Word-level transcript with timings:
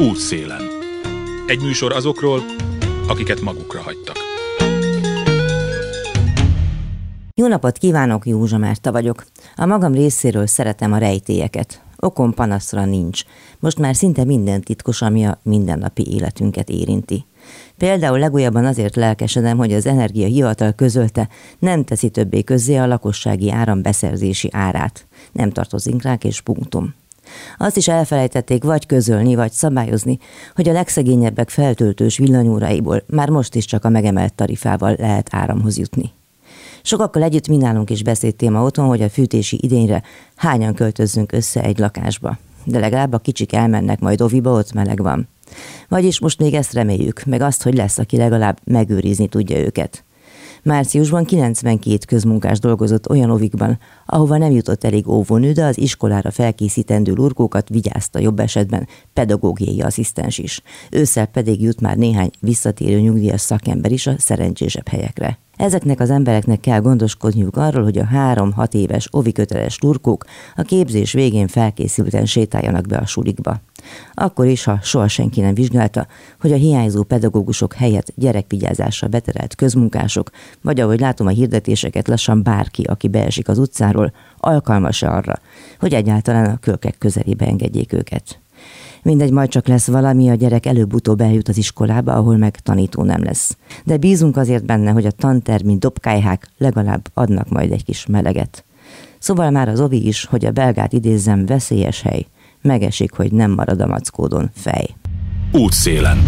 Útszélen. 0.00 0.62
Egy 1.46 1.60
műsor 1.60 1.92
azokról, 1.92 2.40
akiket 3.08 3.40
magukra 3.40 3.80
hagytak. 3.80 4.16
Jó 7.34 7.46
napot 7.46 7.78
kívánok, 7.78 8.26
Józsa 8.26 8.58
Márta 8.58 8.92
vagyok. 8.92 9.26
A 9.56 9.66
magam 9.66 9.92
részéről 9.92 10.46
szeretem 10.46 10.92
a 10.92 10.98
rejtélyeket. 10.98 11.82
Okom 11.96 12.34
panaszra 12.34 12.84
nincs. 12.84 13.22
Most 13.58 13.78
már 13.78 13.96
szinte 13.96 14.24
minden 14.24 14.60
titkos, 14.60 15.02
ami 15.02 15.26
a 15.26 15.38
mindennapi 15.42 16.12
életünket 16.12 16.68
érinti. 16.68 17.26
Például 17.76 18.18
legújabban 18.18 18.64
azért 18.64 18.96
lelkesedem, 18.96 19.56
hogy 19.56 19.72
az 19.72 19.86
energiahivatal 19.86 20.72
közölte, 20.72 21.28
nem 21.58 21.84
teszi 21.84 22.08
többé 22.10 22.42
közzé 22.42 22.76
a 22.76 22.86
lakossági 22.86 23.50
áram 23.50 23.82
beszerzési 23.82 24.48
árát. 24.52 25.06
Nem 25.32 25.50
tartozik 25.50 26.02
rá 26.02 26.14
és 26.14 26.40
punktum. 26.40 26.94
Azt 27.58 27.76
is 27.76 27.88
elfelejtették 27.88 28.64
vagy 28.64 28.86
közölni, 28.86 29.34
vagy 29.34 29.52
szabályozni, 29.52 30.18
hogy 30.54 30.68
a 30.68 30.72
legszegényebbek 30.72 31.50
feltöltős 31.50 32.18
villanyóraiból 32.18 33.02
már 33.06 33.28
most 33.28 33.54
is 33.54 33.64
csak 33.64 33.84
a 33.84 33.88
megemelt 33.88 34.34
tarifával 34.34 34.96
lehet 34.98 35.28
áramhoz 35.30 35.78
jutni. 35.78 36.12
Sokakkal 36.82 37.22
együtt 37.22 37.48
mi 37.48 37.56
nálunk 37.56 37.90
beszélt 38.04 38.36
téma 38.36 38.62
otthon, 38.62 38.86
hogy 38.86 39.02
a 39.02 39.08
fűtési 39.08 39.58
idényre 39.62 40.02
hányan 40.36 40.74
költözzünk 40.74 41.32
össze 41.32 41.62
egy 41.62 41.78
lakásba. 41.78 42.38
De 42.64 42.78
legalább 42.78 43.12
a 43.12 43.18
kicsik 43.18 43.52
elmennek 43.52 44.00
majd 44.00 44.20
oviba, 44.20 44.50
ott 44.50 44.72
meleg 44.72 45.02
van. 45.02 45.28
Vagyis 45.88 46.20
most 46.20 46.38
még 46.38 46.54
ezt 46.54 46.72
reméljük, 46.72 47.24
meg 47.24 47.40
azt, 47.40 47.62
hogy 47.62 47.74
lesz, 47.74 47.98
aki 47.98 48.16
legalább 48.16 48.58
megőrizni 48.64 49.28
tudja 49.28 49.58
őket. 49.58 50.04
Márciusban 50.66 51.24
92 51.24 51.98
közmunkás 52.06 52.58
dolgozott 52.58 53.08
olyan 53.08 53.30
ovikban, 53.30 53.78
ahova 54.06 54.36
nem 54.36 54.50
jutott 54.50 54.84
elég 54.84 55.08
óvónő, 55.08 55.52
de 55.52 55.64
az 55.64 55.78
iskolára 55.78 56.30
felkészítendő 56.30 57.12
lurkókat 57.12 57.68
vigyázta 57.68 58.18
jobb 58.18 58.38
esetben 58.38 58.88
pedagógiai 59.12 59.80
asszisztens 59.80 60.38
is. 60.38 60.62
Ősszel 60.90 61.26
pedig 61.26 61.62
jut 61.62 61.80
már 61.80 61.96
néhány 61.96 62.30
visszatérő 62.40 63.00
nyugdíjas 63.00 63.40
szakember 63.40 63.92
is 63.92 64.06
a 64.06 64.14
szerencsésebb 64.18 64.88
helyekre. 64.88 65.38
Ezeknek 65.56 66.00
az 66.00 66.10
embereknek 66.10 66.60
kell 66.60 66.80
gondoskodniuk 66.80 67.56
arról, 67.56 67.82
hogy 67.82 67.98
a 67.98 68.04
három-hat 68.04 68.74
éves 68.74 69.08
oviköteles 69.10 69.76
turkók 69.76 70.24
a 70.56 70.62
képzés 70.62 71.12
végén 71.12 71.46
felkészülten 71.46 72.26
sétáljanak 72.26 72.86
be 72.86 72.96
a 72.96 73.06
sulikba. 73.06 73.60
Akkor 74.14 74.46
is, 74.46 74.64
ha 74.64 74.78
soha 74.82 75.08
senki 75.08 75.40
nem 75.40 75.54
vizsgálta, 75.54 76.06
hogy 76.40 76.52
a 76.52 76.56
hiányzó 76.56 77.02
pedagógusok 77.02 77.74
helyett 77.74 78.12
gyerekvigyázásra 78.14 79.08
beterelt 79.08 79.54
közmunkások, 79.54 80.30
vagy 80.62 80.80
ahogy 80.80 81.00
látom 81.00 81.26
a 81.26 81.30
hirdetéseket, 81.30 82.08
lassan 82.08 82.42
bárki, 82.42 82.82
aki 82.82 83.08
beesik 83.08 83.48
az 83.48 83.58
utcáról, 83.58 84.12
alkalmas 84.38 85.02
arra, 85.02 85.34
hogy 85.78 85.94
egyáltalán 85.94 86.50
a 86.50 86.58
kölkek 86.58 86.98
közelébe 86.98 87.46
engedjék 87.46 87.92
őket. 87.92 88.40
Mindegy, 89.02 89.30
majd 89.30 89.48
csak 89.48 89.66
lesz 89.66 89.86
valami, 89.86 90.28
a 90.28 90.34
gyerek 90.34 90.66
előbb-utóbb 90.66 91.20
eljut 91.20 91.48
az 91.48 91.56
iskolába, 91.56 92.12
ahol 92.12 92.36
meg 92.36 92.60
tanító 92.60 93.02
nem 93.02 93.22
lesz. 93.22 93.56
De 93.84 93.96
bízunk 93.96 94.36
azért 94.36 94.64
benne, 94.64 94.90
hogy 94.90 95.06
a 95.06 95.10
tantermi 95.10 95.76
dobkályhák 95.78 96.48
legalább 96.58 97.08
adnak 97.14 97.48
majd 97.48 97.72
egy 97.72 97.84
kis 97.84 98.06
meleget. 98.06 98.64
Szóval 99.18 99.50
már 99.50 99.68
az 99.68 99.80
ovi 99.80 100.06
is, 100.06 100.24
hogy 100.24 100.44
a 100.44 100.50
belgát 100.50 100.92
idézzem, 100.92 101.46
veszélyes 101.46 102.02
hely. 102.02 102.26
Megesik, 102.62 103.12
hogy 103.12 103.32
nem 103.32 103.50
marad 103.50 103.80
a 103.80 103.86
mackódon 103.86 104.50
fej. 104.54 104.86
Útszélen. 105.52 106.18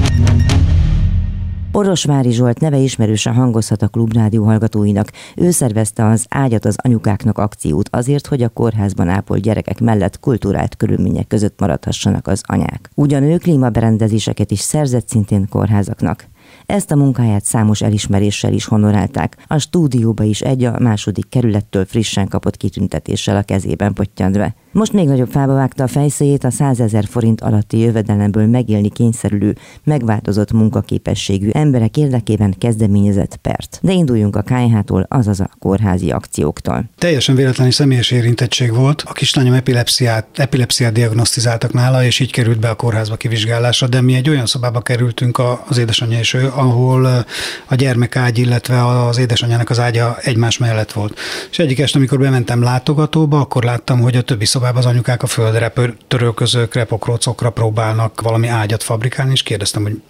Orosvári 1.73 2.33
Zsolt 2.33 2.61
neve 2.61 2.77
ismerősen 2.77 3.35
hangozhat 3.35 3.83
a 3.83 3.89
klubrádió 3.89 4.45
hallgatóinak. 4.45 5.13
Ő 5.37 5.51
szervezte 5.51 6.07
az 6.07 6.27
Ágyat 6.29 6.65
az 6.65 6.77
anyukáknak 6.83 7.39
akciót 7.39 7.89
azért, 7.93 8.27
hogy 8.27 8.43
a 8.43 8.49
kórházban 8.49 9.09
ápolt 9.09 9.41
gyerekek 9.41 9.81
mellett 9.81 10.21
kulturált 10.21 10.77
körülmények 10.77 11.27
között 11.27 11.61
maradhassanak 11.61 12.27
az 12.27 12.43
anyák. 12.47 12.91
Ugyan 12.95 13.23
ő 13.23 13.37
klímaberendezéseket 13.37 14.51
is 14.51 14.61
szerzett 14.61 15.09
szintén 15.09 15.49
kórházaknak. 15.49 16.29
Ezt 16.67 16.91
a 16.91 16.97
munkáját 16.97 17.45
számos 17.45 17.83
elismeréssel 17.83 18.53
is 18.53 18.65
honorálták. 18.65 19.37
A 19.47 19.59
stúdióba 19.59 20.23
is 20.23 20.41
egy 20.41 20.65
a 20.65 20.79
második 20.79 21.29
kerülettől 21.29 21.85
frissen 21.85 22.29
kapott 22.29 22.57
kitüntetéssel 22.57 23.37
a 23.37 23.43
kezében 23.43 23.93
pottyantve. 23.93 24.55
Most 24.79 24.93
még 24.93 25.07
nagyobb 25.07 25.31
fába 25.31 25.55
vágta 25.55 25.83
a 25.83 25.87
fejszéjét 25.87 26.45
a 26.45 26.51
100 26.51 26.81
ezer 26.81 27.05
forint 27.05 27.41
alatti 27.41 27.79
jövedelemből 27.79 28.47
megélni 28.47 28.89
kényszerülő, 28.89 29.57
megváltozott 29.85 30.53
munkaképességű 30.53 31.51
emberek 31.53 31.97
érdekében 31.97 32.55
kezdeményezett 32.59 33.37
pert. 33.37 33.79
De 33.83 33.93
induljunk 33.93 34.37
a 34.37 34.43
KH-tól, 34.43 35.07
azaz 35.09 35.41
a 35.41 35.49
kórházi 35.59 36.11
akcióktól. 36.11 36.85
Teljesen 36.99 37.35
véletlenül 37.35 37.73
személyes 37.73 38.11
érintettség 38.11 38.75
volt. 38.75 39.03
A 39.07 39.13
kislányom 39.13 39.55
epilepsziát, 39.55 40.27
epilepsziát 40.35 40.93
diagnosztizáltak 40.93 41.73
nála, 41.73 42.05
és 42.05 42.21
így 42.21 42.33
került 42.33 42.61
be 42.61 42.69
a 42.69 42.75
kórházba 42.75 43.17
kivizsgálásra, 43.17 43.87
de 43.87 44.01
mi 44.01 44.15
egy 44.15 44.29
olyan 44.29 44.47
szobába 44.47 44.81
kerültünk 44.81 45.41
az 45.69 45.79
édesanyja 45.79 46.19
és 46.19 46.35
ő, 46.35 46.51
ahol 46.55 47.25
a 47.69 47.75
gyermekágy, 47.75 48.39
illetve 48.39 48.87
az 48.87 49.19
édesanyjának 49.19 49.71
az 49.71 49.79
ágya 49.79 50.17
egymás 50.21 50.59
mellett 50.59 50.93
volt. 50.93 51.19
És 51.51 51.59
egyik 51.59 51.79
este, 51.79 51.99
amikor 51.99 52.19
bementem 52.19 52.63
látogatóba, 52.63 53.41
akkor 53.41 53.65
láttam, 53.65 54.01
hogy 54.01 54.17
a 54.17 54.23
többi 54.23 54.45
szobában 54.45 54.67
az 54.77 54.87
anyukák 54.87 55.23
a 55.23 55.27
földre, 55.27 55.73
törölközőkre, 56.09 56.85
pokrócokra 56.85 57.51
próbálnak 57.51 58.21
valami 58.21 58.47
ágyat 58.47 58.83
fabrikálni, 58.83 59.33
és 59.33 59.43
kérdeztem, 59.43 59.83
hogy 59.83 60.01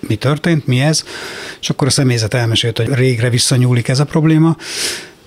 mi 0.00 0.16
történt, 0.16 0.66
mi 0.66 0.80
ez, 0.80 1.04
és 1.60 1.70
akkor 1.70 1.86
a 1.86 1.90
személyzet 1.90 2.34
elmesélt, 2.34 2.76
hogy 2.76 2.94
régre 2.94 3.30
visszanyúlik 3.30 3.88
ez 3.88 4.00
a 4.00 4.04
probléma, 4.04 4.56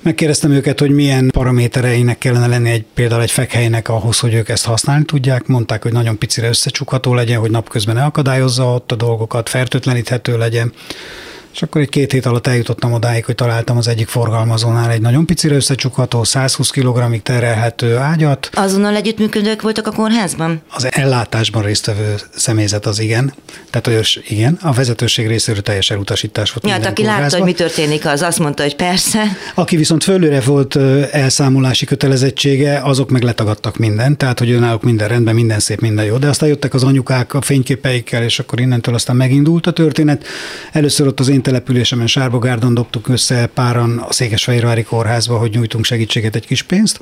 Megkérdeztem 0.02 0.52
őket, 0.52 0.80
hogy 0.80 0.92
milyen 0.92 1.30
paramétereinek 1.32 2.18
kellene 2.18 2.48
lenni 2.48 2.70
egy, 2.70 2.86
például 2.94 3.22
egy 3.22 3.32
fekhelynek 3.32 3.90
ahhoz, 3.90 4.20
hogy 4.20 4.34
ők 4.34 4.50
ezt 4.50 4.66
használni 4.66 5.06
tudják. 5.06 5.48
Mondták, 5.48 5.84
hogy 5.84 5.92
nagyon 5.92 6.18
picire 6.18 6.48
összecsukható 6.48 7.14
legyen, 7.14 7.40
hogy 7.40 7.52
napközben 7.52 7.96
ne 7.96 8.04
akadályozza 8.04 8.74
ott 8.74 8.92
a 8.92 8.96
dolgokat, 8.96 9.50
fertőtleníthető 9.50 10.38
legyen. 10.38 10.74
És 11.54 11.62
akkor 11.62 11.82
egy 11.82 11.90
két 11.90 12.12
hét 12.12 12.26
alatt 12.26 12.48
eljutottam 12.48 12.94
odáig, 12.94 13.26
hogy 13.26 13.36
találtam 13.36 13.78
az 13.78 13.88
egyik 13.88 14.08
forgalmazónál 14.08 14.92
egy 14.92 15.02
nagyon 15.02 15.26
picire 15.26 15.56
összecsukható, 15.56 16.24
120 16.24 16.70
kg 16.70 17.22
terelhető 17.22 17.96
ágyat. 17.98 18.50
Azonnal 18.54 18.96
együttműködők 18.96 19.62
voltak 19.62 19.88
a 19.88 19.92
kórházban? 19.92 20.62
Az 20.74 20.88
ellátásban 20.90 21.64
résztvevő 21.64 22.16
személyzet 22.36 22.86
az 22.86 23.00
igen. 23.00 23.34
Tehát 23.70 23.88
olyas, 23.88 24.20
igen, 24.28 24.58
a 24.62 24.72
vezetőség 24.72 25.28
részéről 25.28 25.62
teljes 25.62 25.92
elutasítás 25.92 26.52
volt. 26.52 26.66
Ja, 26.66 26.72
hát 26.72 26.92
aki 26.92 27.04
látta, 27.04 27.36
hogy 27.36 27.46
mi 27.46 27.54
történik, 27.54 28.06
az 28.06 28.22
azt 28.22 28.40
mondta, 28.40 28.64
hogy 28.64 28.76
persze. 28.76 29.24
Aki 29.56 29.76
viszont 29.76 30.04
fölőre 30.04 30.40
volt 30.42 30.76
elszámolási 31.12 31.86
kötelezettsége, 31.86 32.80
azok 32.84 33.10
meg 33.10 33.22
letagadtak 33.22 33.78
mindent, 33.78 34.18
tehát 34.18 34.40
hogy 34.40 34.60
náluk 34.60 34.84
minden 34.84 35.08
rendben, 35.08 35.36
minden 35.36 35.60
szép, 35.60 35.80
minden 35.80 36.06
jó. 36.06 36.18
De 36.18 36.28
aztán 36.28 36.50
jöttek 36.50 36.74
az 36.74 36.84
anyukák 36.84 37.34
a 37.34 37.42
fényképeikkel, 37.42 38.24
és 38.24 38.40
akkor 38.40 38.60
innentől 38.60 38.94
aztán 38.94 39.16
megindult 39.16 39.68
a 39.68 39.72
történet. 39.72 40.26
Először 40.72 41.08
ott 41.08 41.20
az 41.20 41.28
én 41.28 41.39
településemen 41.42 42.08
Sárbogárdon 42.08 42.74
dobtuk 42.74 43.08
össze 43.08 43.46
páran 43.46 43.98
a 43.98 44.12
Székesfehérvári 44.14 44.84
kórházba, 44.84 45.38
hogy 45.38 45.52
nyújtunk 45.52 45.86
segítséget 45.86 46.36
egy 46.36 46.46
kis 46.46 46.64
pénzt, 46.64 47.00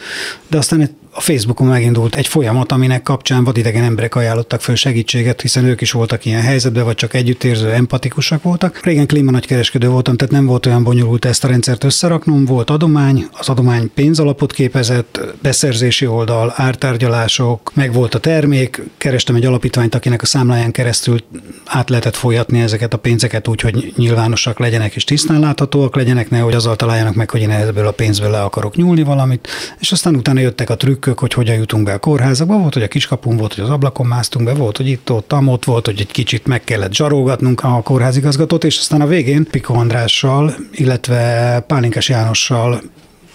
de 0.47 0.57
aztán 0.57 0.97
a 1.17 1.21
Facebookon 1.21 1.67
megindult 1.67 2.15
egy 2.15 2.27
folyamat, 2.27 2.71
aminek 2.71 3.03
kapcsán 3.03 3.43
vadidegen 3.43 3.83
emberek 3.83 4.15
ajánlottak 4.15 4.61
föl 4.61 4.75
segítséget, 4.75 5.41
hiszen 5.41 5.65
ők 5.65 5.81
is 5.81 5.91
voltak 5.91 6.25
ilyen 6.25 6.41
helyzetben, 6.41 6.83
vagy 6.83 6.95
csak 6.95 7.13
együttérző, 7.13 7.71
empatikusak 7.71 8.43
voltak. 8.43 8.79
Régen 8.83 9.07
klímanagykereskedő 9.07 9.87
voltam, 9.89 10.17
tehát 10.17 10.33
nem 10.33 10.45
volt 10.45 10.65
olyan 10.65 10.83
bonyolult 10.83 11.25
ezt 11.25 11.43
a 11.43 11.47
rendszert 11.47 11.83
összeraknom, 11.83 12.45
volt 12.45 12.69
adomány, 12.69 13.27
az 13.31 13.49
adomány 13.49 13.91
pénzalapot 13.93 14.53
képezett, 14.53 15.19
beszerzési 15.41 16.07
oldal, 16.07 16.53
ártárgyalások, 16.55 17.71
meg 17.73 17.93
volt 17.93 18.15
a 18.15 18.19
termék, 18.19 18.81
kerestem 18.97 19.35
egy 19.35 19.45
alapítványt, 19.45 19.95
akinek 19.95 20.21
a 20.21 20.25
számláján 20.25 20.71
keresztül 20.71 21.19
át 21.65 21.89
lehetett 21.89 22.15
folyatni 22.15 22.61
ezeket 22.61 22.93
a 22.93 22.97
pénzeket 22.97 23.47
úgy, 23.47 23.61
hogy 23.61 23.93
nyilvánosak 23.95 24.59
legyenek 24.59 24.95
és 24.95 25.03
tisztán 25.03 25.39
láthatóak 25.39 25.95
legyenek, 25.95 26.29
nehogy 26.29 26.53
azzal 26.53 26.75
találjanak 26.75 27.15
meg, 27.15 27.29
hogy 27.29 27.41
én 27.41 27.51
ebből 27.51 27.87
a 27.87 27.91
pénzből 27.91 28.31
le 28.31 28.41
akarok 28.41 28.75
nyúlni 28.75 29.03
valamit, 29.03 29.47
és 29.79 29.91
aztán 29.91 30.15
utána 30.15 30.39
jöttek 30.39 30.69
a 30.69 30.75
trükk 30.75 31.05
trükkök, 31.07 31.29
hogy 31.29 31.33
hogyan 31.33 31.55
jutunk 31.55 31.83
be 31.83 31.93
a 31.93 31.97
kórházakba. 31.97 32.57
Volt, 32.57 32.73
hogy 32.73 32.83
a 32.83 32.87
kiskapun 32.87 33.37
volt, 33.37 33.53
hogy 33.53 33.63
az 33.63 33.69
ablakon 33.69 34.05
másztunk 34.05 34.45
be, 34.45 34.53
volt, 34.53 34.77
hogy 34.77 34.87
itt, 34.87 35.11
ott, 35.11 35.33
ott 35.33 35.65
volt, 35.65 35.85
hogy 35.85 35.99
egy 35.99 36.11
kicsit 36.11 36.47
meg 36.47 36.63
kellett 36.63 36.93
zsarolgatnunk 36.93 37.63
a 37.63 37.81
kórházigazgatót, 37.81 38.63
és 38.63 38.77
aztán 38.77 39.01
a 39.01 39.07
végén 39.07 39.47
Piko 39.51 39.73
Andrással, 39.73 40.55
illetve 40.71 41.63
Pálinkás 41.67 42.09
Jánossal 42.09 42.81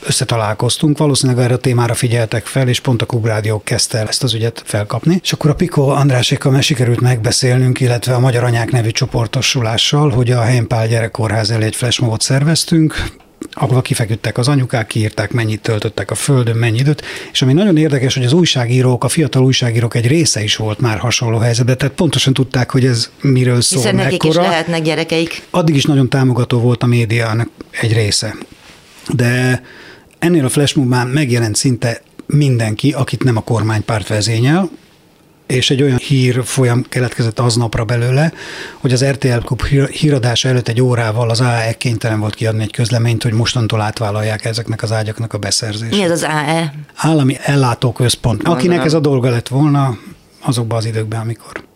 összetalálkoztunk, 0.07 0.99
valószínűleg 0.99 1.45
erre 1.45 1.55
a 1.55 1.59
témára 1.59 1.95
figyeltek 1.95 2.47
fel, 2.47 2.69
és 2.69 2.81
pont 2.81 3.03
a 3.03 3.07
Klubrádió 3.07 3.63
kezdte 3.65 3.99
el 3.99 4.09
ezt 4.09 4.23
az 4.23 4.35
ügyet 4.35 4.63
felkapni. 4.65 5.19
És 5.23 5.33
akkor 5.33 5.51
a 5.51 5.55
Piko 5.55 5.89
Andrásékkal 5.89 6.53
meg 6.53 6.63
sikerült 6.63 7.01
megbeszélnünk, 7.01 7.81
illetve 7.81 8.15
a 8.15 8.21
Magyar 8.21 8.45
Anyák 8.45 8.71
nevű 8.71 8.91
csoportosulással, 8.91 10.11
hogy 10.11 10.31
a 10.31 10.41
Helyenpál 10.41 10.89
gyerekkórház 10.89 11.51
elé 11.51 11.65
egy 11.65 11.77
flashmobot 11.77 12.21
szerveztünk, 12.21 13.21
ahova 13.53 13.81
kifeküdtek 13.81 14.39
az 14.39 14.49
anyukák, 14.49 14.87
kiírták, 14.87 15.33
mennyit 15.33 15.61
töltöttek 15.61 16.11
a 16.11 16.15
földön, 16.15 16.57
mennyi 16.57 16.79
időt, 16.79 17.03
és 17.33 17.43
ami 17.43 17.53
nagyon 17.53 17.77
érdekes, 17.77 18.15
hogy 18.15 18.25
az 18.25 18.33
újságírók, 18.33 19.05
a 19.05 19.09
fiatal 19.09 19.43
újságírók 19.43 19.95
egy 19.95 20.07
része 20.07 20.43
is 20.43 20.57
volt 20.57 20.81
már 20.81 20.99
hasonló 20.99 21.39
helyzetben, 21.39 21.79
tehát 21.79 21.95
pontosan 21.95 22.33
tudták, 22.33 22.71
hogy 22.71 22.85
ez 22.85 23.11
miről 23.21 23.61
szól, 23.61 23.81
Hiszen 23.83 23.95
nekik 23.97 24.23
mekkora. 24.23 24.43
is 24.43 24.49
lehetnek 24.49 24.83
gyerekeik. 24.83 25.43
Addig 25.51 25.75
is 25.75 25.85
nagyon 25.85 26.09
támogató 26.09 26.59
volt 26.59 26.83
a 26.83 26.87
médiának 26.87 27.49
egy 27.81 27.93
része. 27.93 28.35
De 29.09 29.63
ennél 30.19 30.45
a 30.45 30.49
flashmobban 30.49 31.07
megjelent 31.07 31.57
szinte 31.57 32.03
mindenki, 32.27 32.93
akit 32.93 33.25
nem 33.25 33.37
a 33.37 33.41
kormánypárt 33.41 34.09
vezényel, 34.09 34.71
és 35.53 35.71
egy 35.71 35.83
olyan 35.83 35.99
hír 35.99 36.45
folyam 36.45 36.85
keletkezett 36.89 37.39
aznapra 37.39 37.85
belőle, 37.85 38.33
hogy 38.81 38.93
az 38.93 39.05
RTL 39.05 39.39
Klub 39.39 39.63
híradása 39.91 40.49
előtt 40.49 40.69
egy 40.69 40.81
órával 40.81 41.31
az 41.31 41.41
AE 41.41 41.73
kénytelen 41.73 42.21
volt 42.21 42.35
kiadni 42.35 42.63
egy 42.63 42.73
közleményt, 42.73 43.23
hogy 43.23 43.33
mostantól 43.33 43.81
átvállalják 43.81 44.45
ezeknek 44.45 44.83
az 44.83 44.93
ágyaknak 44.93 45.33
a 45.33 45.39
beszerzését. 45.39 45.99
Mi 45.99 46.03
ez 46.03 46.11
az 46.11 46.23
AE? 46.23 46.75
Állami 46.95 47.37
ellátóközpont. 47.43 48.43
Akinek 48.43 48.85
ez 48.85 48.95
a 48.95 49.01
dolga 49.01 49.31
lett 49.31 49.49
volna 49.49 49.99
azokban 50.41 50.79
az 50.79 50.85
időkben, 50.85 51.21
amikor 51.21 51.71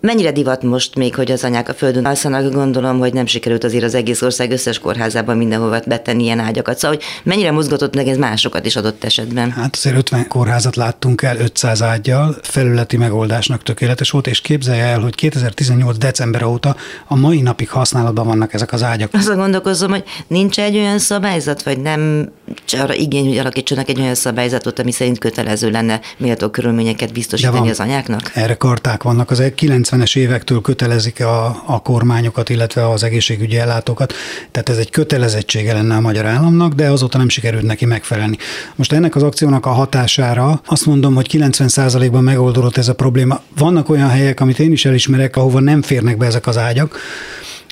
Mennyire 0.00 0.32
divat 0.32 0.62
most 0.62 0.94
még, 0.94 1.14
hogy 1.14 1.30
az 1.30 1.44
anyák 1.44 1.68
a 1.68 1.74
földön 1.74 2.04
alszanak? 2.04 2.52
Gondolom, 2.52 2.98
hogy 2.98 3.12
nem 3.12 3.26
sikerült 3.26 3.64
azért 3.64 3.84
az 3.84 3.94
egész 3.94 4.22
ország 4.22 4.50
összes 4.50 4.78
kórházában 4.78 5.36
mindenhova 5.36 5.80
betenni 5.86 6.22
ilyen 6.22 6.38
ágyakat. 6.38 6.78
Szóval, 6.78 6.96
hogy 6.96 7.06
mennyire 7.22 7.50
mozgatott 7.50 7.94
meg 7.94 8.08
ez 8.08 8.16
másokat 8.16 8.66
is 8.66 8.76
adott 8.76 9.04
esetben? 9.04 9.50
Hát 9.50 9.76
azért 9.76 9.96
50 9.96 10.28
kórházat 10.28 10.76
láttunk 10.76 11.22
el 11.22 11.36
500 11.36 11.82
ágyjal, 11.82 12.36
felületi 12.42 12.96
megoldásnak 12.96 13.62
tökéletes 13.62 14.10
volt, 14.10 14.26
és 14.26 14.40
képzelje 14.40 14.84
el, 14.84 15.00
hogy 15.00 15.14
2018. 15.14 15.98
december 15.98 16.42
óta 16.42 16.76
a 17.06 17.16
mai 17.16 17.40
napig 17.40 17.70
használatban 17.70 18.26
vannak 18.26 18.54
ezek 18.54 18.72
az 18.72 18.82
ágyak. 18.82 19.14
Azt 19.14 19.34
gondolkozom, 19.34 19.90
hogy 19.90 20.04
nincs 20.26 20.58
egy 20.58 20.76
olyan 20.76 20.98
szabályzat, 20.98 21.62
vagy 21.62 21.80
nem 21.80 22.30
arra 22.78 22.94
igény, 22.94 23.28
hogy 23.28 23.38
alakítsanak 23.38 23.88
egy 23.88 24.00
olyan 24.00 24.14
szabályzatot, 24.14 24.78
ami 24.78 24.92
szerint 24.92 25.18
kötelező 25.18 25.70
lenne 25.70 26.00
méltó 26.16 26.48
körülményeket 26.48 27.12
biztosítani 27.12 27.70
az 27.70 27.80
anyáknak? 27.80 28.30
Erre 28.34 28.54
karták 28.54 29.02
vannak. 29.02 29.30
Az 29.30 29.40
90-es 29.90 30.16
évektől 30.16 30.60
kötelezik 30.60 31.20
a, 31.20 31.62
a 31.66 31.82
kormányokat, 31.82 32.48
illetve 32.48 32.90
az 32.90 33.02
egészségügyi 33.02 33.58
ellátókat. 33.58 34.12
Tehát 34.50 34.68
ez 34.68 34.76
egy 34.76 34.90
kötelezettsége 34.90 35.72
lenne 35.72 35.94
a 35.94 36.00
magyar 36.00 36.26
államnak, 36.26 36.72
de 36.72 36.90
azóta 36.90 37.18
nem 37.18 37.28
sikerült 37.28 37.62
neki 37.62 37.84
megfelelni. 37.84 38.36
Most 38.74 38.92
ennek 38.92 39.16
az 39.16 39.22
akciónak 39.22 39.66
a 39.66 39.70
hatására 39.70 40.60
azt 40.66 40.86
mondom, 40.86 41.14
hogy 41.14 41.26
90%-ban 41.32 42.22
megoldódott 42.22 42.76
ez 42.76 42.88
a 42.88 42.94
probléma. 42.94 43.40
Vannak 43.56 43.88
olyan 43.88 44.08
helyek, 44.08 44.40
amit 44.40 44.58
én 44.58 44.72
is 44.72 44.84
elismerek, 44.84 45.36
ahova 45.36 45.60
nem 45.60 45.82
férnek 45.82 46.16
be 46.16 46.26
ezek 46.26 46.46
az 46.46 46.56
ágyak, 46.56 46.98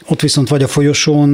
ott 0.09 0.21
viszont 0.21 0.49
vagy 0.49 0.63
a 0.63 0.69
folyosón 0.69 1.29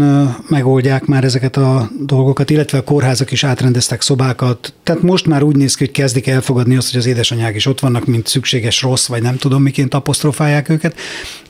megoldják 0.49 1.05
már 1.05 1.25
ezeket 1.25 1.57
a 1.57 1.91
dolgokat, 2.01 2.51
illetve 2.51 2.79
a 2.79 2.85
kórházak 2.85 3.31
is 3.31 3.45
átrendeztek 3.45 4.03
szobákat. 4.03 4.75
Tehát 4.83 5.03
most 5.03 5.27
már 5.27 5.43
úgy 5.43 5.57
néz 5.57 5.75
ki, 5.75 5.85
hogy 5.85 5.95
kezdik 5.95 6.27
elfogadni 6.27 6.77
azt, 6.77 6.91
hogy 6.91 7.01
az 7.01 7.07
édesanyák 7.07 7.55
is 7.55 7.67
ott 7.67 7.81
vannak, 7.81 8.07
mint 8.07 8.27
szükséges 8.27 8.83
rossz, 8.83 9.07
vagy 9.07 9.23
nem 9.23 9.37
tudom 9.37 9.63
miként 9.63 9.95
apostrofálják 9.95 10.69
őket. 10.73 10.95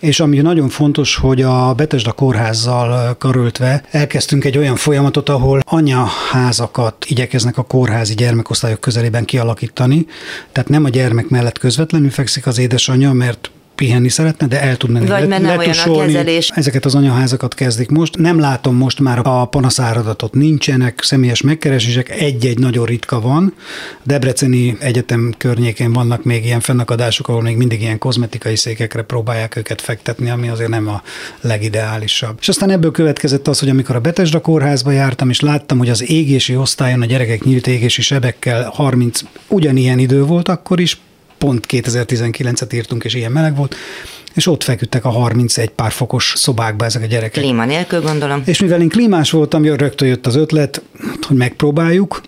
És 0.00 0.20
ami 0.20 0.38
nagyon 0.40 0.68
fontos, 0.68 1.16
hogy 1.16 1.42
a 1.42 1.74
Betesda 1.74 2.12
kórházzal 2.12 3.16
karöltve 3.18 3.82
elkezdtünk 3.90 4.44
egy 4.44 4.58
olyan 4.58 4.76
folyamatot, 4.76 5.28
ahol 5.28 5.60
anyaházakat 5.64 7.04
igyekeznek 7.08 7.58
a 7.58 7.62
kórházi 7.62 8.14
gyermekosztályok 8.14 8.80
közelében 8.80 9.24
kialakítani. 9.24 10.06
Tehát 10.52 10.70
nem 10.70 10.84
a 10.84 10.88
gyermek 10.88 11.28
mellett 11.28 11.58
közvetlenül 11.58 12.10
fekszik 12.10 12.46
az 12.46 12.58
édesanyja, 12.58 13.12
mert 13.12 13.50
pihenni 13.74 14.08
szeretne, 14.08 14.46
de 14.46 14.62
el 14.62 14.76
tud 14.76 14.90
menni. 14.90 15.06
Vagy 15.06 15.28
mert 15.28 15.42
nem 15.42 15.58
olyan 15.58 15.74
a 15.84 15.98
kezelés. 15.98 16.50
Ezeket 16.54 16.84
az 16.84 16.94
anyaházakat 16.94 17.54
kezdik 17.54 17.88
most. 17.88 18.16
Nem 18.16 18.38
látom 18.40 18.76
most 18.76 19.00
már 19.00 19.20
a 19.22 19.44
panaszáradatot. 19.44 20.34
Nincsenek 20.34 21.00
személyes 21.02 21.40
megkeresések, 21.40 22.10
egy-egy 22.10 22.58
nagyon 22.58 22.84
ritka 22.84 23.20
van. 23.20 23.54
Debreceni 24.02 24.76
Egyetem 24.80 25.34
környékén 25.38 25.92
vannak 25.92 26.24
még 26.24 26.44
ilyen 26.44 26.60
fennakadások, 26.60 27.28
ahol 27.28 27.42
még 27.42 27.56
mindig 27.56 27.80
ilyen 27.80 27.98
kozmetikai 27.98 28.56
székekre 28.56 29.02
próbálják 29.02 29.56
őket 29.56 29.80
fektetni, 29.80 30.30
ami 30.30 30.48
azért 30.48 30.70
nem 30.70 30.88
a 30.88 31.02
legideálisabb. 31.40 32.36
És 32.40 32.48
aztán 32.48 32.70
ebből 32.70 32.90
következett 32.90 33.48
az, 33.48 33.58
hogy 33.58 33.68
amikor 33.68 33.96
a 33.96 34.00
Betesda 34.00 34.40
kórházba 34.40 34.90
jártam, 34.90 35.30
és 35.30 35.40
láttam, 35.40 35.78
hogy 35.78 35.90
az 35.90 36.10
égési 36.10 36.56
osztályon 36.56 37.02
a 37.02 37.04
gyerekek 37.04 37.44
nyílt 37.44 37.66
égési 37.66 38.02
sebekkel 38.02 38.70
30 38.74 39.20
ugyanilyen 39.48 39.98
idő 39.98 40.24
volt 40.24 40.48
akkor 40.48 40.80
is, 40.80 41.00
pont 41.42 41.66
2019-et 41.68 42.74
írtunk, 42.74 43.04
és 43.04 43.14
ilyen 43.14 43.32
meleg 43.32 43.56
volt, 43.56 43.76
és 44.34 44.46
ott 44.46 44.62
feküdtek 44.62 45.04
a 45.04 45.08
31 45.08 45.68
pár 45.68 45.92
fokos 45.92 46.32
szobákba 46.36 46.84
ezek 46.84 47.02
a 47.02 47.06
gyerekek. 47.06 47.42
Klíma 47.42 47.64
nélkül 47.64 48.00
gondolom. 48.00 48.42
És 48.44 48.60
mivel 48.60 48.80
én 48.80 48.88
klímás 48.88 49.30
voltam, 49.30 49.64
rögtön 49.64 50.08
jött 50.08 50.26
az 50.26 50.36
ötlet, 50.36 50.82
hogy 51.26 51.36
megpróbáljuk, 51.36 52.20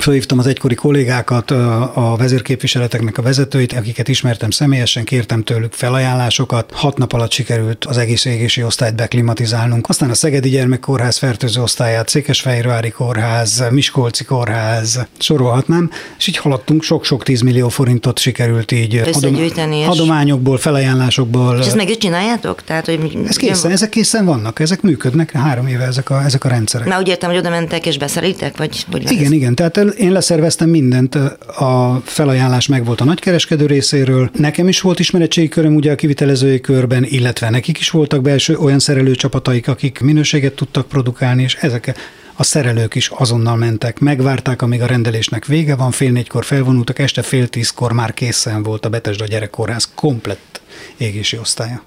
Fölhívtam 0.00 0.38
az 0.38 0.46
egykori 0.46 0.74
kollégákat, 0.74 1.50
a 1.50 2.14
vezérképviseleteknek 2.18 3.18
a 3.18 3.22
vezetőit, 3.22 3.72
akiket 3.72 4.08
ismertem 4.08 4.50
személyesen, 4.50 5.04
kértem 5.04 5.42
tőlük 5.42 5.72
felajánlásokat. 5.72 6.70
Hat 6.72 6.98
nap 6.98 7.12
alatt 7.12 7.30
sikerült 7.30 7.84
az 7.84 7.96
egész 7.96 8.24
égési 8.24 8.62
osztályt 8.62 8.94
beklimatizálnunk. 8.94 9.88
Aztán 9.88 10.10
a 10.10 10.14
Szegedi 10.14 10.48
Gyermekkórház 10.48 11.18
fertőző 11.18 11.62
osztályát, 11.62 12.08
Székesfehérvári 12.08 12.90
Kórház, 12.90 13.64
Miskolci 13.70 14.24
Kórház, 14.24 15.06
sorolhatnám, 15.18 15.90
és 16.18 16.26
így 16.26 16.36
haladtunk, 16.36 16.82
sok-sok 16.82 17.22
tízmillió 17.22 17.68
forintot 17.68 18.18
sikerült 18.18 18.72
így 18.72 18.96
adom, 18.96 19.34
és... 19.34 19.86
adományokból, 19.86 20.58
felajánlásokból. 20.58 21.58
És 21.58 21.66
ezt 21.66 21.76
meg 21.76 21.88
is 21.88 21.96
csináljátok? 21.96 22.64
Tehát, 22.64 22.86
hogy 22.86 23.18
ez 23.28 23.36
készen, 23.36 23.70
ezek 23.70 23.88
készen 23.88 24.24
vannak, 24.24 24.60
ezek 24.60 24.82
működnek, 24.82 25.30
három 25.30 25.66
éve 25.66 25.84
ezek 25.84 26.10
a, 26.10 26.24
ezek 26.24 26.44
a 26.44 26.48
rendszerek. 26.48 26.86
Na 26.88 26.98
úgy 26.98 27.08
értem, 27.08 27.30
hogy 27.30 27.38
oda 27.38 27.50
mentek 27.50 27.86
és 27.86 27.98
beszerítek, 27.98 28.56
vagy 28.56 28.86
hogy 28.90 29.10
Igen, 29.10 29.24
ez? 29.24 29.30
igen, 29.30 29.54
tehát 29.54 29.81
én 29.88 30.12
leszerveztem 30.12 30.68
mindent, 30.68 31.14
a 31.14 32.02
felajánlás 32.04 32.66
megvolt 32.66 33.00
a 33.00 33.04
nagykereskedő 33.04 33.66
részéről, 33.66 34.30
nekem 34.38 34.68
is 34.68 34.80
volt 34.80 34.98
ismeretségi 34.98 35.48
köröm 35.48 35.74
ugye 35.74 35.92
a 35.92 35.94
kivitelezői 35.94 36.60
körben, 36.60 37.04
illetve 37.04 37.50
nekik 37.50 37.78
is 37.78 37.90
voltak 37.90 38.22
belső 38.22 38.56
olyan 38.56 38.78
szerelőcsapataik, 38.78 39.68
akik 39.68 40.00
minőséget 40.00 40.54
tudtak 40.54 40.88
produkálni, 40.88 41.42
és 41.42 41.54
ezek 41.54 41.94
a 42.34 42.42
szerelők 42.42 42.94
is 42.94 43.08
azonnal 43.08 43.56
mentek, 43.56 43.98
megvárták, 43.98 44.62
amíg 44.62 44.82
a 44.82 44.86
rendelésnek 44.86 45.46
vége 45.46 45.76
van, 45.76 45.90
fél 45.90 46.10
négykor 46.10 46.44
felvonultak, 46.44 46.98
este 46.98 47.22
fél 47.22 47.48
tízkor 47.48 47.92
már 47.92 48.14
készen 48.14 48.62
volt 48.62 48.84
a 48.84 48.88
Betesda 48.88 49.26
gyerekkórház 49.26 49.90
komplett 49.94 50.60
égési 50.96 51.38
osztálya. 51.38 51.82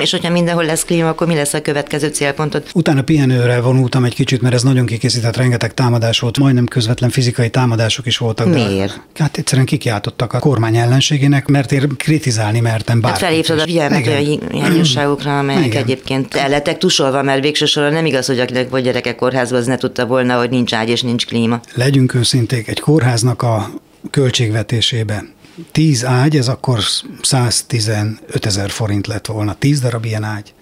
És 0.00 0.10
hogyha 0.10 0.30
mindenhol 0.30 0.64
lesz 0.64 0.84
klíma, 0.84 1.08
akkor 1.08 1.26
mi 1.26 1.34
lesz 1.34 1.54
a 1.54 1.62
következő 1.62 2.08
célpontod? 2.08 2.62
Utána 2.74 3.02
pihenőre 3.02 3.60
vonultam 3.60 4.04
egy 4.04 4.14
kicsit, 4.14 4.40
mert 4.40 4.54
ez 4.54 4.62
nagyon 4.62 4.86
kikészített, 4.86 5.36
rengeteg 5.36 5.74
támadás 5.74 6.20
volt, 6.20 6.38
majdnem 6.38 6.66
közvetlen 6.66 7.10
fizikai 7.10 7.50
támadások 7.50 8.06
is 8.06 8.18
voltak. 8.18 8.46
Miért? 8.46 9.00
De, 9.16 9.22
hát 9.22 9.36
egyszerűen 9.36 9.66
kikiáltottak 9.66 10.32
a 10.32 10.38
kormány 10.38 10.76
ellenségének, 10.76 11.46
mert 11.46 11.72
én 11.72 11.88
kritizálni 11.96 12.60
mertem 12.60 13.00
bárkit. 13.00 13.20
Hát 13.20 13.28
felhívtad 13.28 13.58
a 13.58 13.62
figyelmet 13.62 14.06
olyan 14.06 14.40
hiányosságokra, 14.50 15.38
amelyek 15.38 15.66
Igen. 15.66 15.82
egyébként 15.82 16.34
el 16.34 16.48
lettek 16.48 16.78
tusolva, 16.78 17.22
mert 17.22 17.42
végső 17.42 17.66
soron 17.66 17.92
nem 17.92 18.06
igaz, 18.06 18.26
hogy 18.26 18.40
akinek 18.40 18.70
vagy 18.70 18.82
gyerekek 18.82 19.16
kórházba, 19.16 19.56
az 19.56 19.66
ne 19.66 19.76
tudta 19.76 20.06
volna, 20.06 20.38
hogy 20.38 20.50
nincs 20.50 20.74
ágy 20.74 20.88
és 20.88 21.02
nincs 21.02 21.26
klíma. 21.26 21.60
Legyünk 21.74 22.14
őszinték, 22.14 22.68
egy 22.68 22.80
kórháznak 22.80 23.42
a 23.42 23.70
költségvetésében 24.10 25.36
10 25.72 26.04
ágy, 26.04 26.36
ez 26.36 26.48
akkor 26.48 26.78
115 27.22 28.46
ezer 28.46 28.70
forint 28.70 29.06
lett 29.06 29.26
volna. 29.26 29.54
10 29.54 29.80
darab 29.80 30.04
ilyen 30.04 30.24
ágy. 30.24 30.54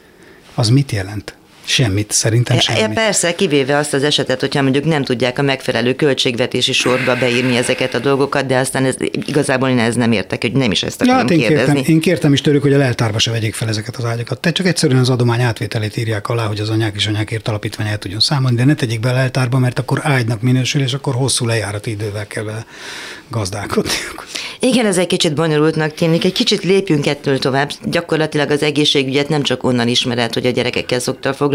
Az 0.54 0.68
mit 0.68 0.92
jelent? 0.92 1.36
Semmit, 1.68 2.12
szerintem 2.12 2.58
semmit. 2.58 2.80
Ja, 2.82 2.88
persze, 2.88 3.34
kivéve 3.34 3.76
azt 3.76 3.94
az 3.94 4.02
esetet, 4.02 4.40
hogyha 4.40 4.62
mondjuk 4.62 4.84
nem 4.84 5.04
tudják 5.04 5.38
a 5.38 5.42
megfelelő 5.42 5.94
költségvetési 5.94 6.72
sorba 6.72 7.16
beírni 7.16 7.56
ezeket 7.56 7.94
a 7.94 7.98
dolgokat, 7.98 8.46
de 8.46 8.58
aztán 8.58 8.84
ez, 8.84 8.94
igazából 9.26 9.68
én 9.68 9.78
ez 9.78 9.94
nem 9.94 10.12
értek, 10.12 10.42
hogy 10.42 10.52
nem 10.52 10.70
is 10.70 10.82
ezt 10.82 11.02
akarom 11.02 11.16
ja, 11.16 11.22
hát 11.22 11.30
én 11.30 11.38
kérdezni. 11.38 11.74
Kértem, 11.74 11.94
én 11.94 12.00
kértem 12.00 12.32
is 12.32 12.40
tőlük, 12.40 12.62
hogy 12.62 12.72
a 12.72 12.78
leltárba 12.78 13.18
se 13.18 13.30
vegyék 13.30 13.54
fel 13.54 13.68
ezeket 13.68 13.96
az 13.96 14.04
ágyakat. 14.04 14.40
Tehát 14.40 14.56
csak 14.56 14.66
egyszerűen 14.66 15.00
az 15.00 15.10
adomány 15.10 15.40
átvételét 15.40 15.96
írják 15.96 16.28
alá, 16.28 16.46
hogy 16.46 16.60
az 16.60 16.68
anyák 16.68 16.94
és 16.96 17.06
anyákért 17.06 17.48
alapítvány 17.48 17.86
el 17.86 17.98
tudjon 17.98 18.20
számolni, 18.20 18.56
de 18.56 18.64
ne 18.64 18.74
tegyék 18.74 19.00
be 19.00 19.10
a 19.10 19.12
leltárba, 19.12 19.58
mert 19.58 19.78
akkor 19.78 20.00
ágynak 20.02 20.42
minősül, 20.42 20.82
és 20.82 20.92
akkor 20.92 21.14
hosszú 21.14 21.46
lejárati 21.46 21.90
idővel 21.90 22.26
kell 22.26 22.64
gazdálkodni. 23.28 23.90
Igen, 24.60 24.86
ez 24.86 24.98
egy 24.98 25.06
kicsit 25.06 25.34
bonyolultnak 25.34 25.94
tűnik, 25.94 26.24
egy 26.24 26.32
kicsit 26.32 26.62
lépjünk 26.62 27.06
ettől 27.06 27.38
tovább. 27.38 27.70
Gyakorlatilag 27.84 28.50
az 28.50 28.62
egészségügyet 28.62 29.28
nem 29.28 29.42
csak 29.42 29.64
onnan 29.64 29.88
ismered, 29.88 30.34
hogy 30.34 30.46
a 30.46 30.50
gyerekekkel 30.50 30.98
szoktál 30.98 31.32
foglalkozni, 31.32 31.54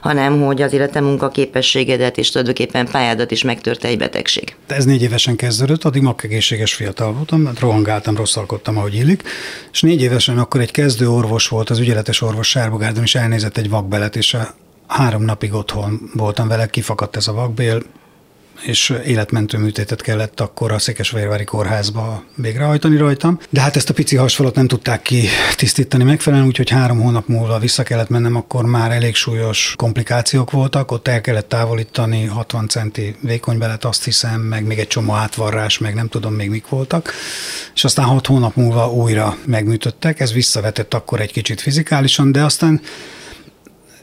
hanem 0.00 0.42
hogy 0.42 0.62
az 0.62 0.72
élete 0.72 1.00
munkaképességedet 1.00 2.18
és 2.18 2.30
tulajdonképpen 2.30 2.86
pályádat 2.86 3.30
is 3.30 3.42
megtörte 3.42 3.88
egy 3.88 3.98
betegség. 3.98 4.54
Ez 4.66 4.84
négy 4.84 5.02
évesen 5.02 5.36
kezdődött, 5.36 5.84
addig 5.84 6.02
makkegészséges 6.02 6.74
fiatal 6.74 7.12
voltam, 7.12 7.50
rohangáltam, 7.60 8.16
rosszalkodtam, 8.16 8.76
ahogy 8.76 8.94
illik, 8.94 9.22
és 9.72 9.80
négy 9.80 10.02
évesen 10.02 10.38
akkor 10.38 10.60
egy 10.60 10.70
kezdő 10.70 11.10
orvos 11.10 11.48
volt, 11.48 11.70
az 11.70 11.78
ügyeletes 11.78 12.20
orvos 12.22 12.48
Sárbogárdon, 12.48 13.02
és 13.02 13.14
elnézett 13.14 13.56
egy 13.56 13.70
vakbelet, 13.70 14.16
és 14.16 14.34
a 14.34 14.54
három 14.86 15.22
napig 15.22 15.54
otthon 15.54 16.10
voltam 16.14 16.48
vele, 16.48 16.66
kifakadt 16.66 17.16
ez 17.16 17.28
a 17.28 17.32
vakbél, 17.32 17.82
és 18.62 18.94
életmentő 19.04 19.58
műtétet 19.58 20.02
kellett 20.02 20.40
akkor 20.40 20.72
a 20.72 20.78
Székesfehérvári 20.78 21.44
kórházba 21.44 22.24
végrehajtani 22.34 22.96
rajtam. 22.96 23.38
De 23.50 23.60
hát 23.60 23.76
ezt 23.76 23.90
a 23.90 23.94
pici 23.94 24.16
hasfalat 24.16 24.54
nem 24.54 24.66
tudták 24.66 25.02
ki 25.02 25.28
tisztítani 25.56 26.04
megfelelően, 26.04 26.48
úgyhogy 26.48 26.70
három 26.70 27.00
hónap 27.00 27.26
múlva 27.26 27.58
vissza 27.58 27.82
kellett 27.82 28.08
mennem, 28.08 28.36
akkor 28.36 28.64
már 28.64 28.90
elég 28.90 29.14
súlyos 29.14 29.74
komplikációk 29.76 30.50
voltak, 30.50 30.90
ott 30.90 31.08
el 31.08 31.20
kellett 31.20 31.48
távolítani 31.48 32.24
60 32.24 32.68
centi 32.68 33.16
vékonybelet, 33.20 33.84
azt 33.84 34.04
hiszem, 34.04 34.40
meg 34.40 34.64
még 34.64 34.78
egy 34.78 34.86
csomó 34.86 35.12
átvarrás, 35.12 35.78
meg 35.78 35.94
nem 35.94 36.08
tudom 36.08 36.34
még 36.34 36.50
mik 36.50 36.68
voltak. 36.68 37.12
És 37.74 37.84
aztán 37.84 38.04
hat 38.04 38.26
hónap 38.26 38.56
múlva 38.56 38.92
újra 38.92 39.36
megműtöttek, 39.46 40.20
ez 40.20 40.32
visszavetett 40.32 40.94
akkor 40.94 41.20
egy 41.20 41.32
kicsit 41.32 41.60
fizikálisan, 41.60 42.32
de 42.32 42.44
aztán 42.44 42.80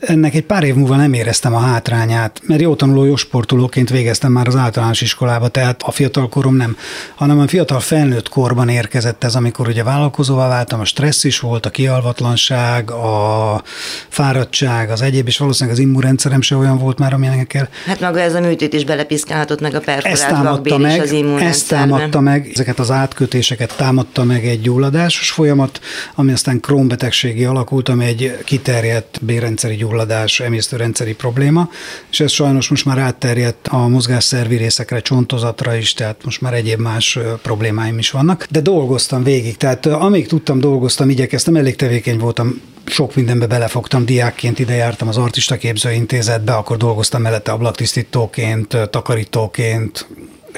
ennek 0.06 0.36
egy 0.36 0.44
pár 0.44 0.64
év 0.64 0.76
múlva 0.76 0.96
nem 0.96 1.14
éreztem 1.14 1.56
a 1.56 1.60
hátrányát, 1.60 2.42
mert 2.44 2.62
jó 2.62 2.76
tanuló, 2.76 3.06
jó 3.06 3.16
sportolóként 3.16 3.90
végeztem 3.90 4.32
már 4.32 4.48
az 4.48 4.56
általános 4.56 5.02
iskolába, 5.02 5.48
tehát 5.48 5.82
a 5.84 5.92
fiatal 5.92 6.30
korom 6.30 6.56
nem, 6.56 6.78
hanem 7.16 7.40
a 7.40 7.48
fiatal 7.48 7.80
felnőtt 7.80 8.30
korban 8.30 8.70
érkezett 8.70 9.24
ez, 9.24 9.36
amikor 9.36 9.68
ugye 9.68 9.84
vállalkozóvá 9.84 10.48
váltam, 10.48 10.80
a 10.80 10.86
stressz 10.86 11.24
is 11.24 11.40
volt, 11.40 11.66
a 11.66 11.70
kialvatlanság, 11.70 12.92
a 12.92 13.62
fáradtság, 14.08 14.90
az 14.90 15.02
egyéb, 15.02 15.28
és 15.28 15.38
valószínűleg 15.38 15.78
az 15.78 15.84
immunrendszerem 15.84 16.42
se 16.42 16.56
olyan 16.56 16.78
volt 16.78 17.00
már, 17.00 17.14
amilyenek 17.14 17.48
kell. 17.48 17.68
Hát 17.86 18.00
maga 18.00 18.20
ez 18.20 18.34
a 18.34 18.40
műtét 18.40 18.74
is 18.74 18.86
belepiszkálhatott 18.86 19.62
meg 19.62 19.76
a 19.76 19.80
perforált 19.80 20.44
vakbél 20.44 20.78
meg, 20.78 21.02
az 21.02 21.16
Ezt 21.40 21.68
támadta 21.68 22.20
meg, 22.20 22.50
ezeket 22.54 22.80
az 22.80 22.92
átkötéseket 22.92 23.76
támadta 23.78 24.24
meg 24.24 24.46
egy 24.46 24.62
gyulladásos 24.62 25.32
folyamat, 25.32 25.80
ami 26.16 26.32
aztán 26.32 26.60
krónbetegségi 26.60 27.46
alakult, 27.46 27.90
ami 27.90 28.06
egy 28.06 28.38
kiterjedt 28.44 29.20
bérrendszeri 29.22 29.76
gyulladás, 29.76 29.92
emésztőrendszeri 30.40 31.16
probléma, 31.16 31.70
és 32.12 32.20
ez 32.20 32.32
sajnos 32.32 32.70
most 32.70 32.86
már 32.86 32.98
átterjedt 32.98 33.68
a 33.68 33.88
mozgásszervi 33.88 34.56
részekre, 34.56 35.02
csontozatra 35.02 35.76
is, 35.76 35.94
tehát 35.94 36.22
most 36.24 36.42
már 36.42 36.54
egyéb 36.54 36.80
más 36.80 37.20
problémáim 37.42 37.98
is 37.98 38.12
vannak. 38.12 38.48
De 38.50 38.62
dolgoztam 38.62 39.24
végig, 39.24 39.58
tehát 39.58 39.86
amíg 39.86 40.28
tudtam, 40.28 40.60
dolgoztam, 40.60 41.10
igyekeztem, 41.10 41.56
elég 41.56 41.76
tevékeny 41.76 42.18
voltam 42.18 42.62
sok 42.86 43.16
mindenbe 43.16 43.48
belefogtam, 43.48 44.06
diákként 44.06 44.60
ide 44.60 44.74
jártam 44.74 45.08
az 45.08 45.18
Artista 45.18 45.58
Képzőintézetbe, 45.58 46.54
akkor 46.54 46.78
dolgoztam 46.78 47.22
mellette 47.22 47.52
ablaktisztítóként, 47.52 48.78
takarítóként, 48.90 50.08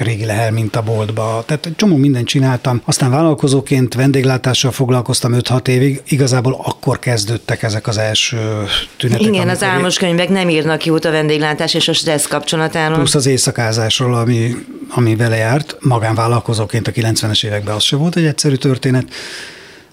régi 0.00 0.24
lehel 0.24 0.52
mintaboltba, 0.52 1.42
tehát 1.46 1.66
egy 1.66 1.76
csomó 1.76 1.96
mindent 1.96 2.26
csináltam. 2.26 2.80
Aztán 2.84 3.10
vállalkozóként 3.10 3.94
vendéglátással 3.94 4.70
foglalkoztam 4.70 5.34
5-6 5.38 5.68
évig, 5.68 6.02
igazából 6.08 6.60
akkor 6.64 6.98
kezdődtek 6.98 7.62
ezek 7.62 7.86
az 7.86 7.98
első 7.98 8.64
tünetek. 8.96 9.26
Igen, 9.26 9.48
az 9.48 9.62
álmos 9.62 9.98
könyvek 9.98 10.28
nem 10.28 10.48
írnak 10.48 10.84
jót 10.84 11.04
a 11.04 11.10
vendéglátás 11.10 11.74
és 11.74 11.88
a 11.88 11.92
stressz 11.92 12.26
kapcsolatáról. 12.26 12.96
Plusz 12.96 13.14
az 13.14 13.26
éjszakázásról, 13.26 14.14
ami, 14.14 14.54
ami 14.88 15.16
vele 15.16 15.36
járt. 15.36 15.76
Magánvállalkozóként 15.80 16.88
a 16.88 16.92
90-es 16.92 17.44
években 17.44 17.74
az 17.74 17.82
se 17.82 17.96
volt 17.96 18.16
egy 18.16 18.24
egyszerű 18.24 18.54
történet. 18.54 19.04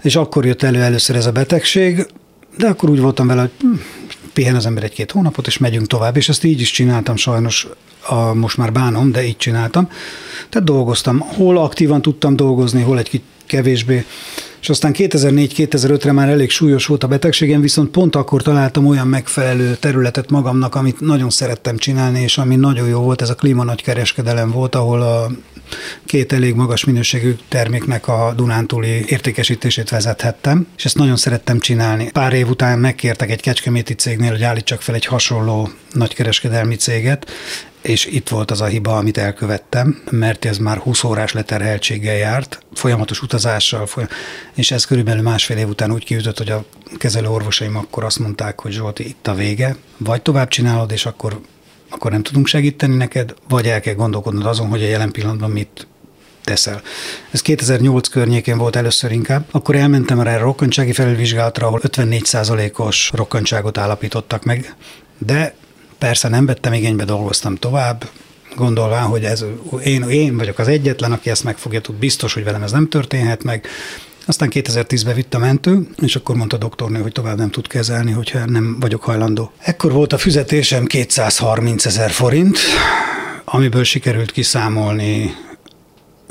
És 0.01 0.15
akkor 0.15 0.45
jött 0.45 0.63
elő 0.63 0.81
először 0.81 1.15
ez 1.15 1.25
a 1.25 1.31
betegség, 1.31 2.05
de 2.57 2.67
akkor 2.67 2.89
úgy 2.89 2.99
voltam 2.99 3.27
vele, 3.27 3.41
hogy 3.41 3.51
hm, 3.59 3.73
pihen 4.33 4.55
az 4.55 4.65
ember 4.65 4.83
egy-két 4.83 5.11
hónapot, 5.11 5.47
és 5.47 5.57
megyünk 5.57 5.87
tovább, 5.87 6.17
és 6.17 6.29
ezt 6.29 6.43
így 6.43 6.61
is 6.61 6.71
csináltam 6.71 7.15
sajnos, 7.15 7.67
a, 8.07 8.33
most 8.33 8.57
már 8.57 8.71
bánom, 8.71 9.11
de 9.11 9.23
így 9.23 9.37
csináltam. 9.37 9.89
Tehát 10.49 10.67
dolgoztam, 10.67 11.19
hol 11.19 11.57
aktívan 11.57 12.01
tudtam 12.01 12.35
dolgozni, 12.35 12.81
hol 12.81 12.97
egy 12.97 13.21
kevésbé, 13.45 14.05
és 14.63 14.69
aztán 14.69 14.93
2004-2005-re 14.95 16.11
már 16.11 16.29
elég 16.29 16.49
súlyos 16.49 16.85
volt 16.85 17.03
a 17.03 17.07
betegségem, 17.07 17.61
viszont 17.61 17.89
pont 17.89 18.15
akkor 18.15 18.41
találtam 18.41 18.85
olyan 18.85 19.07
megfelelő 19.07 19.75
területet 19.75 20.29
magamnak, 20.29 20.75
amit 20.75 20.99
nagyon 20.99 21.29
szerettem 21.29 21.77
csinálni, 21.77 22.21
és 22.21 22.37
ami 22.37 22.55
nagyon 22.55 22.87
jó 22.87 22.99
volt, 22.99 23.21
ez 23.21 23.29
a 23.29 23.35
klíma 23.35 23.63
nagy 23.63 23.83
kereskedelem 23.83 24.51
volt, 24.51 24.75
ahol 24.75 25.01
a 25.01 25.31
két 26.05 26.33
elég 26.33 26.55
magas 26.55 26.83
minőségű 26.83 27.35
terméknek 27.47 28.07
a 28.07 28.33
Dunántúli 28.35 29.05
értékesítését 29.07 29.89
vezethettem, 29.89 30.67
és 30.77 30.85
ezt 30.85 30.97
nagyon 30.97 31.15
szerettem 31.15 31.59
csinálni. 31.59 32.09
Pár 32.11 32.33
év 32.33 32.49
után 32.49 32.79
megkértek 32.79 33.31
egy 33.31 33.41
kecskeméti 33.41 33.93
cégnél, 33.93 34.31
hogy 34.31 34.43
állítsak 34.43 34.81
fel 34.81 34.95
egy 34.95 35.05
hasonló 35.05 35.69
nagykereskedelmi 35.91 36.75
céget, 36.75 37.31
és 37.83 38.05
itt 38.05 38.29
volt 38.29 38.51
az 38.51 38.61
a 38.61 38.65
hiba, 38.65 38.97
amit 38.97 39.17
elkövettem, 39.17 40.01
mert 40.09 40.45
ez 40.45 40.57
már 40.57 40.77
20 40.77 41.03
órás 41.03 41.31
leterheltséggel 41.31 42.15
járt, 42.15 42.59
folyamatos 42.73 43.21
utazással, 43.21 43.87
és 44.53 44.71
ez 44.71 44.85
körülbelül 44.85 45.21
másfél 45.21 45.57
év 45.57 45.67
után 45.67 45.91
úgy 45.91 46.05
kiütött, 46.05 46.37
hogy 46.37 46.49
a 46.49 46.65
kezelő 46.97 47.27
orvosaim 47.27 47.77
akkor 47.77 48.03
azt 48.03 48.19
mondták, 48.19 48.59
hogy 48.59 48.71
Zsolti, 48.71 49.07
itt 49.07 49.27
a 49.27 49.33
vége, 49.33 49.75
vagy 49.97 50.21
tovább 50.21 50.47
csinálod, 50.47 50.91
és 50.91 51.05
akkor, 51.05 51.39
akkor 51.89 52.11
nem 52.11 52.23
tudunk 52.23 52.47
segíteni 52.47 52.95
neked, 52.95 53.33
vagy 53.49 53.67
el 53.67 53.79
kell 53.79 53.93
gondolkodnod 53.93 54.45
azon, 54.45 54.67
hogy 54.67 54.83
a 54.83 54.87
jelen 54.87 55.11
pillanatban 55.11 55.51
mit 55.51 55.87
teszel. 56.43 56.81
Ez 57.31 57.41
2008 57.41 58.07
környékén 58.07 58.57
volt 58.57 58.75
először 58.75 59.11
inkább. 59.11 59.45
Akkor 59.51 59.75
elmentem 59.75 60.19
erre 60.19 60.35
a 60.35 60.39
rokkantsági 60.39 60.93
felülvizsgálatra, 60.93 61.67
ahol 61.67 61.81
54%-os 61.83 63.11
rokkantságot 63.13 63.77
állapítottak 63.77 64.43
meg, 64.43 64.75
de 65.17 65.55
Persze 66.03 66.27
nem 66.27 66.45
vettem 66.45 66.73
igénybe, 66.73 67.05
dolgoztam 67.05 67.55
tovább, 67.55 68.09
gondolván, 68.55 69.03
hogy 69.03 69.23
ez, 69.23 69.45
én, 69.83 70.03
én 70.03 70.37
vagyok 70.37 70.59
az 70.59 70.67
egyetlen, 70.67 71.11
aki 71.11 71.29
ezt 71.29 71.43
megfogja, 71.43 71.81
tud 71.81 71.95
biztos, 71.95 72.33
hogy 72.33 72.43
velem 72.43 72.63
ez 72.63 72.71
nem 72.71 72.89
történhet 72.89 73.43
meg. 73.43 73.67
Aztán 74.25 74.49
2010-ben 74.53 75.15
vitt 75.15 75.33
a 75.33 75.37
mentő, 75.37 75.87
és 76.01 76.15
akkor 76.15 76.35
mondta 76.35 76.55
a 76.55 76.59
doktornő, 76.59 77.01
hogy 77.01 77.11
tovább 77.11 77.37
nem 77.37 77.49
tud 77.49 77.67
kezelni, 77.67 78.11
hogyha 78.11 78.45
nem 78.45 78.79
vagyok 78.79 79.03
hajlandó. 79.03 79.51
Ekkor 79.57 79.91
volt 79.91 80.13
a 80.13 80.17
fizetésem 80.17 80.85
230 80.85 81.85
ezer 81.85 82.11
forint, 82.11 82.57
amiből 83.45 83.83
sikerült 83.83 84.31
kiszámolni 84.31 85.35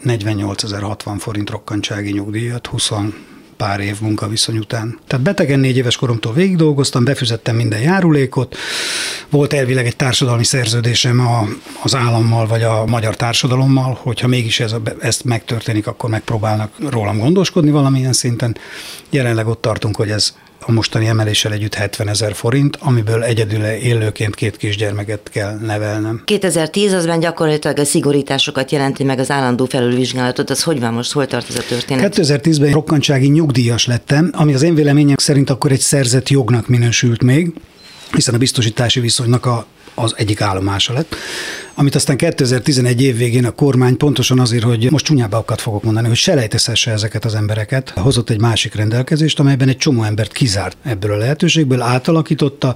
48.060 0.04 1.16
forint 1.18 1.50
rokkantsági 1.50 2.12
nyugdíjat, 2.12 2.66
20 2.66 2.90
pár 3.62 3.80
év 3.80 4.00
munkaviszony 4.00 4.58
után. 4.58 4.98
Tehát 5.06 5.24
betegen 5.24 5.58
négy 5.58 5.76
éves 5.76 5.96
koromtól 5.96 6.32
végig 6.32 6.56
dolgoztam, 6.56 7.04
befizettem 7.04 7.56
minden 7.56 7.80
járulékot, 7.80 8.56
volt 9.30 9.52
elvileg 9.52 9.86
egy 9.86 9.96
társadalmi 9.96 10.44
szerződésem 10.44 11.20
a, 11.20 11.48
az 11.82 11.94
állammal 11.94 12.46
vagy 12.46 12.62
a 12.62 12.84
magyar 12.86 13.16
társadalommal, 13.16 13.98
hogyha 14.00 14.26
mégis 14.26 14.60
ez, 14.60 14.74
ezt 15.00 15.24
megtörténik, 15.24 15.86
akkor 15.86 16.10
megpróbálnak 16.10 16.72
rólam 16.88 17.18
gondoskodni 17.18 17.70
valamilyen 17.70 18.12
szinten. 18.12 18.56
Jelenleg 19.10 19.46
ott 19.46 19.60
tartunk, 19.60 19.96
hogy 19.96 20.10
ez 20.10 20.34
a 20.66 20.72
mostani 20.72 21.06
emeléssel 21.06 21.52
együtt 21.52 21.74
70 21.74 22.08
ezer 22.08 22.34
forint, 22.34 22.76
amiből 22.80 23.22
egyedül 23.22 23.64
élőként 23.64 24.34
két 24.34 24.56
kisgyermeket 24.56 25.28
kell 25.32 25.58
nevelnem. 25.58 26.22
2010 26.24 26.92
azban 26.92 27.20
gyakorlatilag 27.20 27.78
a 27.78 27.84
szigorításokat 27.84 28.70
jelenti 28.70 29.04
meg 29.04 29.18
az 29.18 29.30
állandó 29.30 29.64
felülvizsgálatot, 29.64 30.50
az 30.50 30.62
hogy 30.62 30.80
van 30.80 30.92
most, 30.92 31.12
hol 31.12 31.26
tart 31.26 31.48
ez 31.48 31.56
a 31.56 31.62
történet? 31.68 32.14
2010-ben 32.16 32.72
rokkantsági 32.72 33.28
nyugdíjas 33.28 33.86
lettem, 33.86 34.30
ami 34.32 34.54
az 34.54 34.62
én 34.62 34.74
véleményem 34.74 35.16
szerint 35.18 35.50
akkor 35.50 35.72
egy 35.72 35.80
szerzett 35.80 36.28
jognak 36.28 36.68
minősült 36.68 37.22
még, 37.22 37.52
hiszen 38.12 38.34
a 38.34 38.38
biztosítási 38.38 39.00
viszonynak 39.00 39.46
a 39.46 39.66
az 39.94 40.14
egyik 40.16 40.40
állomása 40.40 40.92
lett, 40.92 41.14
amit 41.74 41.94
aztán 41.94 42.16
2011 42.16 43.02
év 43.02 43.16
végén 43.16 43.44
a 43.44 43.50
kormány 43.50 43.96
pontosan 43.96 44.38
azért, 44.38 44.62
hogy 44.62 44.90
most 44.90 45.04
csúnyábbakat 45.04 45.60
fogok 45.60 45.82
mondani, 45.82 46.08
hogy 46.08 46.16
selejtezhesse 46.16 46.90
ezeket 46.90 47.24
az 47.24 47.34
embereket, 47.34 47.90
hozott 47.90 48.30
egy 48.30 48.40
másik 48.40 48.74
rendelkezést, 48.74 49.40
amelyben 49.40 49.68
egy 49.68 49.76
csomó 49.76 50.02
embert 50.02 50.32
kizárt 50.32 50.76
ebből 50.84 51.12
a 51.12 51.16
lehetőségből, 51.16 51.80
átalakította, 51.80 52.74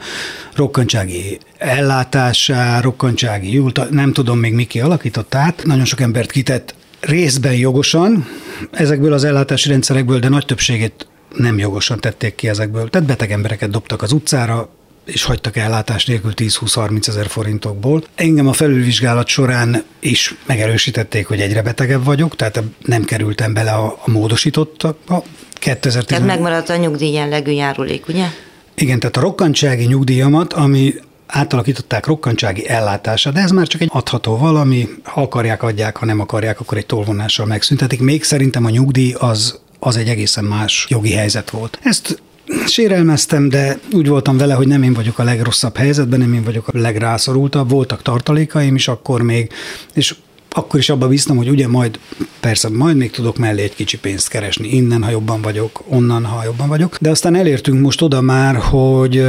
rokkantsági 0.55 1.39
ellátásá, 1.59 2.81
rokkantsági 2.81 3.53
jult, 3.53 3.91
nem 3.91 4.13
tudom 4.13 4.39
még 4.39 4.53
miki 4.53 4.81
alakított 4.81 5.35
át, 5.35 5.63
nagyon 5.65 5.85
sok 5.85 6.01
embert 6.01 6.31
kitett 6.31 6.75
részben 7.01 7.55
jogosan 7.55 8.27
ezekből 8.71 9.13
az 9.13 9.25
ellátási 9.25 9.69
rendszerekből, 9.69 10.19
de 10.19 10.29
nagy 10.29 10.45
többségét 10.45 11.07
nem 11.37 11.59
jogosan 11.59 12.01
tették 12.01 12.35
ki 12.35 12.49
ezekből. 12.49 12.91
Tehát 12.91 13.07
beteg 13.07 13.33
embereket 13.33 13.71
dobtak 13.71 14.03
az 14.03 14.13
utcára, 14.13 14.69
és 15.07 15.23
hagytak 15.23 15.57
ellátás 15.57 16.05
nélkül 16.05 16.33
10-20-30 16.37 17.09
ezer 17.09 17.27
forintokból. 17.27 18.05
Engem 18.15 18.49
a 18.49 18.53
felülvizsgálat 18.53 19.27
során 19.27 19.85
is 20.01 20.35
megerősítették, 20.47 21.27
hogy 21.27 21.41
egyre 21.41 21.63
betegebb 21.63 22.05
vagyok, 22.05 22.37
tehát 22.37 22.63
nem 22.85 23.05
kerültem 23.05 23.55
bele 23.55 23.71
a, 23.71 23.99
a 24.05 24.11
módosítottakba. 24.11 25.25
2010 25.53 26.05
tehát 26.09 26.27
megmaradt 26.27 26.69
a 26.69 26.77
nyugdíj 26.77 27.13
jellegű 27.13 27.51
járulék, 27.51 28.09
ugye? 28.09 28.27
Igen, 28.75 28.99
tehát 28.99 29.17
a 29.17 29.21
rokkantsági 29.21 29.85
nyugdíjamat, 29.85 30.53
ami 30.53 30.95
átalakították 31.27 32.07
rokkantsági 32.07 32.69
ellátása, 32.69 33.31
de 33.31 33.41
ez 33.41 33.51
már 33.51 33.67
csak 33.67 33.81
egy 33.81 33.91
adható 33.93 34.37
valami, 34.37 34.89
ha 35.03 35.23
akarják, 35.23 35.63
adják, 35.63 35.97
ha 35.97 36.07
nem 36.07 36.21
akarják, 36.21 36.61
akkor 36.61 36.79
egy 36.79 36.87
tolvonással 36.87 37.47
megszüntetik. 37.47 38.01
Még 38.01 38.25
szerintem 38.25 38.65
a 38.65 38.71
nyugdíj 38.71 39.13
az 39.19 39.59
az 39.79 39.97
egy 39.97 40.09
egészen 40.09 40.45
más 40.45 40.87
jogi 40.89 41.13
helyzet 41.13 41.51
volt. 41.51 41.79
Ezt 41.83 42.23
Sérelmeztem, 42.67 43.49
de 43.49 43.79
úgy 43.93 44.09
voltam 44.09 44.37
vele, 44.37 44.55
hogy 44.55 44.67
nem 44.67 44.83
én 44.83 44.93
vagyok 44.93 45.19
a 45.19 45.25
legrosszabb 45.25 45.77
helyzetben, 45.77 46.19
nem 46.19 46.35
én 46.35 46.43
vagyok 46.43 46.69
a 46.69 46.79
legrászorultabb. 46.79 47.71
Voltak 47.71 48.03
tartalékaim 48.03 48.75
is 48.75 48.89
akkor 48.89 49.23
még, 49.23 49.53
és 49.95 50.15
akkor 50.57 50.81
is 50.81 50.89
abba 50.89 51.09
bíztam, 51.09 51.37
hogy 51.37 51.49
ugye 51.49 51.69
majd, 51.69 51.99
persze 52.41 52.69
majd 52.69 52.97
még 52.97 53.11
tudok 53.11 53.37
mellé 53.37 53.63
egy 53.63 53.75
kicsi 53.75 53.99
pénzt 53.99 54.29
keresni, 54.29 54.69
innen, 54.69 55.03
ha 55.03 55.11
jobban 55.11 55.43
vagyok, 55.43 55.83
onnan, 55.89 56.25
ha 56.25 56.45
jobban 56.45 56.69
vagyok. 56.69 56.97
De 57.01 57.11
aztán 57.11 57.35
elértünk 57.35 57.81
most 57.81 58.03
oda 58.03 58.21
már, 58.21 58.57
hogy 58.57 59.25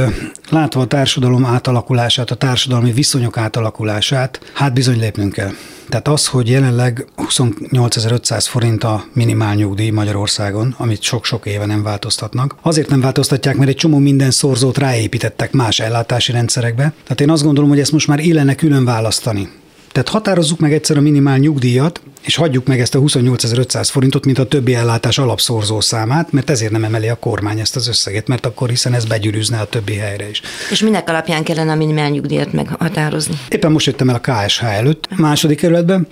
látva 0.50 0.80
a 0.80 0.86
társadalom 0.86 1.44
átalakulását, 1.44 2.30
a 2.30 2.34
társadalmi 2.34 2.92
viszonyok 2.92 3.36
átalakulását, 3.36 4.40
hát 4.52 4.72
bizony 4.72 4.98
lépnünk 4.98 5.32
kell. 5.32 5.50
Tehát 5.88 6.08
az, 6.08 6.26
hogy 6.26 6.48
jelenleg 6.48 7.06
28.500 7.16 8.44
forint 8.48 8.84
a 8.84 9.04
minimál 9.12 9.54
nyugdíj 9.54 9.90
Magyarországon, 9.90 10.74
amit 10.78 11.02
sok-sok 11.02 11.46
éve 11.46 11.66
nem 11.66 11.82
változtatnak. 11.82 12.56
Azért 12.62 12.88
nem 12.88 13.00
változtatják, 13.00 13.56
mert 13.56 13.70
egy 13.70 13.76
csomó 13.76 13.98
minden 13.98 14.30
szorzót 14.30 14.78
ráépítettek 14.78 15.52
más 15.52 15.80
ellátási 15.80 16.32
rendszerekbe. 16.32 16.92
Tehát 17.02 17.20
én 17.20 17.30
azt 17.30 17.42
gondolom, 17.42 17.70
hogy 17.70 17.80
ezt 17.80 17.92
most 17.92 18.06
már 18.06 18.18
illene 18.18 18.54
külön 18.54 18.84
választani 18.84 19.48
Tehát 19.92 20.08
határozzuk 20.08 20.58
meg 20.58 20.72
egyszer 20.72 20.96
a 20.96 21.00
minimál 21.00 21.38
nyugdíjat, 21.38 22.00
és 22.20 22.36
hagyjuk 22.36 22.66
meg 22.66 22.80
ezt 22.80 22.94
a 22.94 23.00
28.500 23.00 23.88
forintot, 23.90 24.24
mint 24.24 24.38
a 24.38 24.46
többi 24.46 24.74
ellátás 24.74 25.18
alapszorzó 25.18 25.80
számát, 25.80 26.32
mert 26.32 26.50
ezért 26.50 26.72
nem 26.72 26.84
emeli 26.84 27.08
a 27.08 27.14
kormány 27.14 27.60
ezt 27.60 27.76
az 27.76 27.88
összeget, 27.88 28.28
mert 28.28 28.46
akkor 28.46 28.68
hiszen 28.68 28.94
ez 28.94 29.04
begyűrűzne 29.04 29.60
a 29.60 29.64
többi 29.64 29.94
helyre 29.94 30.28
is. 30.28 30.42
És 30.70 30.80
minek 30.80 31.08
alapján 31.08 31.44
kellene 31.44 31.72
a 31.72 31.74
minimál 31.74 32.08
nyugdíjat 32.08 32.52
meghatározni? 32.52 33.38
Éppen 33.48 33.72
most 33.72 33.86
jöttem 33.86 34.08
el 34.08 34.20
a 34.22 34.32
KSH 34.32 34.64
előtt, 34.64 35.08
második 35.16 35.58
kerületben, 35.58 36.06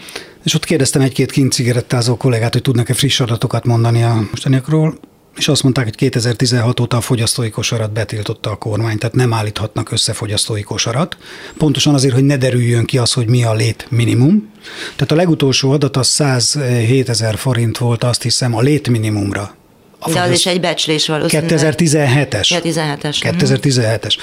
és 0.45 0.55
ott 0.55 0.65
kérdeztem 0.65 1.03
egy-két 1.03 1.31
kint 1.31 1.53
cigarettázó 1.53 2.17
kollégát, 2.17 2.53
hogy 2.53 2.63
tudnak-e 2.63 2.95
friss 2.95 3.21
adatokat 3.21 3.65
mondani 3.65 4.03
a 4.03 4.27
mostaniakról 4.31 4.99
és 5.37 5.49
azt 5.49 5.63
mondták, 5.63 5.85
hogy 5.85 5.95
2016 5.95 6.81
óta 6.81 6.97
a 6.97 7.01
fogyasztói 7.01 7.51
kosarat 7.51 7.93
betiltotta 7.93 8.51
a 8.51 8.57
kormány, 8.57 8.99
tehát 8.99 9.15
nem 9.15 9.33
állíthatnak 9.33 9.91
össze 9.91 10.13
fogyasztói 10.13 10.63
kosarat. 10.63 11.17
Pontosan 11.59 11.95
azért, 11.95 12.15
hogy 12.15 12.25
ne 12.25 12.37
derüljön 12.37 12.85
ki 12.85 12.99
az, 12.99 13.13
hogy 13.13 13.29
mi 13.29 13.45
a 13.45 13.55
lét 13.55 13.87
minimum. 13.91 14.51
Tehát 14.97 15.13
a 15.13 15.15
legutolsó 15.15 15.71
adat 15.71 15.97
az 15.97 16.07
107 16.07 17.09
ezer 17.09 17.37
forint 17.37 17.79
volt, 17.79 18.05
azt 18.05 18.23
hiszem, 18.23 18.55
a 18.55 18.61
lét 18.61 18.89
minimumra. 18.89 19.55
A 19.99 20.11
De 20.11 20.21
az 20.21 20.31
is 20.31 20.47
egy 20.47 20.61
becslés 20.61 21.07
valószínűleg. 21.07 21.75
2017-es. 21.77 22.49
Ja, 22.49 22.61
17-es. 22.63 23.17
2017-es. 23.21 24.15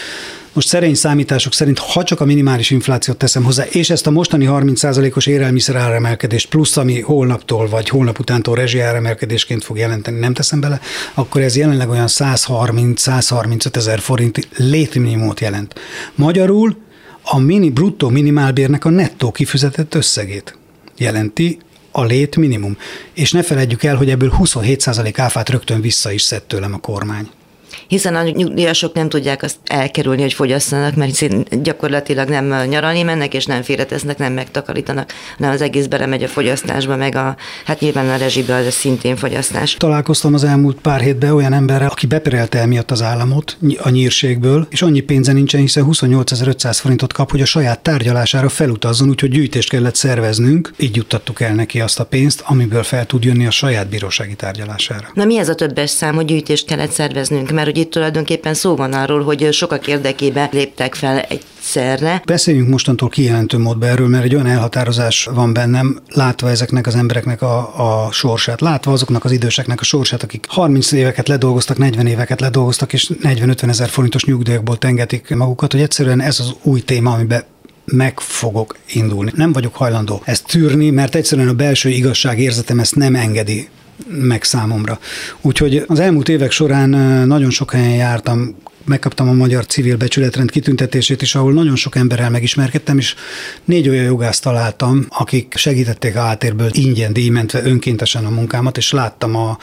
Most 0.54 0.68
szerény 0.68 0.96
számítások 0.96 1.54
szerint, 1.54 1.80
ha 1.80 2.04
csak 2.04 2.20
a 2.20 2.26
minimális 2.26 2.70
inflációt 2.70 3.18
teszem 3.18 3.44
hozzá, 3.44 3.64
és 3.64 3.90
ezt 3.90 4.08
a 4.08 4.12
mostani 4.12 4.46
30%-os 4.50 5.26
élelmiszer 5.26 5.76
áremelkedést 5.76 6.50
plusz, 6.50 6.78
ami 6.78 7.02
holnaptól 7.02 7.68
vagy 7.68 7.90
holnap 7.90 8.20
utántól 8.20 8.56
rezsi 8.56 8.80
áremelkedésként 8.80 9.64
fog 9.64 9.78
jelenteni, 9.78 10.20
nem 10.20 10.34
teszem 10.34 10.60
bele, 10.60 10.80
akkor 11.14 11.42
ez 11.42 11.56
jelenleg 11.56 11.90
olyan 11.90 12.08
130-135 12.10 13.76
ezer 13.76 14.00
forint 14.00 14.48
létminimumot 14.58 15.40
jelent. 15.40 15.80
Magyarul 16.16 16.78
a 17.24 17.40
mini 17.40 17.70
bruttó 17.70 18.10
minimálbérnek 18.10 18.86
a 18.86 18.90
nettó 18.90 19.32
kifizetett 19.32 19.96
összegét 19.96 20.58
jelenti 20.98 21.60
a 21.92 22.04
lét 22.04 22.36
minimum. 22.36 22.78
És 23.14 23.32
ne 23.32 23.44
felejtjük 23.44 23.84
el, 23.84 23.96
hogy 23.96 24.10
ebből 24.10 24.34
27% 24.40 25.14
áfát 25.18 25.50
rögtön 25.50 25.82
vissza 25.82 26.12
is 26.12 26.22
szed 26.22 26.44
tőlem 26.44 26.74
a 26.74 26.78
kormány 26.78 27.30
hiszen 27.94 28.16
a 28.16 28.24
nyugdíjasok 28.24 28.94
nem 28.94 29.10
tudják 29.10 29.44
azt 29.44 29.58
elkerülni, 29.66 30.22
hogy 30.22 30.34
fogyasszanak, 30.34 30.96
mert 30.96 31.62
gyakorlatilag 31.62 32.30
nem 32.30 32.68
nyaralni 32.70 33.04
mennek, 33.04 33.34
és 33.34 33.46
nem 33.46 33.62
félretesznek, 33.62 34.18
nem 34.18 34.34
megtakarítanak, 34.34 35.12
hanem 35.38 35.54
az 35.54 35.62
egész 35.62 35.86
belemegy 35.86 36.24
a 36.24 36.28
fogyasztásba, 36.28 36.96
meg 36.96 37.16
a, 37.16 37.36
hát 37.66 37.80
nyilván 37.80 38.10
a 38.10 38.16
rezsibe 38.16 38.56
az 38.56 38.74
szintén 38.74 39.16
fogyasztás. 39.16 39.74
Találkoztam 39.74 40.34
az 40.34 40.44
elmúlt 40.44 40.78
pár 40.82 41.02
hétben 41.02 41.32
olyan 41.32 41.54
emberrel, 41.54 41.90
aki 41.90 42.06
beperelte 42.06 42.60
emiatt 42.60 42.92
az 42.92 43.02
államot 43.02 43.58
a 43.78 43.90
nyírségből, 43.90 44.68
és 44.70 44.82
annyi 44.82 45.00
pénze 45.00 45.34
nincsen, 45.34 45.62
hiszen 45.62 45.86
28.500 45.90 46.78
forintot 46.82 47.14
kap, 47.14 47.32
hogy 47.32 47.42
a 47.42 47.46
saját 47.46 47.80
tárgyalására 47.80 48.50
felutazzon, 48.50 49.10
úgyhogy 49.10 49.30
gyűjtést 49.30 49.70
kellett 49.70 49.96
szerveznünk, 49.96 50.74
így 50.78 50.96
juttattuk 50.96 51.42
el 51.42 51.54
neki 51.54 51.82
azt 51.82 52.00
a 52.00 52.06
pénzt, 52.06 52.44
amiből 52.46 52.84
fel 52.84 53.06
tud 53.06 53.24
jönni 53.24 53.46
a 53.46 53.52
saját 53.52 53.90
bírósági 53.90 54.36
tárgyalására. 54.36 55.12
Na 55.14 55.26
mi 55.26 55.38
ez 55.38 55.50
a 55.50 55.56
többes 55.56 55.90
szám, 55.90 56.16
hogy 56.16 56.26
gyűjtést 56.26 56.66
kellett 56.66 56.92
szerveznünk? 56.92 57.52
Mert 57.52 57.68
hogy 57.68 57.78
itt 57.84 57.92
tulajdonképpen 57.92 58.54
szó 58.54 58.76
van 58.76 58.94
arról, 58.94 59.24
hogy 59.24 59.54
sokak 59.54 59.88
érdekében 59.88 60.50
léptek 60.52 60.96
fel 60.96 61.20
egyszerre. 61.20 62.22
Beszéljünk 62.26 62.70
mostantól 62.70 63.10
kijelentő 63.10 63.58
módban 63.58 63.90
erről, 63.90 64.08
mert 64.08 64.24
egy 64.24 64.36
olyan 64.36 64.48
elhatározás 64.48 65.30
van 65.34 65.54
bennem, 65.54 66.00
látva 66.08 66.50
ezeknek 66.50 66.88
az 66.88 66.96
embereknek 66.96 67.42
a, 67.42 67.58
a 68.06 68.12
sorsát, 68.12 68.62
látva 68.62 68.92
azoknak 68.92 69.26
az 69.26 69.32
időseknek 69.32 69.82
a 69.82 69.84
sorsát, 69.84 70.24
akik 70.24 70.46
30 70.50 70.92
éveket 70.92 71.28
ledolgoztak, 71.28 71.78
40 71.78 72.08
éveket 72.08 72.42
ledolgoztak, 72.42 72.94
és 72.94 73.12
40-50 73.24 73.70
ezer 73.70 73.90
forintos 73.90 74.26
nyugdíjakból 74.26 74.78
tengetik 74.78 75.36
magukat, 75.36 75.72
hogy 75.72 75.82
egyszerűen 75.82 76.22
ez 76.22 76.40
az 76.40 76.54
új 76.62 76.82
téma, 76.82 77.12
amiben 77.12 77.44
meg 77.86 78.20
fogok 78.20 78.78
indulni. 78.94 79.32
Nem 79.36 79.54
vagyok 79.54 79.76
hajlandó 79.76 80.22
ezt 80.26 80.48
tűrni, 80.48 80.90
mert 80.90 81.16
egyszerűen 81.16 81.48
a 81.48 81.54
belső 81.54 81.90
igazság 81.90 82.40
érzetem 82.40 82.80
ezt 82.80 82.96
nem 82.96 83.16
engedi 83.16 83.70
meg 84.08 84.44
számomra. 84.44 85.00
Úgyhogy 85.42 85.84
az 85.88 86.00
elmúlt 86.00 86.30
évek 86.30 86.52
során 86.52 86.90
nagyon 87.28 87.50
sok 87.50 87.72
helyen 87.72 87.96
jártam, 87.96 88.56
megkaptam 88.86 89.30
a 89.30 89.34
Magyar 89.34 89.66
Civil 89.66 89.98
Becsületrend 89.98 90.52
kitüntetését 90.52 91.22
is, 91.22 91.36
ahol 91.36 91.54
nagyon 91.54 91.76
sok 91.76 91.96
emberrel 91.96 92.30
megismerkedtem, 92.30 92.98
és 92.98 93.16
négy 93.66 93.90
olyan 93.90 94.04
jogást 94.04 94.42
találtam, 94.42 95.06
akik 95.10 95.54
segítették 95.58 96.16
a 96.16 96.22
hátérből 96.22 96.70
ingyen 96.72 97.14
díjmentve 97.14 97.64
önkéntesen 97.64 98.26
a 98.26 98.30
munkámat, 98.30 98.78
és 98.78 98.92
láttam 98.92 99.36
a, 99.36 99.58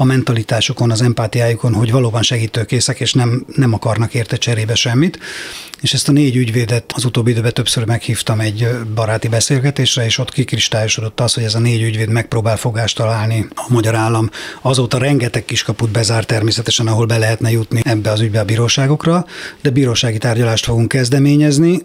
a 0.00 0.04
mentalitásukon, 0.04 0.90
az 0.90 1.02
empátiájukon, 1.02 1.74
hogy 1.74 1.90
valóban 1.90 2.22
segítőkészek, 2.22 3.00
és 3.00 3.12
nem, 3.12 3.44
nem 3.54 3.72
akarnak 3.72 4.14
érte 4.14 4.36
cserébe 4.36 4.74
semmit. 4.74 5.18
És 5.80 5.92
ezt 5.92 6.08
a 6.08 6.12
négy 6.12 6.36
ügyvédet 6.36 6.92
az 6.94 7.04
utóbbi 7.04 7.30
időben 7.30 7.52
többször 7.52 7.84
meghívtam 7.84 8.40
egy 8.40 8.68
baráti 8.94 9.28
beszélgetésre, 9.28 10.04
és 10.04 10.18
ott 10.18 10.32
kikristályosodott 10.32 11.20
az, 11.20 11.34
hogy 11.34 11.42
ez 11.42 11.54
a 11.54 11.58
négy 11.58 11.82
ügyvéd 11.82 12.08
megpróbál 12.08 12.56
fogást 12.56 12.96
találni 12.96 13.48
a 13.54 13.64
magyar 13.68 13.94
állam. 13.94 14.30
Azóta 14.62 14.98
rengeteg 14.98 15.44
kiskaput 15.44 15.90
bezár 15.90 16.24
természetesen, 16.24 16.86
ahol 16.86 17.06
be 17.06 17.18
lehetne 17.18 17.50
jutni 17.50 17.80
ebbe 17.84 18.10
az 18.10 18.20
ügybe 18.20 18.40
a 18.40 18.44
bíróságokra, 18.44 19.26
de 19.62 19.70
bírósági 19.70 20.18
tárgyalást 20.18 20.64
fogunk 20.64 20.88
kezdeményezni, 20.88 21.82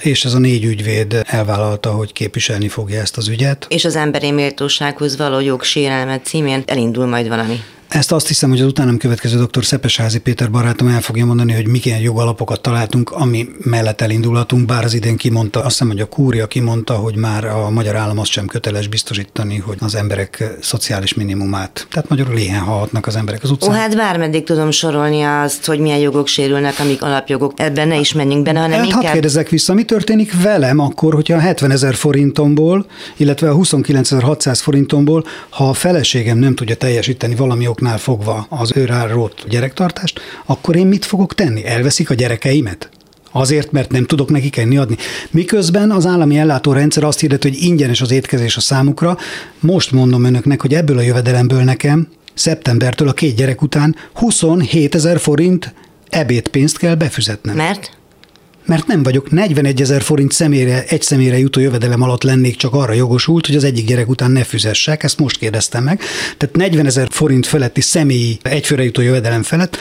és 0.00 0.24
ez 0.24 0.34
a 0.34 0.38
négy 0.38 0.64
ügyvéd 0.64 1.22
elvállalta, 1.26 1.90
hogy 1.90 2.12
képviselni 2.12 2.68
fogja 2.68 3.00
ezt 3.00 3.16
az 3.16 3.28
ügyet. 3.28 3.66
És 3.68 3.84
az 3.84 3.96
emberi 3.96 4.30
méltósághoz 4.30 5.16
való 5.16 5.40
jogsérelmet 5.40 6.24
címén 6.24 6.62
elindul 6.66 7.06
majd 7.06 7.28
valami. 7.28 7.60
Ezt 7.92 8.12
azt 8.12 8.28
hiszem, 8.28 8.50
hogy 8.50 8.60
az 8.60 8.66
utánam 8.66 8.96
következő 8.96 9.44
dr. 9.44 9.64
Szepesházi 9.64 10.20
Péter 10.20 10.50
barátom 10.50 10.88
el 10.88 11.00
fogja 11.00 11.24
mondani, 11.26 11.52
hogy 11.52 11.66
milyen 11.68 12.00
jogalapokat 12.00 12.60
találtunk, 12.60 13.10
ami 13.10 13.48
mellett 13.58 14.00
elindulhatunk, 14.00 14.66
bár 14.66 14.84
az 14.84 14.94
idén 14.94 15.16
kimondta, 15.16 15.58
azt 15.58 15.68
hiszem, 15.68 15.88
hogy 15.88 16.00
a 16.00 16.06
kúria 16.06 16.46
kimondta, 16.46 16.94
hogy 16.94 17.16
már 17.16 17.44
a 17.44 17.70
magyar 17.70 17.96
állam 17.96 18.18
azt 18.18 18.30
sem 18.30 18.46
köteles 18.46 18.88
biztosítani, 18.88 19.56
hogy 19.56 19.76
az 19.80 19.94
emberek 19.94 20.58
szociális 20.60 21.14
minimumát. 21.14 21.86
Tehát 21.90 22.08
magyarul 22.08 22.36
éhen 22.36 22.60
halhatnak 22.60 23.06
az 23.06 23.16
emberek 23.16 23.42
az 23.42 23.50
utcán. 23.50 23.70
Ó, 23.70 23.72
hát 23.72 23.96
bármeddig 23.96 24.44
tudom 24.44 24.70
sorolni 24.70 25.22
azt, 25.22 25.66
hogy 25.66 25.78
milyen 25.78 25.98
jogok 25.98 26.26
sérülnek, 26.26 26.78
amik 26.78 27.02
alapjogok. 27.02 27.52
Ebben 27.56 27.88
ne 27.88 27.98
is 27.98 28.12
menjünk 28.12 28.44
benne, 28.44 28.60
hanem 28.60 28.78
hát, 28.78 28.86
inkább... 28.86 29.02
Hát 29.02 29.12
kérdezek 29.12 29.48
vissza, 29.48 29.74
mi 29.74 29.84
történik 29.84 30.42
velem 30.42 30.78
akkor, 30.78 31.14
hogyha 31.14 31.36
a 31.36 31.40
70 31.40 31.70
ezer 31.70 31.94
forintomból, 31.94 32.86
illetve 33.16 33.50
a 33.50 33.56
29.600 33.56 34.58
forintomból, 34.62 35.24
ha 35.48 35.68
a 35.68 35.72
feleségem 35.72 36.38
nem 36.38 36.54
tudja 36.54 36.74
teljesíteni 36.74 37.34
valami 37.34 37.66
ok 37.66 37.80
oknál 37.82 37.98
fogva 37.98 38.46
az 38.48 38.72
őrá 38.74 39.06
rót 39.06 39.44
gyerektartást, 39.48 40.20
akkor 40.46 40.76
én 40.76 40.86
mit 40.86 41.04
fogok 41.04 41.34
tenni? 41.34 41.66
Elveszik 41.66 42.10
a 42.10 42.14
gyerekeimet? 42.14 42.88
Azért, 43.32 43.72
mert 43.72 43.90
nem 43.90 44.04
tudok 44.04 44.30
nekik 44.30 44.56
enni 44.56 44.76
adni. 44.76 44.96
Miközben 45.30 45.90
az 45.90 46.06
állami 46.06 46.38
ellátórendszer 46.38 47.04
azt 47.04 47.20
hirdet, 47.20 47.42
hogy 47.42 47.62
ingyenes 47.62 48.00
az 48.00 48.10
étkezés 48.10 48.56
a 48.56 48.60
számukra, 48.60 49.18
most 49.60 49.92
mondom 49.92 50.24
önöknek, 50.24 50.60
hogy 50.60 50.74
ebből 50.74 50.98
a 50.98 51.00
jövedelemből 51.00 51.62
nekem 51.62 52.08
szeptembertől 52.34 53.08
a 53.08 53.12
két 53.12 53.36
gyerek 53.36 53.62
után 53.62 53.96
27 54.12 54.94
ezer 54.94 55.20
forint 55.20 55.74
ebédpénzt 56.08 56.78
kell 56.78 56.94
befizetnem. 56.94 57.56
Mert? 57.56 57.96
Mert 58.64 58.86
nem 58.86 59.02
vagyok 59.02 59.30
41 59.30 59.80
ezer 59.80 60.02
forint 60.02 60.32
személyre, 60.32 60.84
egy 60.88 61.02
személyre 61.02 61.38
jutó 61.38 61.60
jövedelem 61.60 62.02
alatt 62.02 62.22
lennék 62.22 62.56
csak 62.56 62.74
arra 62.74 62.92
jogosult, 62.92 63.46
hogy 63.46 63.56
az 63.56 63.64
egyik 63.64 63.86
gyerek 63.86 64.08
után 64.08 64.30
ne 64.30 64.44
fizessek, 64.44 65.02
ezt 65.02 65.18
most 65.18 65.38
kérdeztem 65.38 65.84
meg. 65.84 66.00
Tehát 66.36 66.56
40 66.56 66.86
ezer 66.86 67.08
forint 67.10 67.46
feletti 67.46 67.80
személyi 67.80 68.38
egyfőre 68.42 68.84
jutó 68.84 69.02
jövedelem 69.02 69.42
felett 69.42 69.76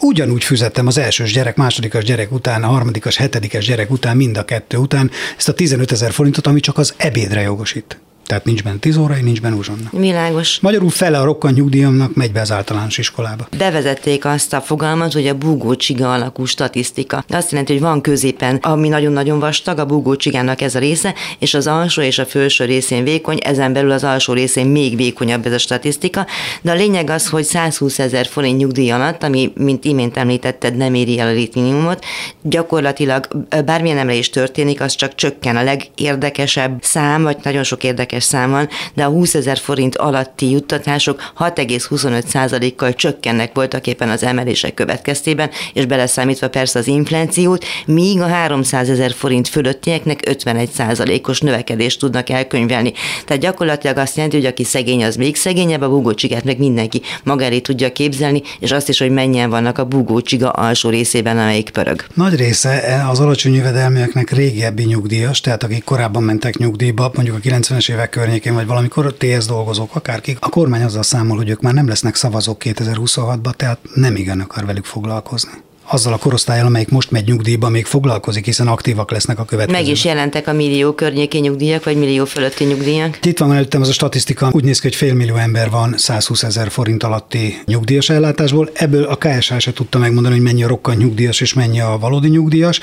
ugyanúgy 0.00 0.44
fizettem 0.44 0.86
az 0.86 0.98
elsős 0.98 1.32
gyerek, 1.32 1.56
másodikas 1.56 2.04
gyerek 2.04 2.32
után, 2.32 2.62
a 2.62 2.66
harmadikas, 2.66 3.16
hetedikes 3.16 3.66
gyerek 3.66 3.90
után, 3.90 4.16
mind 4.16 4.36
a 4.36 4.44
kettő 4.44 4.76
után 4.76 5.10
ezt 5.36 5.48
a 5.48 5.54
15 5.54 5.92
ezer 5.92 6.12
forintot, 6.12 6.46
ami 6.46 6.60
csak 6.60 6.78
az 6.78 6.94
ebédre 6.96 7.40
jogosít. 7.40 7.98
Tehát 8.26 8.44
nincs 8.44 8.62
benne 8.62 8.76
10 8.76 8.96
órai, 8.96 9.20
nincs 9.22 9.40
benne 9.40 9.54
uzsonna. 9.54 9.88
Világos. 9.90 10.60
Magyarul 10.60 10.90
fele 10.90 11.18
a 11.18 11.24
rokkan 11.24 11.52
nyugdíjamnak 11.52 12.14
megy 12.14 12.32
be 12.32 12.40
az 12.40 12.52
általános 12.52 12.98
iskolába. 12.98 13.48
Bevezették 13.58 14.24
azt 14.24 14.52
a 14.52 14.60
fogalmat, 14.60 15.12
hogy 15.12 15.26
a 15.26 15.34
búgócsiga 15.34 16.12
alakú 16.12 16.44
statisztika. 16.44 17.24
Azt 17.28 17.50
jelenti, 17.50 17.72
hogy 17.72 17.82
van 17.82 18.00
középen, 18.00 18.56
ami 18.56 18.88
nagyon-nagyon 18.88 19.38
vastag, 19.38 19.78
a 19.78 19.86
búgócsigának 19.86 20.60
ez 20.60 20.74
a 20.74 20.78
része, 20.78 21.14
és 21.38 21.54
az 21.54 21.66
alsó 21.66 22.02
és 22.02 22.18
a 22.18 22.26
felső 22.26 22.64
részén 22.64 23.04
vékony, 23.04 23.38
ezen 23.42 23.72
belül 23.72 23.90
az 23.90 24.04
alsó 24.04 24.32
részén 24.32 24.66
még 24.66 24.96
vékonyabb 24.96 25.46
ez 25.46 25.52
a 25.52 25.58
statisztika. 25.58 26.26
De 26.62 26.70
a 26.70 26.74
lényeg 26.74 27.10
az, 27.10 27.28
hogy 27.28 27.44
120 27.44 27.98
ezer 27.98 28.26
forint 28.26 28.58
nyugdíj 28.58 28.90
alatt, 28.90 29.22
ami, 29.22 29.52
mint 29.56 29.84
imént 29.84 30.16
említetted, 30.16 30.76
nem 30.76 30.94
éri 30.94 31.18
el 31.18 31.28
a 31.28 31.32
létminimumot, 31.32 32.04
gyakorlatilag 32.42 33.28
bármilyen 33.64 33.98
emelés 33.98 34.30
történik, 34.30 34.80
az 34.80 34.94
csak 34.94 35.14
csökken. 35.14 35.56
A 35.56 35.62
legérdekesebb 35.62 36.78
szám, 36.82 37.22
vagy 37.22 37.36
nagyon 37.42 37.62
sok 37.62 37.84
érdekes 37.84 38.15
érdekes 38.16 38.24
szám 38.24 38.50
van, 38.50 38.68
de 38.94 39.04
a 39.04 39.08
20 39.08 39.34
ezer 39.34 39.58
forint 39.58 39.96
alatti 39.96 40.50
juttatások 40.50 41.32
6,25%-kal 41.38 42.94
csökkennek 42.94 43.54
voltak 43.54 43.86
éppen 43.86 44.08
az 44.08 44.22
emelések 44.22 44.74
következtében, 44.74 45.50
és 45.72 45.84
beleszámítva 45.86 46.48
persze 46.48 46.78
az 46.78 46.86
inflációt, 46.86 47.64
míg 47.86 48.20
a 48.20 48.26
300 48.26 48.88
ezer 48.88 49.12
forint 49.12 49.48
fölöttieknek 49.48 50.20
51%-os 50.24 51.40
növekedést 51.40 51.98
tudnak 51.98 52.28
elkönyvelni. 52.28 52.92
Tehát 53.24 53.42
gyakorlatilag 53.42 53.96
azt 53.96 54.16
jelenti, 54.16 54.36
hogy 54.36 54.46
aki 54.46 54.64
szegény, 54.64 55.04
az 55.04 55.16
még 55.16 55.36
szegényebb, 55.36 55.80
a 55.80 55.88
bugócsigát 55.88 56.44
meg 56.44 56.58
mindenki 56.58 57.02
maga 57.24 57.44
elé 57.44 57.58
tudja 57.60 57.92
képzelni, 57.92 58.42
és 58.60 58.72
azt 58.72 58.88
is, 58.88 58.98
hogy 58.98 59.10
mennyien 59.10 59.50
vannak 59.50 59.78
a 59.78 59.84
bugócsiga 59.84 60.50
alsó 60.50 60.88
részében, 60.88 61.38
amelyik 61.38 61.70
pörög. 61.70 62.04
Nagy 62.14 62.36
része 62.36 63.04
az 63.10 63.20
alacsony 63.20 63.54
jövedelműeknek 63.54 64.30
régebbi 64.30 64.84
nyugdíjas, 64.84 65.40
tehát 65.40 65.62
akik 65.62 65.84
korábban 65.84 66.22
mentek 66.22 66.56
nyugdíjba, 66.58 67.10
mondjuk 67.14 67.36
a 67.36 67.40
90-es 67.40 67.90
évek 67.90 68.05
környékén, 68.08 68.54
vagy 68.54 68.66
valamikor 68.66 69.14
TS 69.14 69.46
dolgozók, 69.46 69.94
akárkik, 69.94 70.38
a 70.40 70.48
kormány 70.48 70.82
azzal 70.82 71.02
számol, 71.02 71.36
hogy 71.36 71.48
ők 71.48 71.60
már 71.60 71.74
nem 71.74 71.88
lesznek 71.88 72.14
szavazók 72.14 72.62
2026-ban, 72.64 73.52
tehát 73.52 73.78
nem 73.94 74.16
igen 74.16 74.40
akar 74.40 74.66
velük 74.66 74.84
foglalkozni 74.84 75.64
azzal 75.88 76.12
a 76.12 76.16
korosztályal, 76.16 76.66
amelyik 76.66 76.88
most 76.88 77.10
megy 77.10 77.26
nyugdíjba, 77.26 77.68
még 77.68 77.84
foglalkozik, 77.84 78.44
hiszen 78.44 78.68
aktívak 78.68 79.10
lesznek 79.10 79.38
a 79.38 79.44
következő. 79.44 79.80
Meg 79.80 79.90
is 79.90 80.04
jelentek 80.04 80.46
a 80.46 80.52
millió 80.52 80.92
környéki 80.92 81.38
nyugdíjak, 81.38 81.84
vagy 81.84 81.96
millió 81.96 82.24
fölötti 82.24 82.64
nyugdíjak? 82.64 83.26
Itt 83.26 83.38
van 83.38 83.52
előttem 83.52 83.80
az 83.80 83.88
a 83.88 83.92
statisztika, 83.92 84.50
úgy 84.52 84.64
néz 84.64 84.78
ki, 84.78 84.86
hogy 84.86 84.96
fél 84.96 85.14
millió 85.14 85.36
ember 85.36 85.70
van 85.70 85.94
120 85.96 86.42
ezer 86.42 86.70
forint 86.70 87.02
alatti 87.02 87.62
nyugdíjas 87.64 88.10
ellátásból. 88.10 88.70
Ebből 88.72 89.04
a 89.04 89.16
KSH 89.16 89.58
se 89.58 89.72
tudta 89.72 89.98
megmondani, 89.98 90.34
hogy 90.34 90.44
mennyi 90.44 90.64
a 90.64 90.68
rokkant 90.68 90.98
nyugdíjas 90.98 91.40
és 91.40 91.52
mennyi 91.54 91.80
a 91.80 91.96
valódi 92.00 92.28
nyugdíjas 92.28 92.80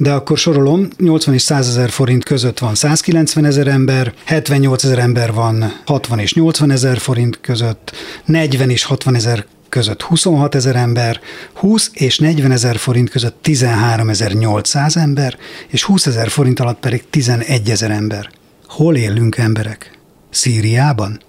de 0.00 0.12
akkor 0.12 0.38
sorolom, 0.38 0.88
80 0.98 1.34
és 1.34 1.42
100 1.42 1.68
ezer 1.68 1.90
forint 1.90 2.24
között 2.24 2.58
van 2.58 2.74
190 2.74 3.44
ezer 3.44 3.66
ember, 3.66 4.12
78 4.24 4.84
ezer 4.84 4.98
ember 4.98 5.32
van 5.32 5.72
60 5.84 6.18
és 6.18 6.34
80 6.34 6.70
ezer 6.70 6.98
forint 6.98 7.40
között, 7.40 7.92
40 8.24 8.70
és 8.70 8.84
60 8.84 9.14
ezer 9.14 9.46
között 9.68 10.02
26 10.02 10.54
ezer 10.54 10.76
ember, 10.76 11.20
20 11.52 11.90
és 11.92 12.18
40 12.18 12.50
ezer 12.50 12.76
forint 12.76 13.10
között 13.10 13.36
13 13.42 14.10
800 14.32 14.96
ember, 14.96 15.36
és 15.68 15.82
20 15.82 16.06
ezer 16.06 16.28
forint 16.28 16.60
alatt 16.60 16.80
pedig 16.80 17.04
11 17.10 17.70
ezer 17.70 17.90
ember. 17.90 18.30
Hol 18.66 18.96
élünk 18.96 19.36
emberek? 19.36 19.98
Szíriában? 20.30 21.20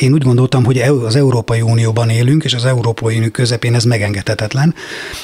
Én 0.00 0.12
úgy 0.12 0.22
gondoltam, 0.22 0.64
hogy 0.64 0.78
az 0.78 1.16
Európai 1.16 1.60
Unióban 1.60 2.10
élünk, 2.10 2.44
és 2.44 2.54
az 2.54 2.64
Európai 2.64 3.16
Unió 3.16 3.30
közepén 3.30 3.74
ez 3.74 3.84
megengedhetetlen, 3.84 4.74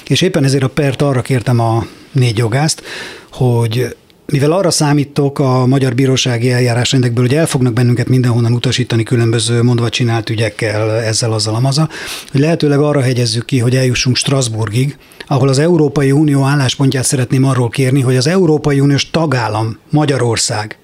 és 0.07 0.21
éppen 0.21 0.45
ezért 0.45 0.63
a 0.63 0.69
pert 0.69 1.03
arra 1.03 1.23
kértem 1.23 1.61
a 1.61 1.87
négy 2.13 2.39
jogást, 2.39 2.83
hogy 3.31 3.97
mivel 4.27 4.53
arra 4.53 4.71
számítok 4.71 5.39
a 5.39 5.67
magyar 5.67 5.95
bírósági 5.95 6.51
eljárásrendekből, 6.51 7.27
hogy 7.27 7.35
el 7.35 7.47
fognak 7.47 7.73
bennünket 7.73 8.09
mindenhonnan 8.09 8.53
utasítani 8.53 9.03
különböző 9.03 9.63
mondva 9.63 9.89
csinált 9.89 10.31
ügyekkel, 10.31 10.91
ezzel, 10.91 11.33
azzal, 11.33 11.55
amaza, 11.55 11.89
hogy 12.31 12.41
lehetőleg 12.41 12.79
arra 12.79 13.01
hegyezzük 13.01 13.45
ki, 13.45 13.59
hogy 13.59 13.77
eljussunk 13.77 14.17
Strasbourgig, 14.17 14.97
ahol 15.27 15.49
az 15.49 15.59
Európai 15.59 16.13
Unió 16.13 16.43
álláspontját 16.43 17.05
szeretném 17.05 17.45
arról 17.45 17.69
kérni, 17.69 18.01
hogy 18.01 18.17
az 18.17 18.27
Európai 18.27 18.81
Uniós 18.81 19.11
tagállam, 19.11 19.79
Magyarország, 19.91 20.77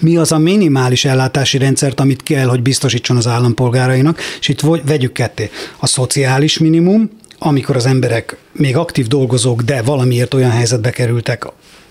mi 0.00 0.16
az 0.16 0.32
a 0.32 0.38
minimális 0.38 1.04
ellátási 1.04 1.58
rendszert, 1.58 2.00
amit 2.00 2.22
kell, 2.22 2.46
hogy 2.46 2.62
biztosítson 2.62 3.16
az 3.16 3.26
állampolgárainak, 3.26 4.20
és 4.40 4.48
itt 4.48 4.60
vegyük 4.84 5.12
ketté. 5.12 5.50
A 5.78 5.86
szociális 5.86 6.58
minimum, 6.58 7.10
amikor 7.38 7.76
az 7.76 7.86
emberek 7.86 8.36
még 8.52 8.76
aktív 8.76 9.06
dolgozók, 9.06 9.62
de 9.62 9.82
valamiért 9.82 10.34
olyan 10.34 10.50
helyzetbe 10.50 10.90
kerültek, 10.90 11.46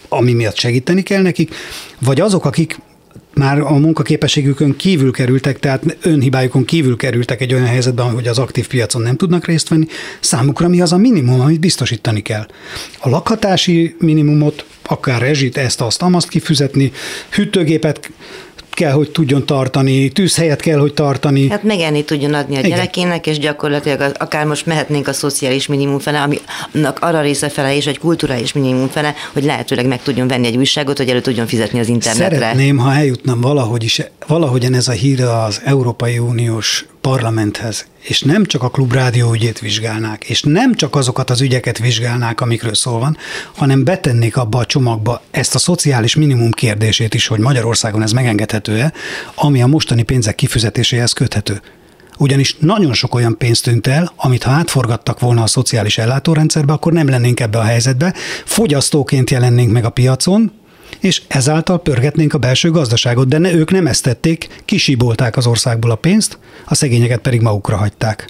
ami 0.10 0.34
miatt 0.34 0.58
segíteni 0.58 1.04
kell 1.04 1.22
nekik, 1.22 1.56
vagy 2.00 2.22
azok, 2.22 2.46
akik 2.46 2.78
már 3.36 3.60
a 3.60 3.74
munkaképességükön 3.74 4.76
kívül 4.76 5.12
kerültek, 5.12 5.60
tehát 5.60 5.98
önhibájukon 6.02 6.66
kívül 6.66 6.98
kerültek 6.98 7.42
egy 7.42 7.54
olyan 7.54 7.66
helyzetben, 7.66 8.12
hogy 8.12 8.28
az 8.28 8.40
aktív 8.40 8.68
piacon 8.68 9.02
nem 9.02 9.16
tudnak 9.16 9.46
részt 9.46 9.70
venni, 9.70 9.88
számukra 10.20 10.68
mi 10.68 10.82
az 10.82 10.92
a 10.92 10.98
minimum, 10.98 11.40
amit 11.40 11.60
biztosítani 11.60 12.22
kell. 12.22 12.48
A 13.00 13.10
lakhatási 13.10 13.96
minimumot, 14.00 14.66
akár 14.82 15.22
rezsit, 15.22 15.58
ezt, 15.58 15.82
azt, 15.82 16.02
amazt 16.02 16.28
kifizetni, 16.28 16.92
hűtőgépet 17.30 18.12
kell, 18.76 18.92
hogy 18.92 19.12
tudjon 19.12 19.46
tartani, 19.46 20.10
tűzhelyet 20.10 20.62
kell, 20.62 20.80
hogy 20.80 20.94
tartani. 20.94 21.50
Hát 21.50 21.64
megenni 21.64 22.04
tudjon 22.04 22.34
adni 22.34 22.56
a 22.56 22.60
Igen. 22.60 22.70
gyerekének, 22.70 23.28
és 23.28 23.40
gyakorlatilag 23.40 24.12
akár 24.18 24.46
most 24.46 24.66
mehetnénk 24.66 25.08
a 25.08 25.14
szociális 25.14 25.68
minimum 25.68 26.00
fele, 26.00 26.22
aminek 26.22 27.02
arra 27.02 27.22
része 27.22 27.50
fele 27.50 27.76
és 27.76 27.86
egy 27.86 28.00
kulturális 28.00 28.54
minimum 28.54 28.88
fele, 28.88 29.16
hogy 29.34 29.44
lehetőleg 29.44 29.88
meg 29.88 30.02
tudjon 30.02 30.28
venni 30.28 30.48
egy 30.48 30.58
újságot, 30.58 30.98
hogy 30.98 31.10
elő 31.10 31.22
tudjon 31.22 31.48
fizetni 31.48 31.80
az 31.80 31.88
internetre. 31.88 32.38
Szeretném, 32.38 32.78
ha 32.78 32.94
eljutnám 32.94 33.42
valahogy 33.42 33.84
is, 33.84 34.02
valahogyan 34.28 34.74
ez 34.74 34.88
a 34.88 34.92
hír 34.92 35.22
az 35.22 35.62
Európai 35.64 36.18
Uniós 36.18 36.86
parlamenthez, 37.06 37.88
és 38.02 38.22
nem 38.22 38.46
csak 38.46 38.64
a 38.64 38.70
klubrádió 38.70 39.34
ügyét 39.34 39.60
vizsgálnák, 39.60 40.24
és 40.24 40.42
nem 40.42 40.76
csak 40.76 40.96
azokat 40.96 41.30
az 41.30 41.42
ügyeket 41.42 41.78
vizsgálnák, 41.78 42.42
amikről 42.42 42.74
szó 42.74 43.00
van, 43.00 43.18
hanem 43.56 43.84
betennék 43.84 44.38
abba 44.38 44.58
a 44.58 44.66
csomagba 44.66 45.22
ezt 45.32 45.56
a 45.56 45.60
szociális 45.60 46.16
minimum 46.16 46.52
kérdését 46.52 47.14
is, 47.14 47.28
hogy 47.28 47.40
Magyarországon 47.40 48.02
ez 48.02 48.12
megengedhető-e, 48.12 48.94
ami 49.36 49.62
a 49.62 49.68
mostani 49.68 50.04
pénzek 50.04 50.36
kifizetéséhez 50.36 51.14
köthető. 51.14 51.62
Ugyanis 52.18 52.56
nagyon 52.60 52.94
sok 52.94 53.16
olyan 53.16 53.38
pénzt 53.38 53.64
tűnt 53.64 53.88
el, 53.88 54.12
amit 54.16 54.44
ha 54.44 54.52
átforgattak 54.52 55.20
volna 55.20 55.44
a 55.44 55.48
szociális 55.48 55.98
ellátórendszerbe, 55.98 56.74
akkor 56.74 56.94
nem 56.94 57.10
lennénk 57.10 57.40
ebbe 57.40 57.58
a 57.58 57.64
helyzetbe. 57.64 58.14
Fogyasztóként 58.46 59.30
jelennénk 59.30 59.72
meg 59.72 59.86
a 59.86 59.90
piacon, 59.90 60.52
és 61.00 61.22
ezáltal 61.28 61.82
pörgetnénk 61.82 62.34
a 62.34 62.38
belső 62.38 62.72
gazdaságot, 62.72 63.28
de 63.28 63.38
ne, 63.38 63.54
ők 63.54 63.72
nem 63.72 63.88
ezt 63.88 64.04
tették, 64.04 64.62
kisíbolták 64.66 65.38
az 65.38 65.48
országból 65.48 65.92
a 65.92 65.96
pénzt, 65.96 66.40
a 66.66 66.76
szegényeket 66.76 67.20
pedig 67.20 67.42
magukra 67.42 67.78
hagyták. 67.78 68.30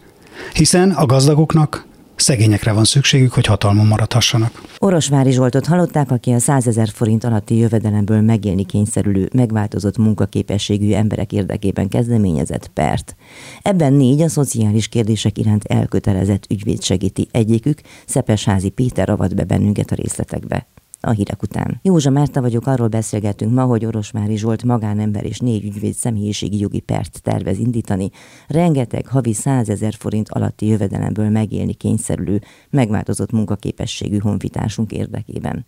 Hiszen 0.53 0.91
a 0.91 1.05
gazdagoknak 1.05 1.85
Szegényekre 2.15 2.71
van 2.71 2.83
szükségük, 2.83 3.33
hogy 3.33 3.45
hatalmon 3.45 3.85
maradhassanak. 3.85 4.61
Orosvári 4.77 5.31
Zsoltot 5.31 5.65
hallották, 5.65 6.11
aki 6.11 6.31
a 6.31 6.39
100 6.39 6.67
ezer 6.67 6.89
forint 6.89 7.23
alatti 7.23 7.57
jövedelemből 7.57 8.21
megélni 8.21 8.65
kényszerülő, 8.65 9.29
megváltozott 9.33 9.97
munkaképességű 9.97 10.93
emberek 10.93 11.31
érdekében 11.31 11.87
kezdeményezett 11.87 12.67
pert. 12.67 13.15
Ebben 13.61 13.93
négy 13.93 14.21
a 14.21 14.29
szociális 14.29 14.87
kérdések 14.87 15.37
iránt 15.37 15.63
elkötelezett 15.63 16.45
ügyvéd 16.49 16.83
segíti. 16.83 17.27
Egyikük 17.31 17.79
Szepesházi 18.05 18.69
Péter 18.69 19.09
avat 19.09 19.35
be 19.35 19.43
bennünket 19.43 19.91
a 19.91 19.95
részletekbe 19.95 20.67
a 21.05 21.11
hírek 21.11 21.41
után. 21.41 21.79
Józsa 21.81 22.09
Márta 22.09 22.41
vagyok, 22.41 22.67
arról 22.67 22.87
beszélgetünk 22.87 23.53
ma, 23.53 23.63
hogy 23.63 23.85
Orosmári 23.85 24.37
Zsolt 24.37 24.63
magánember 24.63 25.25
és 25.25 25.39
négy 25.39 25.63
ügyvéd 25.63 25.93
személyiségi 25.93 26.59
jogi 26.59 26.79
pert 26.79 27.21
tervez 27.21 27.57
indítani. 27.57 28.09
Rengeteg 28.47 29.07
havi 29.07 29.33
100 29.33 29.69
ezer 29.69 29.93
forint 29.93 30.29
alatti 30.29 30.67
jövedelemből 30.67 31.29
megélni 31.29 31.73
kényszerülő, 31.73 32.41
megváltozott 32.69 33.31
munkaképességű 33.31 34.17
honfitársunk 34.17 34.91
érdekében. 34.91 35.65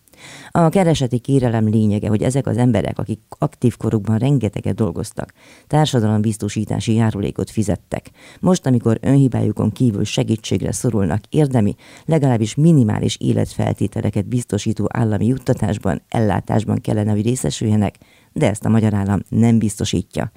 A 0.52 0.70
kereseti 0.70 1.20
kérelem 1.20 1.68
lényege, 1.68 2.08
hogy 2.08 2.24
ezek 2.24 2.48
az 2.48 2.58
emberek, 2.58 3.00
akik 3.00 3.20
aktív 3.30 3.78
korukban 3.78 4.18
rengeteget 4.18 4.76
dolgoztak, 4.76 5.34
társadalombiztosítási 5.68 6.94
járulékot 6.94 7.50
fizettek, 7.50 8.12
most, 8.40 8.66
amikor 8.66 8.98
önhibájukon 9.02 9.72
kívül 9.72 10.04
segítségre 10.04 10.72
szorulnak 10.72 11.22
érdemi, 11.30 11.76
legalábbis 12.06 12.56
minimális 12.56 13.18
életfeltételeket 13.20 14.28
biztosító 14.28 14.88
állami 14.94 15.26
juttatásban, 15.26 16.02
ellátásban 16.10 16.82
kellene, 16.82 17.12
hogy 17.12 17.24
részesüljenek, 17.24 17.96
de 18.38 18.50
ezt 18.50 18.66
a 18.66 18.70
magyar 18.70 18.94
állam 18.94 19.20
nem 19.30 19.58
biztosítja. 19.58 20.32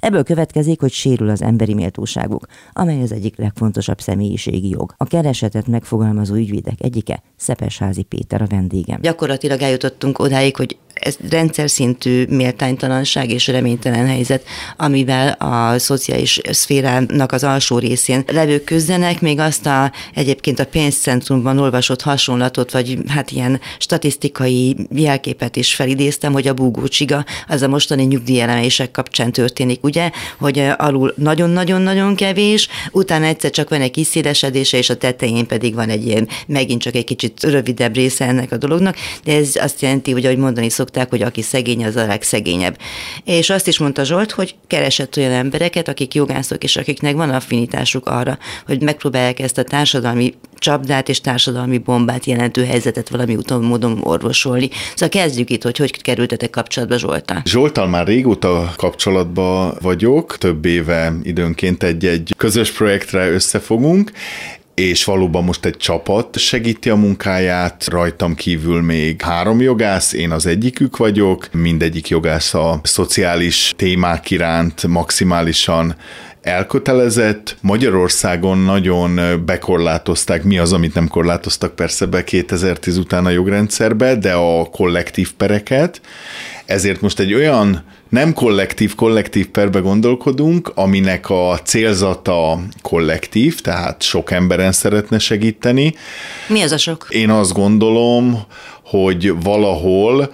Ebből 0.00 0.22
következik, 0.22 0.80
hogy 0.80 0.92
sérül 0.92 1.28
az 1.28 1.42
emberi 1.42 1.74
méltóságuk, 1.74 2.46
amely 2.72 3.02
az 3.02 3.12
egyik 3.12 3.36
legfontosabb 3.36 4.00
személyiségi 4.00 4.68
jog. 4.68 4.94
A 4.96 5.04
keresetet 5.04 5.66
megfogalmazó 5.66 6.34
ügyvédek 6.34 6.80
egyike 6.80 7.22
Szepesházi 7.36 8.02
Péter 8.02 8.42
a 8.42 8.46
vendégem. 8.46 9.00
Gyakorlatilag 9.00 9.60
eljutottunk 9.60 10.18
odáig, 10.18 10.56
hogy 10.56 10.78
ez 11.00 11.16
rendszer 11.30 11.70
szintű 11.70 12.24
méltánytalanság 12.28 13.30
és 13.30 13.46
reménytelen 13.46 14.06
helyzet, 14.06 14.44
amivel 14.76 15.28
a 15.28 15.78
szociális 15.78 16.40
szférának 16.50 17.32
az 17.32 17.44
alsó 17.44 17.78
részén 17.78 18.24
levők 18.26 18.64
küzdenek, 18.64 19.20
még 19.20 19.38
azt 19.38 19.66
a 19.66 19.92
egyébként 20.14 20.58
a 20.58 20.66
pénzcentrumban 20.66 21.58
olvasott 21.58 22.02
hasonlatot, 22.02 22.72
vagy 22.72 22.98
hát 23.08 23.30
ilyen 23.30 23.60
statisztikai 23.78 24.76
jelképet 24.94 25.56
is 25.56 25.74
felidéztem, 25.74 26.32
hogy 26.32 26.48
a 26.48 26.54
búgócsiga 26.54 27.24
az 27.48 27.62
a 27.62 27.68
mostani 27.68 28.02
nyugdíjelemések 28.04 28.90
kapcsán 28.90 29.32
történik, 29.32 29.84
ugye, 29.84 30.10
hogy 30.38 30.58
alul 30.76 31.14
nagyon-nagyon-nagyon 31.16 32.14
kevés, 32.14 32.68
utána 32.92 33.24
egyszer 33.24 33.50
csak 33.50 33.68
van 33.68 33.80
egy 33.80 33.90
kiszélesedése, 33.90 34.78
és 34.78 34.90
a 34.90 34.96
tetején 34.96 35.46
pedig 35.46 35.74
van 35.74 35.88
egy 35.88 36.06
ilyen, 36.06 36.28
megint 36.46 36.82
csak 36.82 36.94
egy 36.94 37.04
kicsit 37.04 37.42
rövidebb 37.42 37.94
része 37.94 38.24
ennek 38.26 38.52
a 38.52 38.56
dolognak, 38.56 38.96
de 39.24 39.36
ez 39.36 39.52
azt 39.54 39.82
jelenti, 39.82 40.12
hogy 40.12 40.24
ahogy 40.24 40.36
mondani 40.36 40.70
szok, 40.70 40.85
szokták, 40.86 41.10
hogy 41.10 41.22
aki 41.22 41.42
szegény, 41.42 41.84
az 41.84 41.96
a 41.96 42.06
legszegényebb. 42.06 42.78
És 43.24 43.50
azt 43.50 43.68
is 43.68 43.78
mondta 43.78 44.04
Zsolt, 44.04 44.30
hogy 44.30 44.54
keresett 44.66 45.16
olyan 45.16 45.32
embereket, 45.32 45.88
akik 45.88 46.14
jogászok, 46.14 46.64
és 46.64 46.76
akiknek 46.76 47.14
van 47.14 47.30
affinitásuk 47.30 48.06
arra, 48.06 48.38
hogy 48.66 48.82
megpróbálják 48.82 49.38
ezt 49.38 49.58
a 49.58 49.62
társadalmi 49.62 50.34
csapdát 50.58 51.08
és 51.08 51.20
társadalmi 51.20 51.78
bombát 51.78 52.24
jelentő 52.24 52.64
helyzetet 52.64 53.08
valami 53.08 53.36
úton 53.36 53.64
módon 53.64 54.00
orvosolni. 54.02 54.68
Szóval 54.94 55.22
kezdjük 55.22 55.50
itt, 55.50 55.62
hogy 55.62 55.76
hogy 55.76 56.02
kerültetek 56.02 56.50
kapcsolatba 56.50 56.98
Zsoltal. 56.98 57.42
Zsoltal 57.44 57.86
már 57.86 58.06
régóta 58.06 58.72
kapcsolatban 58.76 59.76
vagyok, 59.80 60.38
több 60.38 60.64
éve 60.64 61.12
időnként 61.22 61.82
egy-egy 61.82 62.34
közös 62.36 62.70
projektre 62.70 63.30
összefogunk, 63.30 64.12
és 64.76 65.04
valóban 65.04 65.44
most 65.44 65.64
egy 65.64 65.76
csapat 65.76 66.38
segíti 66.38 66.90
a 66.90 66.96
munkáját, 66.96 67.86
rajtam 67.86 68.34
kívül 68.34 68.82
még 68.82 69.22
három 69.22 69.60
jogász, 69.60 70.12
én 70.12 70.30
az 70.30 70.46
egyikük 70.46 70.96
vagyok, 70.96 71.52
mindegyik 71.52 72.08
jogász 72.08 72.54
a 72.54 72.80
szociális 72.82 73.72
témák 73.76 74.30
iránt 74.30 74.86
maximálisan 74.86 75.96
elkötelezett. 76.42 77.56
Magyarországon 77.60 78.58
nagyon 78.58 79.20
bekorlátozták, 79.44 80.42
mi 80.42 80.58
az, 80.58 80.72
amit 80.72 80.94
nem 80.94 81.08
korlátoztak 81.08 81.74
persze 81.74 82.06
be 82.06 82.24
2010 82.24 82.96
után 82.96 83.26
a 83.26 83.30
jogrendszerbe, 83.30 84.14
de 84.14 84.32
a 84.32 84.64
kollektív 84.64 85.32
pereket. 85.32 86.00
Ezért 86.66 87.00
most 87.00 87.18
egy 87.18 87.34
olyan 87.34 87.84
nem 88.08 88.32
kollektív, 88.32 88.94
kollektív 88.94 89.48
perbe 89.48 89.78
gondolkodunk, 89.78 90.72
aminek 90.74 91.30
a 91.30 91.58
célzata 91.64 92.60
kollektív, 92.82 93.60
tehát 93.60 94.02
sok 94.02 94.30
emberen 94.30 94.72
szeretne 94.72 95.18
segíteni. 95.18 95.94
Mi 96.48 96.62
az 96.62 96.72
a 96.72 96.78
sok? 96.78 97.06
Én 97.08 97.30
azt 97.30 97.52
gondolom, 97.52 98.42
hogy 98.82 99.42
valahol 99.42 100.30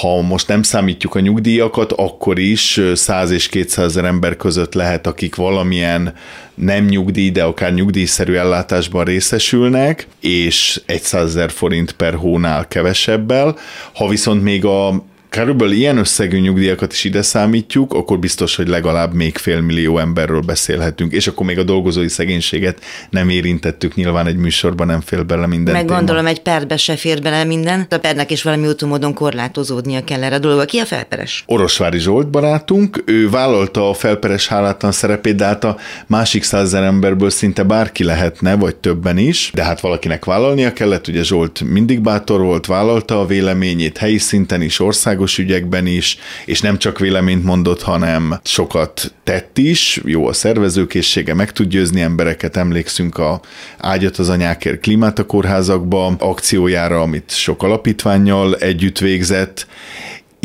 ha 0.00 0.22
most 0.22 0.48
nem 0.48 0.62
számítjuk 0.62 1.14
a 1.14 1.20
nyugdíjakat, 1.20 1.92
akkor 1.92 2.38
is 2.38 2.80
100 2.94 3.30
és 3.30 3.48
200 3.48 3.84
ezer 3.86 4.04
ember 4.04 4.36
között 4.36 4.74
lehet, 4.74 5.06
akik 5.06 5.34
valamilyen 5.34 6.14
nem 6.54 6.84
nyugdíj, 6.84 7.30
de 7.30 7.44
akár 7.44 7.74
nyugdíjszerű 7.74 8.34
ellátásban 8.34 9.04
részesülnek, 9.04 10.06
és 10.20 10.80
100 10.86 11.28
ezer 11.28 11.50
forint 11.50 11.92
per 11.92 12.14
hónál 12.14 12.68
kevesebbel. 12.68 13.56
Ha 13.94 14.08
viszont 14.08 14.42
még 14.42 14.64
a 14.64 15.04
körülbelül 15.36 15.74
ilyen 15.74 15.98
összegű 15.98 16.38
nyugdíjakat 16.38 16.92
is 16.92 17.04
ide 17.04 17.22
számítjuk, 17.22 17.94
akkor 17.94 18.18
biztos, 18.18 18.56
hogy 18.56 18.68
legalább 18.68 19.14
még 19.14 19.36
fél 19.36 19.60
millió 19.60 19.98
emberről 19.98 20.40
beszélhetünk, 20.40 21.12
és 21.12 21.26
akkor 21.26 21.46
még 21.46 21.58
a 21.58 21.62
dolgozói 21.62 22.08
szegénységet 22.08 22.78
nem 23.10 23.28
érintettük, 23.28 23.94
nyilván 23.94 24.26
egy 24.26 24.36
műsorban 24.36 24.86
nem 24.86 25.00
fél 25.00 25.22
bele 25.22 25.46
minden 25.46 25.74
Meg 25.74 25.86
gondolom, 25.86 26.26
egy 26.26 26.42
perbe 26.42 26.76
se 26.76 26.96
fér 26.96 27.22
bele 27.22 27.44
minden, 27.44 27.86
a 27.90 27.98
pernek 27.98 28.30
is 28.30 28.42
valami 28.42 28.66
úton 28.66 28.88
módon 28.88 29.14
korlátozódnia 29.14 30.04
kell 30.04 30.22
erre 30.22 30.34
a 30.34 30.38
dolog. 30.38 30.64
Ki 30.64 30.78
a 30.78 30.84
felperes? 30.84 31.44
Orosvári 31.46 31.98
Zsolt 31.98 32.30
barátunk, 32.30 33.02
ő 33.06 33.30
vállalta 33.30 33.88
a 33.88 33.94
felperes 33.94 34.46
hálátlan 34.46 34.92
szerepét, 34.92 35.36
de 35.36 35.44
hát 35.44 35.64
a 35.64 35.76
másik 36.06 36.42
százezer 36.42 36.82
emberből 36.82 37.30
szinte 37.30 37.62
bárki 37.62 38.04
lehetne, 38.04 38.56
vagy 38.56 38.76
többen 38.76 39.18
is, 39.18 39.50
de 39.54 39.64
hát 39.64 39.80
valakinek 39.80 40.24
vállalnia 40.24 40.72
kellett, 40.72 41.08
ugye 41.08 41.22
Zsolt 41.22 41.60
mindig 41.60 42.00
bátor 42.00 42.40
volt, 42.40 42.66
vállalta 42.66 43.20
a 43.20 43.26
véleményét 43.26 43.98
helyi 43.98 44.18
szinten 44.18 44.62
is, 44.62 44.80
országos 44.80 45.25
országos 45.26 45.38
ügyekben 45.38 45.86
is, 45.86 46.18
és 46.44 46.60
nem 46.60 46.78
csak 46.78 46.98
véleményt 46.98 47.44
mondott, 47.44 47.82
hanem 47.82 48.40
sokat 48.44 49.12
tett 49.24 49.58
is, 49.58 50.00
jó 50.04 50.26
a 50.26 50.32
szervezőkészsége, 50.32 51.34
meg 51.34 51.52
tud 51.52 51.68
győzni 51.68 52.00
embereket, 52.00 52.56
emlékszünk 52.56 53.18
a 53.18 53.40
Ágyat 53.78 54.16
az 54.16 54.28
anyákért 54.28 54.80
klímát 54.80 55.18
a 55.18 55.26
kórházakba 55.26 56.06
akciójára, 56.18 57.00
amit 57.00 57.30
sok 57.30 57.62
alapítványjal 57.62 58.56
együtt 58.56 58.98
végzett, 58.98 59.66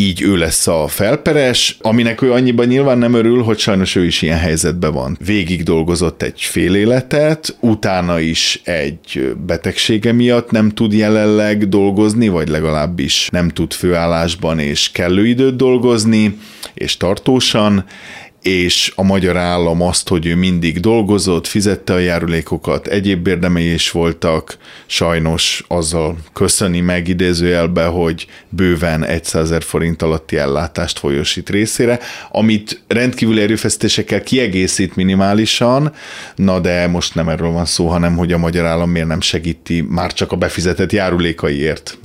így 0.01 0.21
ő 0.21 0.35
lesz 0.37 0.67
a 0.67 0.87
felperes, 0.87 1.77
aminek 1.81 2.21
ő 2.21 2.31
annyiban 2.31 2.67
nyilván 2.67 2.97
nem 2.97 3.13
örül, 3.13 3.43
hogy 3.43 3.59
sajnos 3.59 3.95
ő 3.95 4.05
is 4.05 4.21
ilyen 4.21 4.37
helyzetben 4.37 4.93
van. 4.93 5.17
Végig 5.25 5.63
dolgozott 5.63 6.21
egy 6.21 6.41
fél 6.41 6.75
életet, 6.75 7.57
utána 7.59 8.19
is 8.19 8.61
egy 8.63 9.35
betegsége 9.45 10.11
miatt 10.11 10.51
nem 10.51 10.69
tud 10.69 10.93
jelenleg 10.93 11.69
dolgozni, 11.69 12.27
vagy 12.27 12.47
legalábbis 12.47 13.27
nem 13.31 13.49
tud 13.49 13.73
főállásban 13.73 14.59
és 14.59 14.91
kellő 14.91 15.25
időt 15.27 15.55
dolgozni, 15.55 16.37
és 16.73 16.97
tartósan, 16.97 17.85
és 18.41 18.91
a 18.95 19.03
magyar 19.03 19.37
állam 19.37 19.81
azt, 19.81 20.07
hogy 20.09 20.25
ő 20.25 20.35
mindig 20.35 20.79
dolgozott, 20.79 21.47
fizette 21.47 21.93
a 21.93 21.99
járulékokat, 21.99 22.87
egyéb 22.87 23.27
érdemei 23.27 23.73
is 23.73 23.91
voltak, 23.91 24.57
sajnos 24.85 25.63
azzal 25.67 26.17
köszöni 26.33 26.79
meg 26.79 27.07
idézőjelbe, 27.07 27.85
hogy 27.85 28.27
bőven 28.49 29.05
100 29.21 29.35
ezer 29.35 29.63
forint 29.63 30.01
alatti 30.01 30.37
ellátást 30.37 30.99
folyosít 30.99 31.49
részére, 31.49 31.99
amit 32.31 32.81
rendkívül 32.87 33.39
erőfeszítésekkel 33.39 34.23
kiegészít 34.23 34.95
minimálisan, 34.95 35.93
na 36.35 36.59
de 36.59 36.87
most 36.87 37.15
nem 37.15 37.29
erről 37.29 37.51
van 37.51 37.65
szó, 37.65 37.87
hanem 37.87 38.15
hogy 38.15 38.33
a 38.33 38.37
magyar 38.37 38.65
állam 38.65 38.89
miért 38.89 39.07
nem 39.07 39.21
segíti 39.21 39.81
már 39.81 40.13
csak 40.13 40.31
a 40.31 40.35
befizetett 40.35 40.91
járulékaiért 40.91 41.97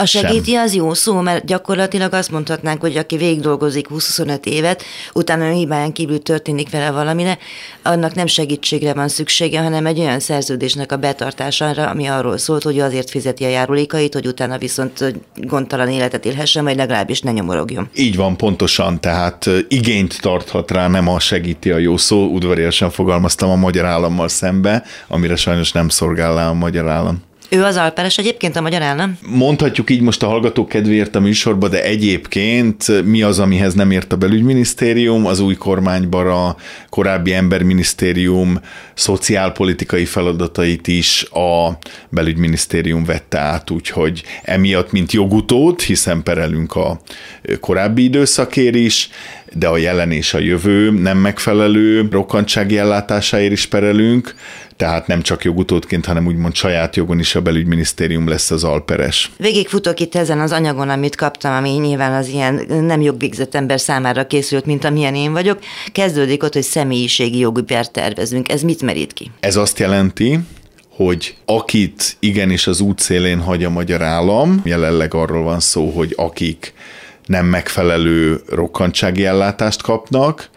a 0.00 0.06
segíti 0.06 0.50
sem. 0.50 0.62
az 0.62 0.74
jó 0.74 0.94
szó, 0.94 1.20
mert 1.20 1.44
gyakorlatilag 1.44 2.12
azt 2.12 2.30
mondhatnánk, 2.30 2.80
hogy 2.80 2.96
aki 2.96 3.16
végig 3.16 3.40
dolgozik 3.40 3.88
25 3.88 4.46
évet, 4.46 4.84
utána 5.12 5.50
hibáján 5.50 5.92
kívül 5.92 6.22
történik 6.22 6.70
vele 6.70 6.90
valamire, 6.90 7.38
annak 7.82 8.14
nem 8.14 8.26
segítségre 8.26 8.94
van 8.94 9.08
szüksége, 9.08 9.60
hanem 9.60 9.86
egy 9.86 9.98
olyan 9.98 10.20
szerződésnek 10.20 10.92
a 10.92 10.96
betartására, 10.96 11.88
ami 11.88 12.06
arról 12.06 12.38
szólt, 12.38 12.62
hogy 12.62 12.78
azért 12.78 13.10
fizeti 13.10 13.44
a 13.44 13.48
járulékait, 13.48 14.14
hogy 14.14 14.26
utána 14.26 14.58
viszont 14.58 15.14
gondtalan 15.34 15.88
életet 15.88 16.24
élhessen, 16.24 16.64
vagy 16.64 16.76
legalábbis 16.76 17.20
ne 17.20 17.30
nyomorogjon. 17.30 17.88
Így 17.94 18.16
van, 18.16 18.36
pontosan, 18.36 19.00
tehát 19.00 19.50
igényt 19.68 20.20
tarthat 20.20 20.70
rá, 20.70 20.88
nem 20.88 21.08
a 21.08 21.18
segíti 21.18 21.70
a 21.70 21.78
jó 21.78 21.96
szó, 21.96 22.26
udvariasan 22.26 22.90
fogalmaztam 22.90 23.50
a 23.50 23.56
magyar 23.56 23.84
állammal 23.84 24.28
szembe, 24.28 24.84
amire 25.08 25.36
sajnos 25.36 25.72
nem 25.72 25.88
szorgál 25.88 26.48
a 26.48 26.52
magyar 26.52 26.88
állam. 26.88 27.28
Ő 27.52 27.62
az 27.62 27.76
alperes 27.76 28.18
egyébként 28.18 28.56
a 28.56 28.60
magyar 28.60 28.82
állam? 28.82 29.18
Mondhatjuk 29.26 29.90
így 29.90 30.00
most 30.00 30.22
a 30.22 30.26
hallgatók 30.26 30.68
kedvéért 30.68 31.14
a 31.14 31.20
műsorba, 31.20 31.68
de 31.68 31.82
egyébként 31.82 33.04
mi 33.04 33.22
az, 33.22 33.38
amihez 33.38 33.74
nem 33.74 33.90
ért 33.90 34.12
a 34.12 34.16
belügyminisztérium, 34.16 35.26
az 35.26 35.40
új 35.40 35.54
kormányban 35.54 36.26
a 36.26 36.56
korábbi 36.88 37.32
emberminisztérium 37.32 38.60
szociálpolitikai 38.94 40.04
feladatait 40.04 40.86
is 40.86 41.24
a 41.30 41.78
belügyminisztérium 42.08 43.04
vette 43.04 43.38
át, 43.38 43.70
úgyhogy 43.70 44.22
emiatt, 44.42 44.92
mint 44.92 45.12
jogutót, 45.12 45.82
hiszen 45.82 46.22
perelünk 46.22 46.74
a 46.74 47.00
korábbi 47.60 48.02
időszakér 48.02 48.74
is, 48.74 49.10
de 49.52 49.68
a 49.68 49.76
jelen 49.76 50.10
és 50.10 50.34
a 50.34 50.38
jövő 50.38 50.90
nem 50.90 51.18
megfelelő 51.18 52.08
rokkantsági 52.10 52.78
ellátásáért 52.78 53.52
is 53.52 53.66
perelünk, 53.66 54.34
tehát 54.80 55.06
nem 55.06 55.22
csak 55.22 55.44
jogutódként, 55.44 56.06
hanem 56.06 56.26
úgymond 56.26 56.54
saját 56.54 56.96
jogon 56.96 57.18
is 57.18 57.34
a 57.34 57.40
belügyminisztérium 57.40 58.28
lesz 58.28 58.50
az 58.50 58.64
alperes. 58.64 59.30
Végigfutok 59.36 60.00
itt 60.00 60.14
ezen 60.14 60.40
az 60.40 60.52
anyagon, 60.52 60.88
amit 60.88 61.16
kaptam, 61.16 61.52
ami 61.52 61.70
nyilván 61.70 62.12
az 62.12 62.28
ilyen 62.28 62.66
nem 62.68 63.00
jogvégzett 63.00 63.54
ember 63.54 63.80
számára 63.80 64.26
készült, 64.26 64.66
mint 64.66 64.84
amilyen 64.84 65.14
én 65.14 65.32
vagyok. 65.32 65.58
Kezdődik 65.92 66.42
ott, 66.42 66.52
hogy 66.52 66.62
személyiségi 66.62 67.38
jogi 67.38 67.64
tervezünk. 67.92 68.50
Ez 68.52 68.62
mit 68.62 68.82
merít 68.82 69.12
ki? 69.12 69.30
Ez 69.40 69.56
azt 69.56 69.78
jelenti, 69.78 70.38
hogy 70.88 71.36
akit 71.44 72.16
igenis 72.18 72.66
az 72.66 72.80
útszélén 72.80 73.40
hagy 73.40 73.64
a 73.64 73.70
magyar 73.70 74.02
állam, 74.02 74.60
jelenleg 74.64 75.14
arról 75.14 75.42
van 75.42 75.60
szó, 75.60 75.90
hogy 75.90 76.12
akik 76.16 76.74
nem 77.26 77.46
megfelelő 77.46 78.40
rokkantsági 78.48 79.24
ellátást 79.24 79.82
kapnak, 79.82 80.50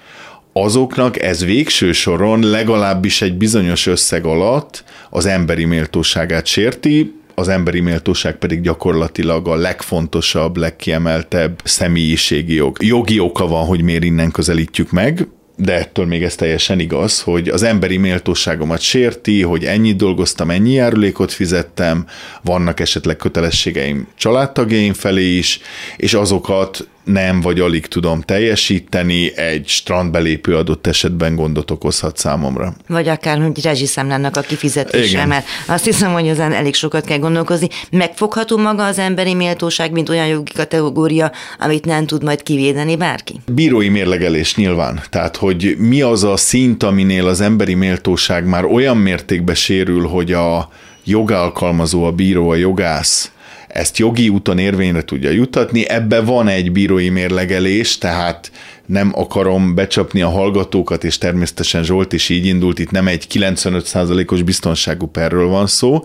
azoknak 0.54 1.22
ez 1.22 1.46
végső 1.46 1.92
soron 1.92 2.50
legalábbis 2.50 3.22
egy 3.22 3.34
bizonyos 3.34 3.88
összeg 3.88 4.26
alatt 4.26 4.84
az 5.10 5.26
emberi 5.26 5.66
méltóságát 5.66 6.46
sérti, 6.46 7.22
az 7.36 7.48
emberi 7.48 7.80
méltóság 7.80 8.36
pedig 8.36 8.62
gyakorlatilag 8.62 9.48
a 9.48 9.56
legfontosabb, 9.56 10.58
legkiemeltebb 10.58 11.62
személyiségi 11.64 12.54
jog. 12.54 12.78
Jogi 12.84 13.20
oka 13.20 13.48
van, 13.48 13.66
hogy 13.66 13.82
miért 13.82 14.04
innen 14.04 14.32
közelítjük 14.32 14.92
meg, 14.92 15.28
de 15.56 15.74
ettől 15.74 16.06
még 16.06 16.24
ez 16.24 16.36
teljesen 16.36 16.80
igaz, 16.80 17.22
hogy 17.22 17.48
az 17.48 17.64
emberi 17.64 17.98
méltóságomat 17.98 18.82
sérti, 18.82 19.42
hogy 19.42 19.66
ennyit 19.66 19.96
dolgoztam, 19.96 20.50
ennyi 20.50 20.72
járulékot 20.72 21.32
fizettem, 21.32 22.06
vannak 22.42 22.80
esetleg 22.80 23.16
kötelességeim 23.16 24.08
családtagjaim 24.18 24.94
felé 24.94 25.38
is, 25.38 25.60
és 25.98 26.14
azokat 26.14 26.88
nem 27.04 27.42
vagy 27.42 27.60
alig 27.60 27.86
tudom 27.86 28.22
teljesíteni, 28.22 29.38
egy 29.38 29.68
strandbelépő 29.68 30.56
adott 30.56 30.88
esetben 30.88 31.36
gondot 31.36 31.72
okozhat 31.72 32.18
számomra. 32.18 32.74
Vagy 32.88 33.08
akár, 33.08 33.42
hogy 33.42 33.64
rezsiszámlának 33.64 34.38
a 34.38 34.42
kifizetése, 34.42 35.08
Igen. 35.08 35.28
mert 35.28 35.46
azt 35.68 35.86
hiszem, 35.86 36.14
hogy 36.14 36.28
ezen 36.28 36.54
elég 36.54 36.76
sokat 36.76 37.06
kell 37.06 37.18
gondolkozni. 37.18 37.68
Megfogható 37.92 38.58
maga 38.58 38.86
az 38.86 39.00
emberi 39.00 39.34
méltóság, 39.34 39.92
mint 39.92 40.10
olyan 40.10 40.28
jogi 40.28 40.52
kategória, 40.52 41.32
amit 41.60 41.86
nem 41.86 42.06
tud 42.06 42.24
majd 42.24 42.44
kivédeni 42.44 42.96
bárki? 42.96 43.40
Bírói 43.46 43.90
mérlegelés 43.90 44.56
nyilván. 44.56 45.02
Tehát, 45.10 45.38
hogy 45.38 45.76
mi 45.78 46.02
az 46.02 46.24
a 46.24 46.38
szint, 46.38 46.84
aminél 46.84 47.28
az 47.28 47.42
emberi 47.42 47.74
méltóság 47.74 48.46
már 48.46 48.66
olyan 48.66 48.98
mértékben 48.98 49.56
sérül, 49.56 50.08
hogy 50.08 50.32
a 50.32 50.70
jogalkalmazó, 51.04 52.04
a 52.04 52.12
bíró, 52.12 52.50
a 52.50 52.56
jogász 52.56 53.32
ezt 53.74 53.98
jogi 53.98 54.30
úton 54.30 54.58
érvényre 54.58 55.04
tudja 55.04 55.30
jutatni. 55.30 55.90
Ebbe 55.90 56.22
van 56.22 56.48
egy 56.48 56.72
bírói 56.72 57.10
mérlegelés, 57.10 57.98
tehát 57.98 58.52
nem 58.86 59.12
akarom 59.16 59.76
becsapni 59.76 60.22
a 60.22 60.30
hallgatókat, 60.30 61.04
és 61.04 61.18
természetesen 61.18 61.84
Zsolt 61.84 62.14
is 62.14 62.30
így 62.30 62.46
indult, 62.46 62.80
itt 62.80 62.92
nem 62.92 63.08
egy 63.08 63.28
95%-os 63.34 64.42
biztonságú 64.42 65.06
perről 65.06 65.48
van 65.48 65.68
szó. 65.68 66.04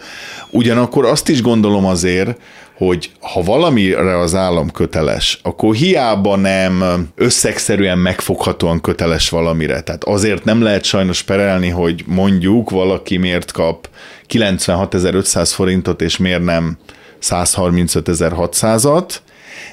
Ugyanakkor 0.51 1.05
azt 1.05 1.29
is 1.29 1.43
gondolom 1.43 1.85
azért, 1.85 2.41
hogy 2.77 3.11
ha 3.21 3.43
valamire 3.43 4.19
az 4.19 4.35
állam 4.35 4.71
köteles, 4.71 5.39
akkor 5.43 5.75
hiába 5.75 6.37
nem 6.37 6.85
összegszerűen 7.15 7.99
megfoghatóan 7.99 8.81
köteles 8.81 9.29
valamire. 9.29 9.81
Tehát 9.81 10.05
azért 10.05 10.45
nem 10.45 10.63
lehet 10.63 10.85
sajnos 10.85 11.23
perelni, 11.23 11.69
hogy 11.69 12.05
mondjuk 12.07 12.71
valaki 12.71 13.17
miért 13.17 13.53
kap 13.53 13.89
96.500 14.29 15.51
forintot, 15.55 16.03
és 16.03 16.17
miért 16.17 16.45
nem 16.45 16.79
135.600-at, 17.23 19.15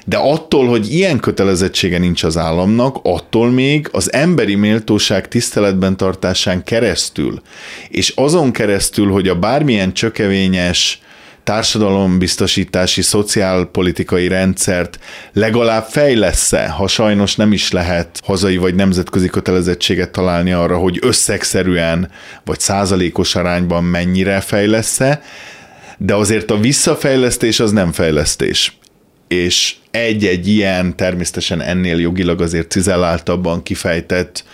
de 0.04 0.16
attól, 0.16 0.66
hogy 0.68 0.92
ilyen 0.92 1.18
kötelezettsége 1.18 1.98
nincs 1.98 2.22
az 2.22 2.36
államnak, 2.36 2.96
attól 3.02 3.50
még 3.50 3.88
az 3.92 4.12
emberi 4.12 4.54
méltóság 4.54 5.28
tiszteletben 5.28 5.96
tartásán 5.96 6.64
keresztül, 6.64 7.42
és 7.88 8.12
azon 8.16 8.52
keresztül, 8.52 9.10
hogy 9.10 9.28
a 9.28 9.34
bármilyen 9.34 9.92
csökevényes 9.92 11.00
társadalombiztosítási, 11.46 13.02
szociálpolitikai 13.02 14.28
rendszert 14.28 14.98
legalább 15.32 15.86
fejlesz-e, 15.90 16.68
ha 16.68 16.86
sajnos 16.86 17.36
nem 17.36 17.52
is 17.52 17.70
lehet 17.72 18.20
hazai 18.24 18.56
vagy 18.56 18.74
nemzetközi 18.74 19.28
kötelezettséget 19.28 20.10
találni 20.10 20.52
arra, 20.52 20.76
hogy 20.78 20.98
összegszerűen 21.02 22.10
vagy 22.44 22.60
százalékos 22.60 23.34
arányban 23.34 23.84
mennyire 23.84 24.40
fejlesz-e, 24.40 25.22
de 25.96 26.14
azért 26.14 26.50
a 26.50 26.58
visszafejlesztés 26.58 27.60
az 27.60 27.72
nem 27.72 27.92
fejlesztés. 27.92 28.78
És 29.28 29.74
egy-egy 29.90 30.48
ilyen 30.48 30.96
természetesen 30.96 31.60
ennél 31.60 32.00
jogilag 32.00 32.40
azért 32.40 32.70
cizelláltabban 32.70 33.62
kifejtett 33.62 34.44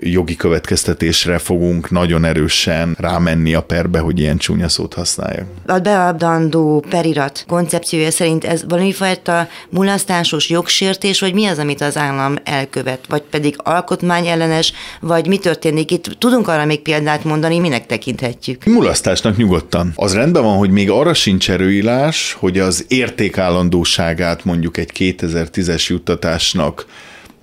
jogi 0.00 0.36
következtetésre 0.36 1.38
fogunk 1.38 1.90
nagyon 1.90 2.24
erősen 2.24 2.96
rámenni 2.98 3.54
a 3.54 3.62
perbe, 3.62 3.98
hogy 3.98 4.20
ilyen 4.20 4.36
csúnya 4.36 4.68
szót 4.68 4.94
használjak. 4.94 5.46
A 5.66 5.78
beadandó 5.78 6.84
perirat 6.88 7.44
koncepciója 7.48 8.10
szerint 8.10 8.44
ez 8.44 8.64
valami 8.68 8.92
fajta 8.92 9.48
mulasztásos 9.68 10.48
jogsértés, 10.48 11.20
vagy 11.20 11.34
mi 11.34 11.46
az, 11.46 11.58
amit 11.58 11.80
az 11.80 11.96
állam 11.96 12.36
elkövet, 12.44 13.00
vagy 13.08 13.22
pedig 13.30 13.54
alkotmányellenes, 13.58 14.72
vagy 15.00 15.26
mi 15.26 15.38
történik 15.38 15.90
itt? 15.90 16.16
Tudunk 16.18 16.48
arra 16.48 16.64
még 16.64 16.80
példát 16.80 17.24
mondani, 17.24 17.58
minek 17.58 17.86
tekinthetjük? 17.86 18.64
Mulasztásnak 18.64 19.36
nyugodtan. 19.36 19.92
Az 19.94 20.14
rendben 20.14 20.42
van, 20.42 20.56
hogy 20.56 20.70
még 20.70 20.90
arra 20.90 21.14
sincs 21.14 21.50
erőillás, 21.50 22.36
hogy 22.38 22.58
az 22.58 22.84
értékállandóságát 22.88 24.44
mondjuk 24.44 24.76
egy 24.76 24.90
2010-es 24.98 25.86
juttatásnak 25.86 26.86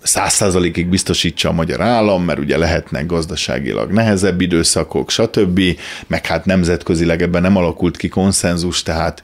száz 0.04 0.34
százalékig 0.34 0.88
biztosítsa 0.88 1.50
a 1.50 1.54
magyar 1.54 1.82
állam, 1.82 2.24
mert 2.24 2.40
ugye 2.40 2.58
lehetnek 2.58 3.06
gazdaságilag 3.06 3.92
nehezebb 3.92 4.42
időszakok, 4.42 5.10
stb., 5.10 5.62
meg 6.08 6.26
hát 6.26 6.46
nemzetközileg 6.46 7.22
ebben 7.22 7.42
nem 7.42 7.56
alakult 7.56 7.98
ki 7.98 8.08
konszenzus, 8.08 8.84
tehát 8.84 9.22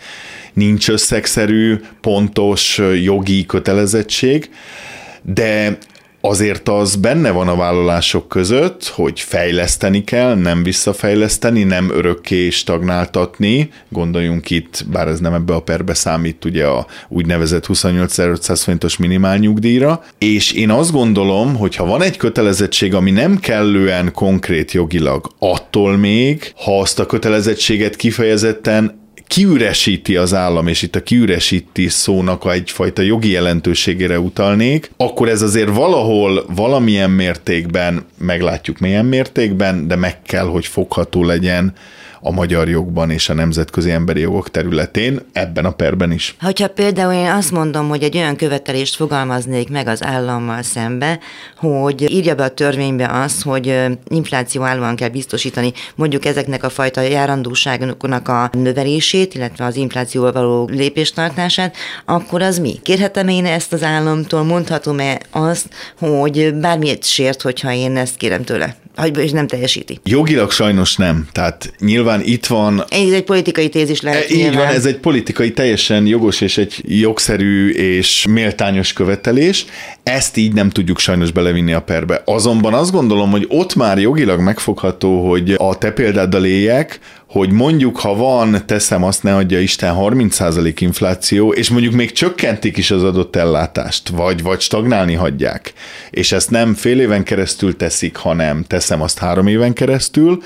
nincs 0.54 0.90
összegszerű, 0.90 1.80
pontos 2.02 2.82
jogi 3.04 3.46
kötelezettség, 3.46 4.50
de 5.22 5.78
azért 6.28 6.70
az 6.70 6.96
benne 6.96 7.32
van 7.32 7.48
a 7.48 7.56
vállalások 7.56 8.28
között, 8.28 8.88
hogy 8.88 9.20
fejleszteni 9.20 10.04
kell, 10.04 10.36
nem 10.36 10.63
visszafejleszteni, 10.63 11.63
nem 11.63 11.90
örökké 11.92 12.50
stagnáltatni. 12.50 13.70
Gondoljunk 13.90 14.50
itt, 14.50 14.86
bár 14.92 15.08
ez 15.08 15.20
nem 15.20 15.34
ebbe 15.34 15.54
a 15.54 15.62
perbe 15.62 15.94
számít, 15.94 16.46
ugye 16.46 16.66
a 16.66 16.88
úgynevezett 17.10 17.66
28.500 17.66 18.62
forintos 18.63 18.98
minimál 18.98 19.38
nyugdíjra. 19.38 20.04
És 20.18 20.52
én 20.52 20.70
azt 20.70 20.92
gondolom, 20.92 21.56
hogy 21.56 21.76
ha 21.76 21.86
van 21.86 22.02
egy 22.02 22.18
kötelezettség, 22.18 22.94
ami 22.94 23.12
nem 23.12 23.40
kellően 23.40 24.12
konkrét 24.12 24.72
jogilag, 24.72 25.32
attól 25.40 25.98
még, 25.98 26.54
ha 26.56 26.80
azt 26.80 27.00
a 27.00 27.06
kötelezettséget 27.06 27.96
kifejezetten 27.96 29.06
kiüresíti 29.28 30.16
az 30.16 30.34
állam, 30.34 30.68
és 30.68 30.82
itt 30.82 30.96
a 30.96 31.04
kiüresíti 31.04 31.88
szónak 31.88 32.46
egyfajta 32.54 33.02
jogi 33.02 33.32
jelentőségére 33.32 34.20
utalnék, 34.20 34.92
akkor 34.98 35.30
ez 35.30 35.42
azért 35.42 35.76
valahol 35.76 36.46
valamilyen 36.56 37.12
mértékben, 37.12 38.06
meglátjuk 38.18 38.80
milyen 38.80 39.06
mértékben, 39.06 39.88
de 39.88 39.96
meg 39.96 40.22
kell, 40.22 40.46
hogy 40.46 40.66
fogható 40.66 41.24
legyen 41.24 41.74
a 42.22 42.32
magyar 42.32 42.70
jogban 42.70 43.10
és 43.10 43.30
a 43.30 43.34
nemzetközi 43.34 43.92
emberi 43.92 44.20
jogok 44.20 44.52
területén, 44.52 45.20
ebben 45.34 45.66
a 45.66 45.72
perben 45.72 46.12
is. 46.12 46.36
Hogyha 46.42 46.68
például 46.68 47.14
én 47.14 47.30
azt 47.30 47.52
mondom, 47.52 47.90
hogy 47.90 48.04
egy 48.04 48.18
olyan 48.18 48.36
követelést 48.36 48.96
fogalmaznék 48.96 49.70
meg 49.70 49.88
az 49.88 50.04
állammal 50.04 50.62
szembe, 50.62 51.20
hogy 51.58 52.12
írja 52.12 52.36
be 52.36 52.44
a 52.44 52.50
törvénybe 52.50 53.10
azt, 53.12 53.44
hogy 53.44 53.76
infláció 54.08 54.62
állóan 54.62 54.96
kell 54.96 55.10
biztosítani 55.10 55.74
mondjuk 55.96 56.26
ezeknek 56.26 56.64
a 56.64 56.70
fajta 56.70 57.02
járandóságoknak 57.02 58.28
a 58.28 58.50
növelését, 58.52 59.34
illetve 59.34 59.66
az 59.66 59.76
inflációval 59.76 60.32
való 60.32 60.68
lépéstartását, 60.72 61.76
akkor 62.06 62.42
az 62.42 62.60
mi? 62.60 62.80
Kérhetem 62.84 63.28
én 63.28 63.46
ezt 63.46 63.74
az 63.74 63.84
államtól, 63.84 64.44
mondhatom-e 64.44 65.20
azt, 65.32 65.70
hogy 66.00 66.54
bármilyet 66.54 67.04
sért, 67.04 67.42
hogyha 67.42 67.74
én 67.74 67.98
ezt 67.98 68.18
kérem 68.18 68.44
tőle? 68.44 68.76
És 69.18 69.32
nem 69.32 69.48
teljesíti. 69.48 70.00
Jogilag 70.04 70.52
sajnos 70.52 70.96
nem. 70.96 71.28
Tehát 71.32 71.74
nyilván 71.80 72.22
itt 72.24 72.46
van... 72.46 72.84
Ez 72.90 73.12
egy 73.12 73.24
politikai 73.24 73.70
tézis 73.70 74.02
lehet. 74.02 74.24
E, 74.24 74.34
így 74.34 74.38
nyilván. 74.38 74.66
van, 74.66 74.76
ez 74.76 74.86
egy 74.86 74.98
politikai 74.98 75.52
teljesen 75.52 76.06
jogos 76.06 76.42
és 76.42 76.58
egy 76.58 76.82
jogszerű 76.86 77.70
és 77.70 78.26
méltányos 78.30 78.94
követelés. 78.94 79.66
Ezt 80.04 80.38
így 80.38 80.54
nem 80.54 80.70
tudjuk 80.70 81.00
sajnos 81.00 81.32
belevinni 81.32 81.74
a 81.74 81.82
perbe. 81.82 82.22
Azonban 82.26 82.74
azt 82.74 82.92
gondolom, 82.92 83.32
hogy 83.32 83.46
ott 83.50 83.76
már 83.76 84.00
jogilag 84.00 84.40
megfogható, 84.40 85.30
hogy 85.30 85.56
a 85.58 85.78
te 85.78 85.92
példáddal 85.92 86.46
éljek, 86.46 87.00
hogy 87.38 87.52
mondjuk, 87.52 87.97
ha 88.00 88.15
van, 88.15 88.63
teszem 88.65 89.04
azt, 89.04 89.23
ne 89.23 89.36
adja 89.36 89.60
Isten 89.60 89.95
30% 90.00 90.73
infláció, 90.80 91.54
és 91.54 91.69
mondjuk 91.69 91.93
még 91.93 92.12
csökkentik 92.12 92.78
is 92.78 92.91
az 92.91 93.04
adott 93.04 93.36
ellátást, 93.36 94.10
vagy, 94.10 94.41
vagy 94.41 94.60
stagnálni 94.60 95.13
hagyják, 95.13 95.73
és 96.10 96.32
ezt 96.32 96.50
nem 96.50 96.73
fél 96.73 97.00
éven 97.00 97.23
keresztül 97.23 97.76
teszik, 97.76 98.15
hanem 98.15 98.63
teszem 98.63 99.02
azt 99.02 99.17
három 99.17 99.47
éven 99.47 99.73
keresztül, 99.73 100.41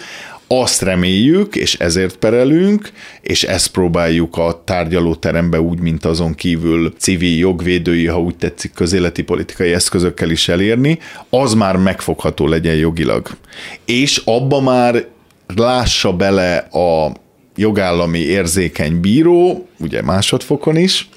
azt 0.48 0.82
reméljük, 0.82 1.56
és 1.56 1.76
ezért 1.76 2.16
perelünk, 2.16 2.92
és 3.22 3.44
ezt 3.44 3.72
próbáljuk 3.72 4.38
a 4.38 4.62
tárgyalóterembe 4.66 5.62
úgy, 5.62 5.80
mint 5.80 6.06
azon 6.06 6.36
kívül 6.36 6.94
civil 6.98 7.38
jogvédői, 7.38 8.08
ha 8.08 8.22
úgy 8.22 8.36
tetszik, 8.36 8.74
közéleti 8.74 9.24
politikai 9.24 9.74
eszközökkel 9.74 10.30
is 10.30 10.48
elérni, 10.48 11.00
az 11.30 11.54
már 11.54 11.78
megfogható 11.78 12.48
legyen 12.48 12.76
jogilag. 12.76 13.30
És 13.86 14.22
abba 14.26 14.62
már 14.62 15.06
lássa 15.56 16.14
bele 16.14 16.58
a 16.58 17.12
jogállami 17.56 18.20
érzékeny 18.20 19.00
bíró, 19.00 19.68
ugye 19.80 20.02
másodfokon 20.02 20.76
is, 20.76 21.10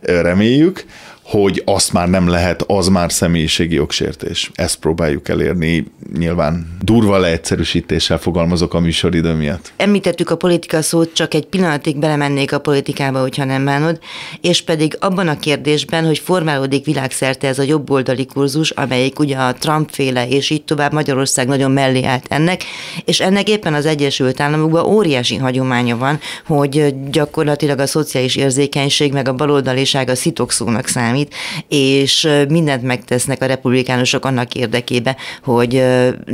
reméljük, 0.00 0.86
hogy 1.30 1.62
azt 1.64 1.92
már 1.92 2.08
nem 2.08 2.28
lehet, 2.28 2.62
az 2.66 2.88
már 2.88 3.12
személyiségi 3.12 3.74
jogsértés. 3.74 4.50
Ezt 4.54 4.76
próbáljuk 4.76 5.28
elérni, 5.28 5.86
nyilván 6.18 6.76
durva 6.80 7.18
leegyszerűsítéssel 7.18 8.18
fogalmazok 8.18 8.74
a 8.74 8.80
műsoridő 8.80 9.34
miatt. 9.34 9.72
Említettük 9.76 10.30
a 10.30 10.36
politika 10.36 10.82
szót, 10.82 11.12
csak 11.12 11.34
egy 11.34 11.46
pillanatig 11.46 11.96
belemennék 11.96 12.52
a 12.52 12.58
politikába, 12.58 13.20
hogyha 13.20 13.44
nem 13.44 13.64
bánod, 13.64 13.98
és 14.40 14.62
pedig 14.62 14.96
abban 15.00 15.28
a 15.28 15.38
kérdésben, 15.38 16.06
hogy 16.06 16.18
formálódik 16.18 16.84
világszerte 16.84 17.48
ez 17.48 17.58
a 17.58 17.62
jobboldali 17.62 18.26
kurzus, 18.26 18.70
amelyik 18.70 19.18
ugye 19.18 19.36
a 19.36 19.52
Trump 19.52 19.88
féle, 19.92 20.28
és 20.28 20.50
így 20.50 20.64
tovább 20.64 20.92
Magyarország 20.92 21.46
nagyon 21.46 21.70
mellé 21.70 22.04
állt 22.04 22.26
ennek, 22.28 22.64
és 23.04 23.20
ennek 23.20 23.48
éppen 23.48 23.74
az 23.74 23.86
Egyesült 23.86 24.40
Államokban 24.40 24.84
óriási 24.84 25.36
hagyománya 25.36 25.96
van, 25.96 26.20
hogy 26.46 26.94
gyakorlatilag 27.10 27.78
a 27.78 27.86
szociális 27.86 28.36
érzékenység 28.36 29.12
meg 29.12 29.28
a 29.28 29.32
baloldaliság 29.32 30.08
a 30.08 30.14
szitokszónak 30.14 30.86
számít, 30.86 31.16
számít, 31.18 31.34
és 31.68 32.28
mindent 32.48 32.82
megtesznek 32.82 33.42
a 33.42 33.46
republikánusok 33.46 34.24
annak 34.24 34.54
érdekébe, 34.54 35.16
hogy 35.42 35.72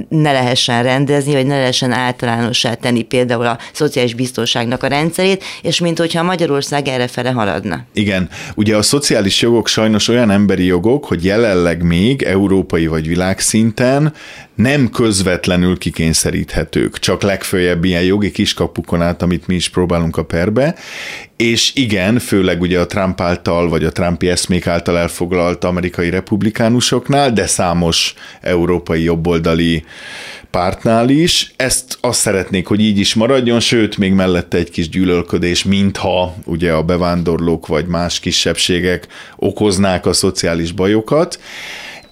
ne 0.09 0.33
lehessen 0.33 0.83
rendezni, 0.83 1.33
vagy 1.33 1.47
ne 1.47 1.57
lehessen 1.57 1.93
általánossá 1.93 2.75
tenni 2.75 3.03
például 3.03 3.47
a 3.47 3.59
szociális 3.73 4.15
biztonságnak 4.15 4.83
a 4.83 4.87
rendszerét, 4.87 5.45
és 5.63 5.81
mint 5.81 5.99
hogyha 5.99 6.23
Magyarország 6.23 6.89
erre 6.89 7.07
fele 7.07 7.31
haladna. 7.31 7.85
Igen, 7.93 8.29
ugye 8.55 8.77
a 8.77 8.83
szociális 8.83 9.43
jogok 9.43 9.69
sajnos 9.69 10.09
olyan 10.09 10.31
emberi 10.31 10.65
jogok, 10.65 11.05
hogy 11.05 11.25
jelenleg 11.25 11.83
még 11.83 12.23
európai 12.23 12.87
vagy 12.87 13.07
világszinten 13.07 14.13
nem 14.55 14.91
közvetlenül 14.91 15.79
kikényszeríthetők, 15.79 16.99
csak 16.99 17.23
legfőjebb 17.23 17.85
ilyen 17.85 18.03
jogi 18.03 18.31
kiskapukon 18.31 19.03
át, 19.03 19.23
amit 19.23 19.47
mi 19.47 19.55
is 19.55 19.69
próbálunk 19.69 20.17
a 20.17 20.25
perbe, 20.25 20.75
és 21.37 21.73
igen, 21.75 22.19
főleg 22.19 22.61
ugye 22.61 22.81
a 22.81 22.87
Trump 22.87 23.21
által, 23.21 23.69
vagy 23.69 23.85
a 23.85 23.93
Trumpi 23.93 24.29
eszmék 24.29 24.67
által 24.67 24.99
elfoglalt 24.99 25.65
amerikai 25.65 26.11
republikánusoknál, 26.11 27.33
de 27.33 27.47
számos 27.47 28.15
európai 28.41 29.03
jobboldali 29.03 29.85
pártnál 30.51 31.09
is. 31.09 31.53
Ezt 31.57 31.99
azt 32.01 32.21
szeretnék, 32.21 32.67
hogy 32.67 32.81
így 32.81 32.99
is 32.99 33.15
maradjon, 33.15 33.61
sőt, 33.61 33.99
még 33.99 34.13
mellette 34.13 34.59
egy 34.59 34.71
kis 34.71 34.89
gyűlölködés, 34.89 35.65
mintha 35.65 36.35
ugye 36.45 36.73
a 36.73 36.83
bevándorlók 36.83 37.67
vagy 37.67 37.87
más 37.87 38.21
kisebbségek 38.21 39.07
okoznák 39.37 40.07
a 40.07 40.13
szociális 40.13 40.73
bajokat. 40.73 41.39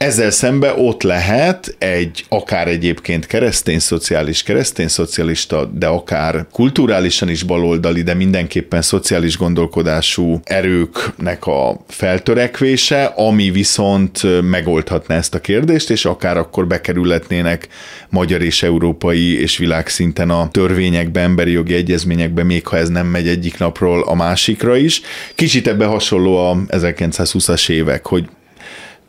Ezzel 0.03 0.31
szembe 0.31 0.75
ott 0.77 1.03
lehet 1.03 1.75
egy 1.79 2.25
akár 2.29 2.69
egyébként 2.69 3.27
keresztény 3.27 3.79
szociális, 3.79 4.43
keresztény 4.43 4.89
szocialista, 4.89 5.65
de 5.65 5.87
akár 5.87 6.47
kulturálisan 6.53 7.29
is 7.29 7.43
baloldali, 7.43 8.03
de 8.03 8.15
mindenképpen 8.15 8.83
szociális 8.83 9.37
gondolkodású 9.37 10.41
erőknek 10.45 11.47
a 11.47 11.85
feltörekvése, 11.89 13.05
ami 13.05 13.51
viszont 13.51 14.41
megoldhatná 14.43 15.17
ezt 15.17 15.35
a 15.35 15.41
kérdést, 15.41 15.91
és 15.91 16.05
akár 16.05 16.37
akkor 16.37 16.67
bekerülhetnének 16.67 17.69
magyar 18.09 18.43
és 18.43 18.63
európai 18.63 19.41
és 19.41 19.57
világszinten 19.59 20.31
a 20.31 20.49
törvényekbe, 20.51 21.21
emberi 21.21 21.51
jogi 21.51 21.75
egyezményekbe, 21.75 22.43
még 22.43 22.67
ha 22.67 22.77
ez 22.77 22.89
nem 22.89 23.07
megy 23.07 23.29
egyik 23.29 23.59
napról 23.59 24.03
a 24.03 24.15
másikra 24.15 24.77
is. 24.77 25.01
Kicsit 25.35 25.69
ebbe 25.69 25.85
hasonló 25.85 26.37
a 26.37 26.57
1920-as 26.69 27.71
évek, 27.71 28.07
hogy 28.07 28.29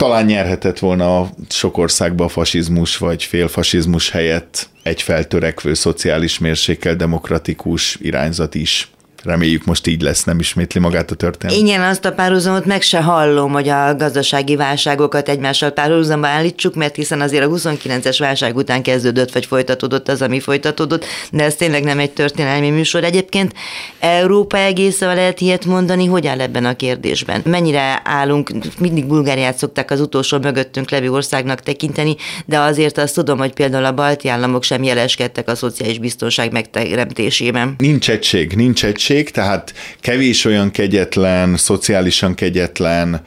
talán 0.03 0.25
nyerhetett 0.25 0.79
volna 0.79 1.29
sok 1.49 1.77
országban 1.77 2.25
a 2.25 2.29
fasizmus 2.29 2.97
vagy 2.97 3.23
félfasizmus 3.23 4.09
helyett 4.09 4.69
egy 4.83 5.01
feltörekvő 5.01 5.73
szociális 5.73 6.39
mérsékel 6.39 6.95
demokratikus 6.95 7.97
irányzat 8.01 8.55
is. 8.55 8.92
Reméljük 9.23 9.65
most 9.65 9.87
így 9.87 10.01
lesz, 10.01 10.23
nem 10.23 10.39
ismétli 10.39 10.79
magát 10.79 11.11
a 11.11 11.15
történet. 11.15 11.55
Igen, 11.55 11.81
azt 11.81 12.05
a 12.05 12.11
párhuzamot 12.11 12.65
meg 12.65 12.81
se 12.81 13.01
hallom, 13.01 13.51
hogy 13.51 13.69
a 13.69 13.95
gazdasági 13.95 14.55
válságokat 14.55 15.29
egymással 15.29 15.69
párhuzamba 15.69 16.27
állítsuk, 16.27 16.75
mert 16.75 16.95
hiszen 16.95 17.21
azért 17.21 17.45
a 17.45 17.49
29-es 17.49 18.15
válság 18.19 18.55
után 18.55 18.81
kezdődött, 18.81 19.33
vagy 19.33 19.45
folytatódott 19.45 20.09
az, 20.09 20.21
ami 20.21 20.39
folytatódott, 20.39 21.05
de 21.31 21.43
ez 21.43 21.55
tényleg 21.55 21.83
nem 21.83 21.99
egy 21.99 22.11
történelmi 22.11 22.69
műsor. 22.69 23.03
Egyébként 23.03 23.53
Európa 23.99 24.57
egészen 24.57 25.15
lehet 25.15 25.41
ilyet 25.41 25.65
mondani, 25.65 26.05
hogy 26.05 26.27
áll 26.27 26.41
ebben 26.41 26.65
a 26.65 26.75
kérdésben? 26.75 27.41
Mennyire 27.45 28.01
állunk, 28.03 28.51
mindig 28.79 29.05
Bulgáriát 29.05 29.57
szokták 29.57 29.91
az 29.91 30.01
utolsó 30.01 30.37
mögöttünk 30.37 30.89
levő 30.89 31.11
országnak 31.11 31.59
tekinteni, 31.59 32.15
de 32.45 32.59
azért 32.59 32.97
azt 32.97 33.15
tudom, 33.15 33.37
hogy 33.37 33.53
például 33.53 33.85
a 33.85 33.93
balti 33.93 34.27
államok 34.27 34.63
sem 34.63 34.83
jeleskedtek 34.83 35.49
a 35.49 35.55
szociális 35.55 35.99
biztonság 35.99 36.51
megteremtésében. 36.51 37.75
Nincs 37.77 38.09
egység, 38.09 38.53
nincs 38.55 38.85
egység 38.85 39.12
közösség, 39.13 39.31
tehát 39.31 39.73
kevés 39.99 40.45
olyan 40.45 40.71
kegyetlen, 40.71 41.57
szociálisan 41.57 42.33
kegyetlen 42.33 43.21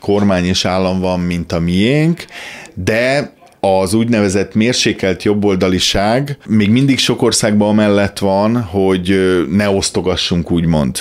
kormány 0.00 0.44
és 0.44 0.64
állam 0.64 1.00
van, 1.00 1.20
mint 1.20 1.52
a 1.52 1.60
miénk, 1.60 2.24
de 2.74 3.32
az 3.60 3.94
úgynevezett 3.94 4.54
mérsékelt 4.54 5.22
jobboldaliság 5.22 6.38
még 6.46 6.70
mindig 6.70 6.98
sok 6.98 7.22
országban 7.22 7.68
amellett 7.68 8.18
van, 8.18 8.62
hogy 8.62 9.14
ne 9.50 9.68
osztogassunk, 9.70 10.50
úgymond. 10.50 10.98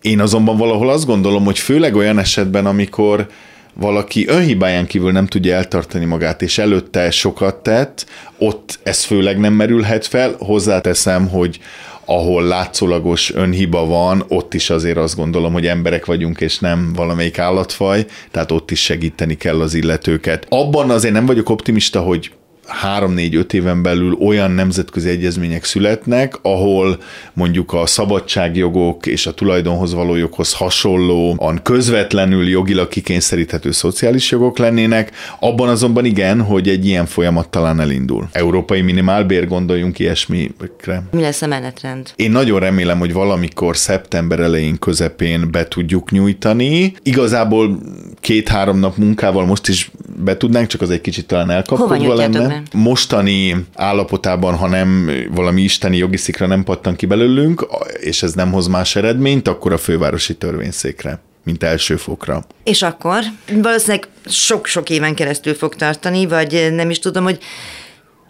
Én 0.00 0.20
azonban 0.20 0.56
valahol 0.56 0.90
azt 0.90 1.06
gondolom, 1.06 1.44
hogy 1.44 1.58
főleg 1.58 1.94
olyan 1.94 2.18
esetben, 2.18 2.66
amikor 2.66 3.26
valaki 3.74 4.26
önhibáján 4.28 4.86
kívül 4.86 5.12
nem 5.12 5.26
tudja 5.26 5.54
eltartani 5.54 6.04
magát, 6.04 6.42
és 6.42 6.58
előtte 6.58 7.10
sokat 7.10 7.56
tett, 7.56 8.06
ott 8.38 8.78
ez 8.82 9.04
főleg 9.04 9.38
nem 9.38 9.52
merülhet 9.52 10.06
fel. 10.06 10.34
Hozzáteszem, 10.38 11.28
hogy 11.28 11.60
ahol 12.06 12.42
látszólagos 12.42 13.34
önhiba 13.34 13.86
van, 13.86 14.24
ott 14.28 14.54
is 14.54 14.70
azért 14.70 14.96
azt 14.96 15.16
gondolom, 15.16 15.52
hogy 15.52 15.66
emberek 15.66 16.06
vagyunk, 16.06 16.40
és 16.40 16.58
nem 16.58 16.92
valamelyik 16.94 17.38
állatfaj, 17.38 18.06
tehát 18.30 18.52
ott 18.52 18.70
is 18.70 18.82
segíteni 18.82 19.36
kell 19.36 19.60
az 19.60 19.74
illetőket. 19.74 20.46
Abban 20.48 20.90
azért 20.90 21.14
nem 21.14 21.26
vagyok 21.26 21.48
optimista, 21.48 22.00
hogy 22.00 22.30
három-négy-öt 22.66 23.54
éven 23.54 23.82
belül 23.82 24.12
olyan 24.12 24.50
nemzetközi 24.50 25.08
egyezmények 25.08 25.64
születnek, 25.64 26.38
ahol 26.42 26.98
mondjuk 27.32 27.72
a 27.72 27.86
szabadságjogok 27.86 29.06
és 29.06 29.26
a 29.26 29.34
tulajdonhoz 29.34 29.94
való 29.94 30.14
joghoz 30.14 30.52
hasonlóan 30.52 31.60
közvetlenül 31.62 32.48
jogilag 32.48 32.88
kikényszeríthető 32.88 33.70
szociális 33.70 34.30
jogok 34.30 34.58
lennének, 34.58 35.12
abban 35.40 35.68
azonban 35.68 36.04
igen, 36.04 36.40
hogy 36.40 36.68
egy 36.68 36.86
ilyen 36.86 37.06
folyamat 37.06 37.48
talán 37.48 37.80
elindul. 37.80 38.28
Európai 38.32 38.80
minimálbér, 38.80 39.48
gondoljunk 39.48 39.98
ilyesmikre. 39.98 41.02
Mi 41.10 41.20
lesz 41.20 41.42
a 41.42 41.46
menetrend? 41.46 42.10
Én 42.16 42.30
nagyon 42.30 42.60
remélem, 42.60 42.98
hogy 42.98 43.12
valamikor 43.12 43.76
szeptember 43.76 44.40
elején, 44.40 44.78
közepén 44.78 45.50
be 45.50 45.68
tudjuk 45.68 46.10
nyújtani. 46.10 46.92
Igazából 47.02 47.78
két-három 48.20 48.78
nap 48.78 48.96
munkával 48.96 49.46
most 49.46 49.68
is 49.68 49.90
be 50.24 50.36
tudnánk, 50.36 50.66
csak 50.66 50.80
az 50.80 50.90
egy 50.90 51.00
kicsit 51.00 51.26
talán 51.26 51.50
elkapkodva 51.50 52.14
lenne. 52.14 52.48
Be? 52.48 52.55
Mostani 52.72 53.66
állapotában, 53.74 54.54
ha 54.54 54.68
nem 54.68 55.10
valami 55.30 55.62
isteni 55.62 55.96
jogi 55.96 56.16
szikra 56.16 56.46
nem 56.46 56.64
pattan 56.64 56.96
ki 56.96 57.06
belőlünk, 57.06 57.66
és 58.00 58.22
ez 58.22 58.32
nem 58.32 58.52
hoz 58.52 58.66
más 58.66 58.96
eredményt, 58.96 59.48
akkor 59.48 59.72
a 59.72 59.78
fővárosi 59.78 60.34
törvényszékre 60.34 61.20
mint 61.44 61.62
első 61.62 61.96
fokra. 61.96 62.44
És 62.64 62.82
akkor 62.82 63.22
valószínűleg 63.62 64.08
sok-sok 64.24 64.90
éven 64.90 65.14
keresztül 65.14 65.54
fog 65.54 65.74
tartani, 65.74 66.26
vagy 66.26 66.68
nem 66.74 66.90
is 66.90 66.98
tudom, 66.98 67.24
hogy 67.24 67.38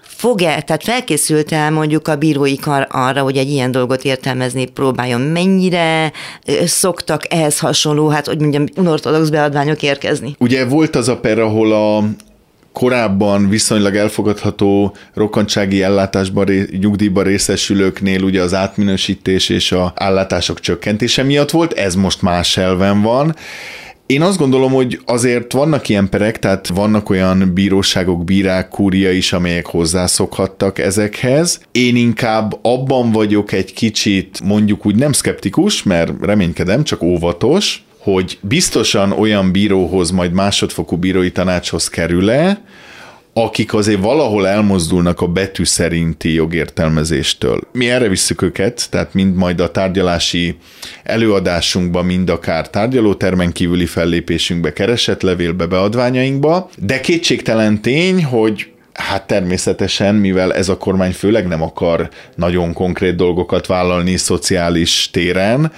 fog-e, 0.01 0.63
tehát 0.63 0.83
felkészült 0.83 1.53
el 1.53 1.71
mondjuk 1.71 2.09
a 2.09 2.17
bírói 2.17 2.57
kar 2.57 2.87
arra, 2.91 3.23
hogy 3.23 3.37
egy 3.37 3.51
ilyen 3.51 3.71
dolgot 3.71 4.05
értelmezni 4.05 4.67
próbáljon? 4.67 5.21
Mennyire 5.21 6.13
szoktak 6.65 7.33
ehhez 7.33 7.59
hasonló, 7.59 8.09
hát 8.09 8.27
hogy 8.27 8.41
mondjam, 8.41 8.65
unortodox 8.77 9.29
beadványok 9.29 9.83
érkezni? 9.83 10.37
Ugye 10.39 10.65
volt 10.65 10.97
az 10.97 11.09
a 11.09 11.17
per, 11.17 11.39
ahol 11.39 11.73
a 11.73 12.05
korábban 12.77 13.49
viszonylag 13.49 13.97
elfogadható 13.97 14.97
rokkantsági 15.15 15.83
ellátásban, 15.83 16.49
nyugdíjban 16.81 17.25
részesülőknél 17.25 18.23
ugye 18.23 18.43
az 18.43 18.55
átminősítés 18.55 19.49
és 19.49 19.73
a 19.73 19.93
állátások 19.95 20.61
csökkentése 20.61 21.23
miatt 21.23 21.51
volt, 21.51 21.73
ez 21.73 21.95
most 21.95 22.23
más 22.23 22.57
elven 22.57 23.03
van. 23.03 23.35
Én 24.07 24.23
azt 24.23 24.39
gondolom, 24.39 24.73
hogy 24.73 25.01
azért 25.05 25.53
vannak 25.53 25.89
ilyen 25.89 26.09
perek, 26.09 26.39
tehát 26.39 26.69
vannak 26.69 27.11
olyan 27.11 27.51
bíróságok, 27.55 28.25
bírák, 28.25 28.69
kúria 28.69 29.11
is, 29.11 29.33
amelyek 29.33 29.67
hozzászokhattak 29.67 30.79
ezekhez. 30.79 31.61
Én 31.73 31.97
inkább 31.97 32.59
abban 32.63 33.13
vagyok 33.13 33.53
egy 33.53 33.73
kicsit, 33.73 34.41
mondjuk 34.45 34.87
úgy 34.87 34.97
nem 34.97 35.13
szkeptikus, 35.13 35.83
mert 35.83 36.13
reménykedem, 36.21 36.85
csak 36.85 37.03
óvatos, 37.03 37.86
hogy 38.13 38.39
biztosan 38.41 39.13
olyan 39.13 39.53
bíróhoz, 39.53 40.11
majd 40.11 40.33
másodfokú 40.33 40.97
bírói 40.97 41.31
tanácshoz 41.31 41.89
kerül-e, 41.89 42.61
akik 43.33 43.75
azért 43.75 44.01
valahol 44.01 44.49
elmozdulnak 44.49 45.21
a 45.21 45.27
betű 45.27 45.65
szerinti 45.65 46.33
jogértelmezéstől. 46.33 47.61
Mi 47.73 47.91
erre 47.91 48.09
visszük 48.09 48.43
őket, 48.43 48.87
tehát 48.91 49.15
mind 49.15 49.35
majd 49.35 49.61
a 49.61 49.71
tárgyalási 49.71 50.57
előadásunkban, 51.03 52.05
mind 52.05 52.31
akár 52.31 52.71
tárgyalótermen 52.71 53.53
kívüli 53.53 53.87
fellépésünkbe, 53.87 54.73
keresetlevélbe, 54.73 55.67
beadványainkba, 55.67 56.71
de 56.79 57.01
kétségtelen 57.01 57.83
tény, 57.83 58.25
hogy 58.25 58.71
Hát 58.93 59.27
természetesen, 59.27 60.15
mivel 60.15 60.55
ez 60.55 60.69
a 60.69 60.77
kormány 60.77 61.13
főleg 61.13 61.47
nem 61.47 61.63
akar 61.63 62.09
nagyon 62.35 62.73
konkrét 62.73 63.17
dolgokat 63.17 63.67
vállalni 63.67 64.17
szociális 64.17 65.11
téren, 65.13 65.73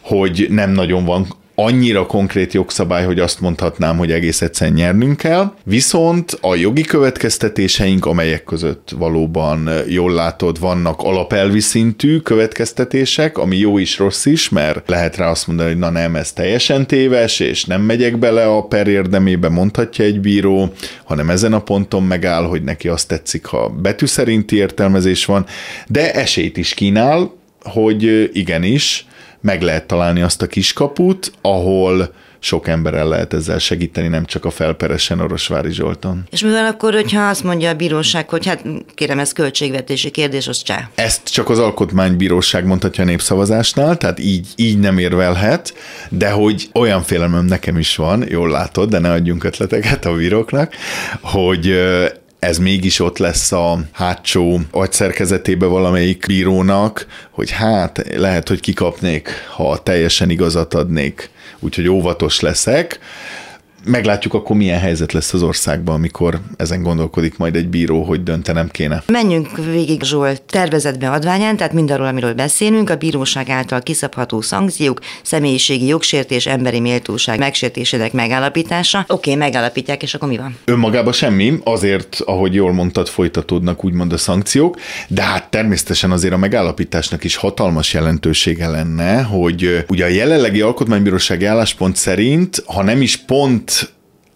hogy 0.00 0.46
nem 0.50 0.70
nagyon 0.70 1.04
van 1.04 1.26
annyira 1.60 2.06
konkrét 2.06 2.52
jogszabály, 2.52 3.04
hogy 3.04 3.18
azt 3.18 3.40
mondhatnám, 3.40 3.96
hogy 3.96 4.12
egész 4.12 4.42
egyszerűen 4.42 4.76
nyernünk 4.76 5.16
kell. 5.16 5.52
Viszont 5.64 6.38
a 6.40 6.54
jogi 6.54 6.82
következtetéseink, 6.82 8.06
amelyek 8.06 8.44
között 8.44 8.90
valóban 8.98 9.70
jól 9.88 10.12
látod, 10.12 10.60
vannak 10.60 11.02
alapelvi 11.02 11.60
szintű 11.60 12.18
következtetések, 12.18 13.38
ami 13.38 13.56
jó 13.56 13.78
is, 13.78 13.98
rossz 13.98 14.24
is, 14.24 14.48
mert 14.48 14.88
lehet 14.88 15.16
rá 15.16 15.30
azt 15.30 15.46
mondani, 15.46 15.68
hogy 15.68 15.78
na 15.78 15.90
nem, 15.90 16.16
ez 16.16 16.32
teljesen 16.32 16.86
téves, 16.86 17.40
és 17.40 17.64
nem 17.64 17.82
megyek 17.82 18.18
bele 18.18 18.46
a 18.46 18.62
per 18.62 18.86
érdemébe, 18.86 19.48
mondhatja 19.48 20.04
egy 20.04 20.20
bíró, 20.20 20.72
hanem 21.04 21.30
ezen 21.30 21.52
a 21.52 21.60
ponton 21.60 22.02
megáll, 22.02 22.44
hogy 22.44 22.62
neki 22.62 22.88
azt 22.88 23.08
tetszik, 23.08 23.44
ha 23.44 23.68
betű 23.68 24.06
szerinti 24.06 24.56
értelmezés 24.56 25.24
van, 25.24 25.46
de 25.86 26.12
esélyt 26.12 26.56
is 26.56 26.74
kínál, 26.74 27.32
hogy 27.62 28.30
igenis, 28.32 29.07
meg 29.40 29.62
lehet 29.62 29.86
találni 29.86 30.20
azt 30.20 30.42
a 30.42 30.46
kiskaput, 30.46 31.32
ahol 31.40 32.12
sok 32.40 32.68
emberrel 32.68 33.08
lehet 33.08 33.32
ezzel 33.32 33.58
segíteni, 33.58 34.08
nem 34.08 34.24
csak 34.24 34.44
a 34.44 34.50
felperesen 34.50 35.20
Orosvári 35.20 35.72
Zsolton. 35.72 36.24
És 36.30 36.42
mivel 36.42 36.66
akkor, 36.66 36.94
hogyha 36.94 37.28
azt 37.28 37.44
mondja 37.44 37.70
a 37.70 37.74
bíróság, 37.74 38.28
hogy 38.28 38.46
hát 38.46 38.64
kérem, 38.94 39.18
ez 39.18 39.32
költségvetési 39.32 40.10
kérdés, 40.10 40.48
az 40.48 40.62
csá. 40.62 40.90
Ezt 40.94 41.32
csak 41.32 41.48
az 41.48 41.58
alkotmánybíróság 41.58 42.66
mondhatja 42.66 43.02
a 43.02 43.06
népszavazásnál, 43.06 43.96
tehát 43.96 44.18
így, 44.18 44.46
így 44.56 44.78
nem 44.78 44.98
érvelhet, 44.98 45.74
de 46.08 46.30
hogy 46.30 46.68
olyan 46.74 47.02
félelmem 47.02 47.44
nekem 47.44 47.78
is 47.78 47.96
van, 47.96 48.24
jól 48.28 48.50
látod, 48.50 48.88
de 48.88 48.98
ne 48.98 49.10
adjunk 49.10 49.44
ötleteket 49.44 50.04
a 50.04 50.12
bíróknak, 50.12 50.74
hogy 51.20 51.78
ez 52.38 52.58
mégis 52.58 53.00
ott 53.00 53.18
lesz 53.18 53.52
a 53.52 53.78
hátsó 53.92 54.60
agyszerkezetébe 54.70 55.66
valamelyik 55.66 56.24
bírónak, 56.26 57.06
hogy 57.30 57.50
hát 57.50 58.04
lehet, 58.16 58.48
hogy 58.48 58.60
kikapnék, 58.60 59.30
ha 59.54 59.82
teljesen 59.82 60.30
igazat 60.30 60.74
adnék, 60.74 61.30
úgyhogy 61.58 61.88
óvatos 61.88 62.40
leszek. 62.40 62.98
Meglátjuk 63.84 64.34
akkor 64.34 64.56
milyen 64.56 64.78
helyzet 64.78 65.12
lesz 65.12 65.32
az 65.32 65.42
országban, 65.42 65.94
amikor 65.94 66.40
ezen 66.56 66.82
gondolkodik 66.82 67.36
majd 67.36 67.56
egy 67.56 67.68
bíró, 67.68 68.02
hogy 68.02 68.22
döntenem 68.22 68.68
kéne. 68.68 69.02
Menjünk 69.06 69.56
végig 69.56 70.02
Zsolt 70.02 70.42
tervezetbe 70.42 71.10
adványán, 71.10 71.56
tehát 71.56 71.72
mindarról, 71.72 72.06
amiről 72.06 72.34
beszélünk, 72.34 72.90
a 72.90 72.96
bíróság 72.96 73.48
által 73.48 73.80
kiszabható 73.80 74.40
szankciók, 74.40 75.00
személyiségi 75.22 75.86
jogsértés, 75.86 76.46
emberi 76.46 76.80
méltóság 76.80 77.38
megsértésének 77.38 78.12
megállapítása. 78.12 78.98
Oké, 78.98 79.12
okay, 79.12 79.34
megállapítják, 79.34 80.02
és 80.02 80.14
akkor 80.14 80.28
mi 80.28 80.36
van? 80.36 80.56
Önmagában 80.64 81.12
semmi, 81.12 81.58
azért, 81.64 82.20
ahogy 82.24 82.54
jól 82.54 82.72
mondtad, 82.72 83.08
folytatódnak 83.08 83.84
úgymond 83.84 84.12
a 84.12 84.18
szankciók, 84.18 84.76
de 85.08 85.22
hát 85.22 85.50
természetesen 85.50 86.10
azért 86.10 86.34
a 86.34 86.36
megállapításnak 86.36 87.24
is 87.24 87.36
hatalmas 87.36 87.94
jelentősége 87.94 88.68
lenne, 88.68 89.22
hogy 89.22 89.84
ugye 89.88 90.04
a 90.04 90.08
jelenlegi 90.08 90.60
alkotmánybírósági 90.60 91.44
álláspont 91.44 91.96
szerint, 91.96 92.62
ha 92.66 92.82
nem 92.82 93.02
is 93.02 93.16
pont 93.16 93.67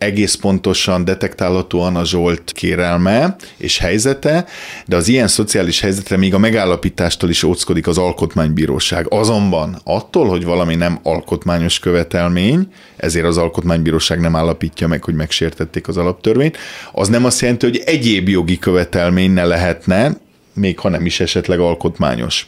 egész 0.03 0.35
pontosan 0.35 1.05
detektálhatóan 1.05 1.97
a 1.97 2.05
Zsolt 2.05 2.53
kérelme 2.53 3.37
és 3.57 3.79
helyzete, 3.79 4.47
de 4.87 4.97
az 4.97 5.09
ilyen 5.09 5.29
szociális 5.29 5.81
helyzetre 5.81 6.17
még 6.17 6.35
a 6.35 6.39
megállapítástól 6.39 7.31
is 7.31 7.43
óckodik 7.43 7.87
az 7.87 7.99
alkotmánybíróság. 7.99 9.07
Azonban 9.09 9.81
attól, 9.85 10.29
hogy 10.29 10.45
valami 10.45 10.75
nem 10.75 10.99
alkotmányos 11.03 11.79
követelmény, 11.79 12.67
ezért 12.97 13.27
az 13.27 13.37
alkotmánybíróság 13.37 14.21
nem 14.21 14.37
állapítja 14.37 14.89
meg, 14.89 15.05
hogy 15.05 15.15
megsértették 15.15 15.89
az 15.89 15.97
alaptörvényt, 15.97 16.57
az 16.93 17.09
nem 17.09 17.25
azt 17.25 17.41
jelenti, 17.41 17.67
hogy 17.67 17.83
egyéb 17.85 18.29
jogi 18.29 18.59
követelmény 18.59 19.31
ne 19.31 19.45
lehetne, 19.45 20.17
még 20.55 20.79
ha 20.79 20.89
nem 20.89 21.07
is 21.07 21.21
esetleg 21.21 21.59
alkotmányos. 21.61 22.47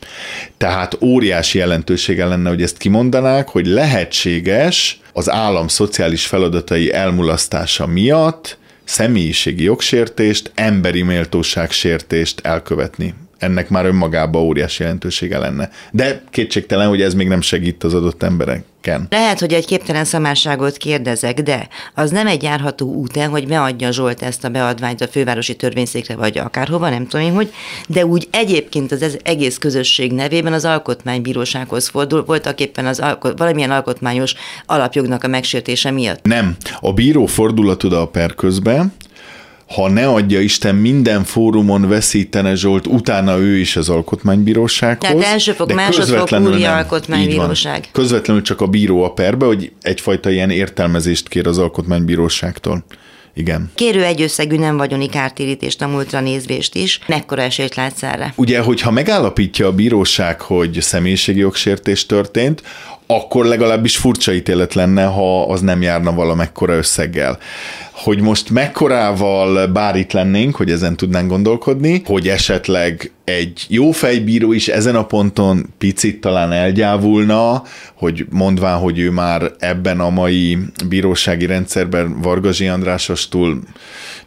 Tehát 0.57 0.98
óriási 1.00 1.59
jelentősége 1.59 2.26
lenne, 2.26 2.48
hogy 2.48 2.62
ezt 2.62 2.76
kimondanák, 2.76 3.48
hogy 3.48 3.66
lehetséges 3.66 5.00
az 5.12 5.30
állam 5.30 5.68
szociális 5.68 6.26
feladatai 6.26 6.92
elmulasztása 6.92 7.86
miatt 7.86 8.59
személyiségi 8.84 9.62
jogsértést, 9.62 10.52
emberi 10.55 11.02
méltóságsértést 11.02 12.40
elkövetni 12.40 13.14
ennek 13.45 13.68
már 13.68 13.86
önmagában 13.86 14.42
óriási 14.42 14.82
jelentősége 14.82 15.38
lenne. 15.38 15.70
De 15.90 16.22
kétségtelen, 16.30 16.88
hogy 16.88 17.03
ez 17.03 17.14
még 17.14 17.28
nem 17.28 17.40
segít 17.40 17.84
az 17.84 17.95
adott 17.95 18.22
embereken. 18.22 19.07
Lehet, 19.11 19.40
hogy 19.40 19.53
egy 19.53 19.66
képtelen 19.66 20.05
szamárságot 20.05 20.76
kérdezek, 20.76 21.40
de 21.40 21.68
az 21.95 22.11
nem 22.11 22.26
egy 22.26 22.42
járható 22.42 22.95
út 22.95 23.16
el, 23.16 23.28
hogy 23.28 23.47
beadja 23.47 23.92
Zsolt 23.92 24.22
ezt 24.22 24.45
a 24.45 24.49
beadványt 24.49 25.01
a 25.01 25.09
fővárosi 25.09 25.57
törvényszékre, 25.57 26.16
vagy 26.16 26.38
akárhova, 26.38 26.88
nem 26.88 27.07
tudom 27.07 27.26
én 27.26 27.32
hogy, 27.32 27.53
de 27.88 28.07
úgy 28.07 28.28
egyébként 28.30 28.92
az 28.92 29.18
egész 29.22 29.59
közösség 29.59 30.12
nevében 30.12 30.53
az 30.53 30.64
alkotmánybírósághoz 30.64 31.88
fordul, 31.88 32.24
voltak 32.24 32.61
éppen 32.61 32.86
az 32.86 32.99
alko- 33.01 33.38
valamilyen 33.38 33.70
alkotmányos 33.70 34.34
alapjognak 34.66 35.24
a 35.24 35.28
megsértése 35.28 35.90
miatt. 35.90 36.22
Nem. 36.22 36.57
A 36.80 36.92
bíró 36.92 37.26
fordulhat 37.26 37.84
oda 37.84 38.01
a 38.01 38.07
per 38.07 38.34
közben, 38.34 38.92
ha 39.66 39.88
ne 39.88 40.06
adja 40.08 40.40
Isten 40.40 40.74
minden 40.74 41.24
fórumon 41.24 41.88
veszítene 41.88 42.54
Zsolt, 42.54 42.86
utána 42.86 43.38
ő 43.38 43.58
is 43.58 43.76
az 43.76 43.88
alkotmánybírósághoz. 43.88 45.10
Tehát 45.10 45.32
elsőfok, 45.32 45.72
másodfok, 45.72 46.40
úri 46.40 46.64
alkotmánybíróság. 46.64 47.88
Közvetlenül 47.92 48.42
csak 48.42 48.60
a 48.60 48.66
bíró 48.66 49.02
a 49.02 49.12
perbe, 49.12 49.46
hogy 49.46 49.72
egyfajta 49.82 50.30
ilyen 50.30 50.50
értelmezést 50.50 51.28
kér 51.28 51.46
az 51.46 51.58
alkotmánybíróságtól. 51.58 52.84
Igen. 53.36 53.70
Kérő 53.74 54.04
egyösszegű 54.04 54.56
nem 54.56 54.76
vagyoni 54.76 55.08
kártérítést 55.08 55.82
a 55.82 55.86
múltra 55.86 56.20
nézvést 56.20 56.74
is. 56.74 57.00
Mekkora 57.06 57.42
esélyt 57.42 57.74
látsz 57.74 58.02
erre? 58.02 58.32
Ugye, 58.36 58.60
hogyha 58.60 58.90
megállapítja 58.90 59.66
a 59.66 59.72
bíróság, 59.72 60.40
hogy 60.40 60.78
személyiségi 60.80 61.38
jogsértés 61.38 62.06
történt, 62.06 62.62
akkor 63.07 63.44
legalábbis 63.44 63.96
furcsa 63.96 64.32
ítélet 64.32 64.74
lenne, 64.74 65.05
ha 65.05 65.42
az 65.42 65.61
nem 65.61 65.82
járna 65.82 66.14
valamekkora 66.14 66.74
összeggel. 66.74 67.38
Hogy 67.92 68.20
most 68.20 68.50
mekkorával 68.50 69.66
bár 69.66 69.96
itt 69.96 70.12
lennénk, 70.12 70.57
hogy 70.57 70.70
ezen 70.70 70.96
tudnánk 70.96 71.28
gondolkodni, 71.28 72.02
hogy 72.05 72.28
esetleg 72.28 73.12
egy 73.24 73.66
jó 73.68 73.90
fejbíró 73.90 74.52
is 74.52 74.68
ezen 74.68 74.96
a 74.96 75.07
ponton 75.07 75.72
picit 75.78 76.20
talán 76.20 76.52
elgyávulna, 76.52 77.62
hogy 77.94 78.26
mondván, 78.30 78.78
hogy 78.78 78.98
ő 78.98 79.11
már 79.11 79.52
ebben 79.59 80.00
a 80.00 80.11
mai 80.11 80.59
bírósági 80.88 81.46
rendszerben 81.46 82.20
Vargazsi 82.20 82.66
Andrásostól 82.66 83.59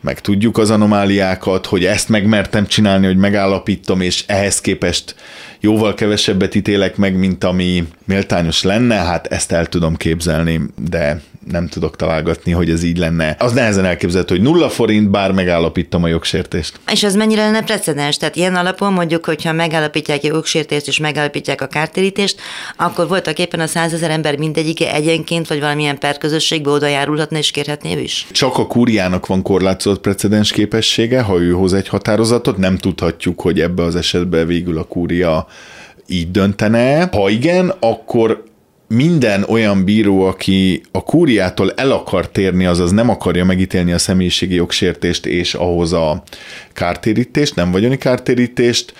meg 0.02 0.22
tudjuk 0.22 0.58
az 0.58 0.70
anomáliákat, 0.70 1.66
hogy 1.66 1.86
ezt 1.86 2.10
megmertem 2.10 2.68
csinálni, 2.68 3.06
hogy 3.06 3.18
megállapítom, 3.18 4.02
és 4.02 4.24
ehhez 4.28 4.62
képest 4.62 5.16
jóval 5.60 5.94
kevesebbet 5.94 6.56
ítélek 6.56 6.98
meg, 6.98 7.18
mint 7.18 7.44
ami 7.44 7.88
méltányos 8.06 8.64
lenne, 8.64 8.96
hát 8.96 9.28
ezt 9.28 9.52
el 9.52 9.66
tudom 9.66 9.96
képzelni, 9.96 10.62
de 10.90 11.22
nem 11.52 11.68
tudok 11.68 11.96
találgatni, 11.96 12.52
hogy 12.52 12.70
ez 12.70 12.84
így 12.84 12.98
lenne. 12.98 13.36
Az 13.40 13.54
nehezen 13.54 13.86
elképzelhető, 13.86 14.36
hogy 14.36 14.44
nulla 14.44 14.70
forint, 14.70 15.10
bár 15.10 15.32
megállapítom 15.32 16.04
a 16.04 16.08
jogsértést. 16.08 16.80
És 16.92 17.04
az 17.04 17.16
mennyire 17.16 17.44
lenne 17.44 17.64
precedens? 17.64 18.18
Tehát 18.18 18.36
ilyen 18.36 18.56
alapon 18.56 18.94
mondjuk, 18.94 19.26
hogyha 19.26 19.52
megállapítják 19.52 20.24
a 20.24 20.28
jogsértést 20.28 20.88
és 20.88 21.00
megállapítják 21.00 21.62
a 21.62 21.68
kártérítést, 21.68 22.40
akkor 22.78 23.08
voltak 23.08 23.40
éppen 23.40 23.60
a 23.60 23.68
százezer 23.68 24.10
ember 24.10 24.38
mindegyike 24.38 24.94
egyenként 24.94 25.48
vagy 25.48 25.60
valamilyen 25.60 25.98
perközösségbe 25.98 26.70
oda 26.70 26.88
járulhatna 26.88 27.38
és 27.38 27.52
kérhetné 27.52 28.02
is? 28.02 28.28
Csak 28.32 28.58
a 28.58 28.68
kúriának 28.68 29.26
van 29.26 29.42
korlátozott 29.42 30.02
precedens 30.02 30.52
képessége, 30.52 31.22
ha 31.22 31.40
ő 31.40 31.52
hoz 31.52 31.74
egy 31.74 31.88
határozatot, 31.88 32.58
nem 32.58 32.78
tudhatjuk, 32.78 33.42
hogy 33.42 33.60
ebbe 33.60 33.84
az 33.84 33.96
esetben 33.96 34.48
végül 34.48 34.78
a 34.78 34.84
kúria 34.84 35.48
így 36.08 36.32
döntene. 36.32 37.10
Ha 37.12 37.30
igen, 37.30 37.74
akkor 37.80 38.44
minden 38.88 39.44
olyan 39.44 39.84
bíró, 39.84 40.26
aki 40.26 40.82
a 40.92 41.04
kúriától 41.04 41.72
el 41.72 41.92
akar 41.92 42.30
térni, 42.30 42.66
azaz 42.66 42.92
nem 42.92 43.10
akarja 43.10 43.46
megítélni 43.46 43.92
a 43.92 43.98
személyiségi 43.98 44.56
jogsértést 44.56 45.26
és 45.26 45.54
ahhoz 45.54 45.94
a 45.94 46.24
kártérítést, 46.74 47.56
nem 47.56 47.72
vagyoni 47.72 47.98
kártérítést, 47.98 48.94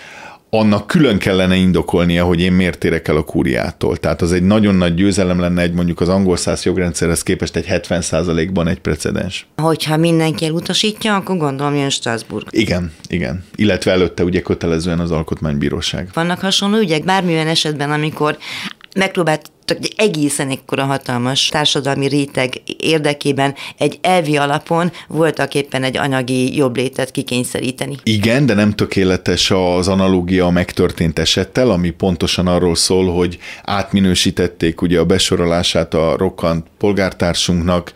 annak 0.50 0.88
külön 0.88 1.18
kellene 1.18 1.56
indokolnia, 1.56 2.26
hogy 2.26 2.42
én 2.42 2.52
miért 2.52 2.78
térek 2.78 3.08
el 3.08 3.18
a 3.18 3.24
kúriától. 3.24 3.98
Tehát 3.98 4.22
az 4.22 4.32
egy 4.32 4.44
nagyon 4.44 4.76
nagy 4.76 4.94
győzelem 4.94 5.40
lenne 5.40 5.62
egy 5.62 5.74
mondjuk 5.74 6.02
az 6.02 6.10
angol 6.10 6.38
száz 6.38 6.64
jogrendszerhez 6.64 7.24
képest 7.24 7.56
egy 7.56 7.66
70%-ban 7.70 8.68
egy 8.68 8.80
precedens. 8.80 9.48
Hogyha 9.56 9.98
mindenki 9.98 10.46
elutasítja, 10.46 11.16
akkor 11.16 11.38
gondolom 11.38 11.76
jön 11.76 11.90
Strasbourg. 11.90 12.48
Igen, 12.50 12.92
igen. 13.08 13.44
Illetve 13.56 13.92
előtte 13.92 14.24
ugye 14.24 14.42
kötelezően 14.42 15.00
az 15.00 15.12
alkotmánybíróság. 15.12 16.10
Vannak 16.14 16.40
hasonló 16.40 16.78
ügyek, 16.78 17.04
bármilyen 17.04 17.48
esetben, 17.48 17.92
amikor 17.92 18.38
megpróbált 18.96 19.52
csak 19.68 19.78
egy 19.78 19.94
egészen 19.96 20.50
ekkora 20.50 20.84
hatalmas 20.84 21.48
társadalmi 21.48 22.08
réteg 22.08 22.62
érdekében 22.78 23.56
egy 23.78 24.00
elvi 24.02 24.38
alapon 24.38 24.92
voltak 25.08 25.56
éppen 25.56 25.84
egy 25.84 25.98
anyagi 25.98 26.56
jobblétet 26.56 27.12
kikényszeríteni. 27.12 27.96
Igen, 28.04 28.46
de 28.46 28.54
nem 28.54 28.72
tökéletes 28.72 29.52
az 29.52 29.88
analógia 29.88 30.46
a 30.46 30.50
megtörtént 30.50 31.20
esettel, 31.20 31.70
ami 31.70 31.90
pontosan 31.90 32.48
arról 32.48 32.76
szól, 32.76 33.14
hogy 33.14 33.38
átminősítették 33.64 34.82
ugye 34.82 35.00
a 35.00 35.06
besorolását 35.06 35.94
a 35.94 36.16
rokkant 36.18 36.66
polgártársunknak, 36.78 37.94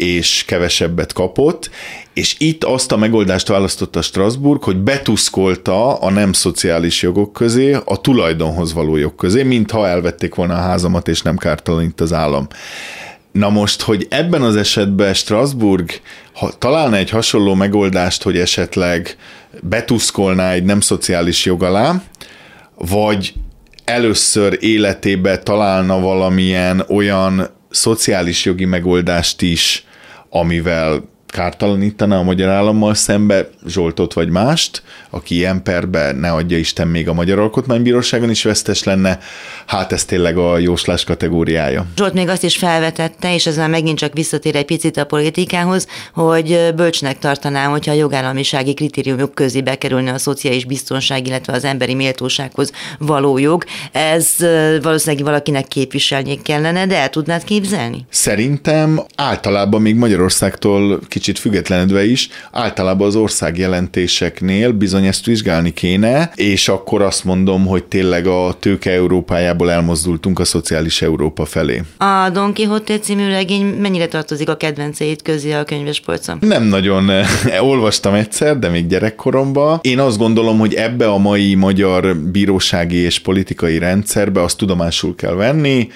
és 0.00 0.44
kevesebbet 0.46 1.12
kapott, 1.12 1.70
és 2.12 2.34
itt 2.38 2.64
azt 2.64 2.92
a 2.92 2.96
megoldást 2.96 3.48
választotta 3.48 4.02
Strasbourg, 4.02 4.62
hogy 4.62 4.76
betuszkolta 4.76 5.94
a 5.94 6.10
nem 6.10 6.32
szociális 6.32 7.02
jogok 7.02 7.32
közé 7.32 7.76
a 7.84 8.00
tulajdonhoz 8.00 8.72
való 8.72 8.96
jog 8.96 9.14
közé, 9.14 9.42
mintha 9.42 9.88
elvették 9.88 10.34
volna 10.34 10.54
a 10.54 10.60
házamat, 10.60 11.08
és 11.08 11.22
nem 11.22 11.36
kártalanít 11.36 12.00
az 12.00 12.12
állam. 12.12 12.46
Na 13.32 13.48
most, 13.48 13.82
hogy 13.82 14.06
ebben 14.10 14.42
az 14.42 14.56
esetben 14.56 15.14
Strasbourg 15.14 15.90
ha 16.32 16.52
találna 16.58 16.96
egy 16.96 17.10
hasonló 17.10 17.54
megoldást, 17.54 18.22
hogy 18.22 18.38
esetleg 18.38 19.16
betuszkolná 19.62 20.52
egy 20.52 20.64
nem 20.64 20.80
szociális 20.80 21.44
jog 21.44 21.62
alá, 21.62 22.02
vagy 22.74 23.32
először 23.84 24.56
életébe 24.60 25.38
találna 25.38 26.00
valamilyen 26.00 26.84
olyan 26.88 27.50
szociális 27.70 28.44
jogi 28.44 28.64
megoldást 28.64 29.42
is, 29.42 29.84
amivel 30.32 31.02
kártalanítaná 31.30 32.18
a 32.18 32.22
magyar 32.22 32.48
állammal 32.48 32.94
szembe 32.94 33.48
Zsoltot 33.66 34.12
vagy 34.12 34.28
mást, 34.28 34.82
aki 35.10 35.34
ilyen 35.34 35.62
perbe, 35.62 36.12
ne 36.12 36.32
adja 36.32 36.58
Isten, 36.58 36.88
még 36.88 37.08
a 37.08 37.12
Magyar 37.12 37.38
Alkotmánybíróságon 37.38 38.30
is 38.30 38.42
vesztes 38.42 38.84
lenne, 38.84 39.18
hát 39.66 39.92
ez 39.92 40.04
tényleg 40.04 40.36
a 40.36 40.58
jóslás 40.58 41.04
kategóriája. 41.04 41.86
Zsolt 41.96 42.12
még 42.12 42.28
azt 42.28 42.44
is 42.44 42.56
felvetette, 42.56 43.34
és 43.34 43.46
ezzel 43.46 43.68
megint 43.68 43.98
csak 43.98 44.12
visszatér 44.12 44.56
egy 44.56 44.64
picit 44.64 44.96
a 44.96 45.04
politikához, 45.04 45.86
hogy 46.14 46.72
bölcsnek 46.76 47.18
tartanám, 47.18 47.70
hogyha 47.70 47.92
a 47.92 47.94
jogállamisági 47.94 48.74
kritériumok 48.74 49.34
közé 49.34 49.60
bekerülne 49.60 50.12
a 50.12 50.18
szociális 50.18 50.64
biztonság, 50.64 51.26
illetve 51.26 51.52
az 51.52 51.64
emberi 51.64 51.94
méltósághoz 51.94 52.72
való 52.98 53.38
jog. 53.38 53.64
Ez 53.92 54.26
valószínűleg 54.82 55.24
valakinek 55.24 55.68
képviselni 55.68 56.42
kellene, 56.42 56.86
de 56.86 56.96
el 56.96 57.10
tudnád 57.10 57.44
képzelni? 57.44 58.06
Szerintem 58.10 59.00
általában 59.16 59.82
még 59.82 59.94
Magyarországtól 59.94 61.00
kicsit 61.08 61.19
kicsit 61.20 61.38
függetlenedve 61.38 62.04
is, 62.04 62.28
általában 62.52 63.06
az 63.06 63.16
ország 63.16 63.58
jelentéseknél 63.58 64.72
bizony 64.72 65.04
ezt 65.04 65.24
vizsgálni 65.24 65.72
kéne, 65.72 66.32
és 66.34 66.68
akkor 66.68 67.02
azt 67.02 67.24
mondom, 67.24 67.66
hogy 67.66 67.84
tényleg 67.84 68.26
a 68.26 68.56
tőke 68.60 68.90
Európájából 68.90 69.70
elmozdultunk 69.70 70.38
a 70.38 70.44
szociális 70.44 71.02
Európa 71.02 71.44
felé. 71.44 71.82
A 71.98 72.30
Don 72.32 72.54
Quixote 72.54 72.98
című 72.98 73.28
regény 73.28 73.64
mennyire 73.64 74.06
tartozik 74.06 74.48
a 74.48 74.56
kedvenceit 74.56 75.22
közé 75.22 75.52
a 75.52 75.64
könyvespolcon? 75.64 76.38
Nem 76.40 76.62
nagyon 76.62 77.10
olvastam 77.70 78.14
egyszer, 78.14 78.58
de 78.58 78.68
még 78.68 78.86
gyerekkoromban. 78.86 79.78
Én 79.82 79.98
azt 79.98 80.18
gondolom, 80.18 80.58
hogy 80.58 80.74
ebbe 80.74 81.08
a 81.08 81.18
mai 81.18 81.54
magyar 81.54 82.16
bírósági 82.16 82.96
és 82.96 83.18
politikai 83.18 83.78
rendszerbe 83.78 84.42
azt 84.42 84.56
tudomásul 84.56 85.14
kell 85.14 85.34
venni, 85.34 85.88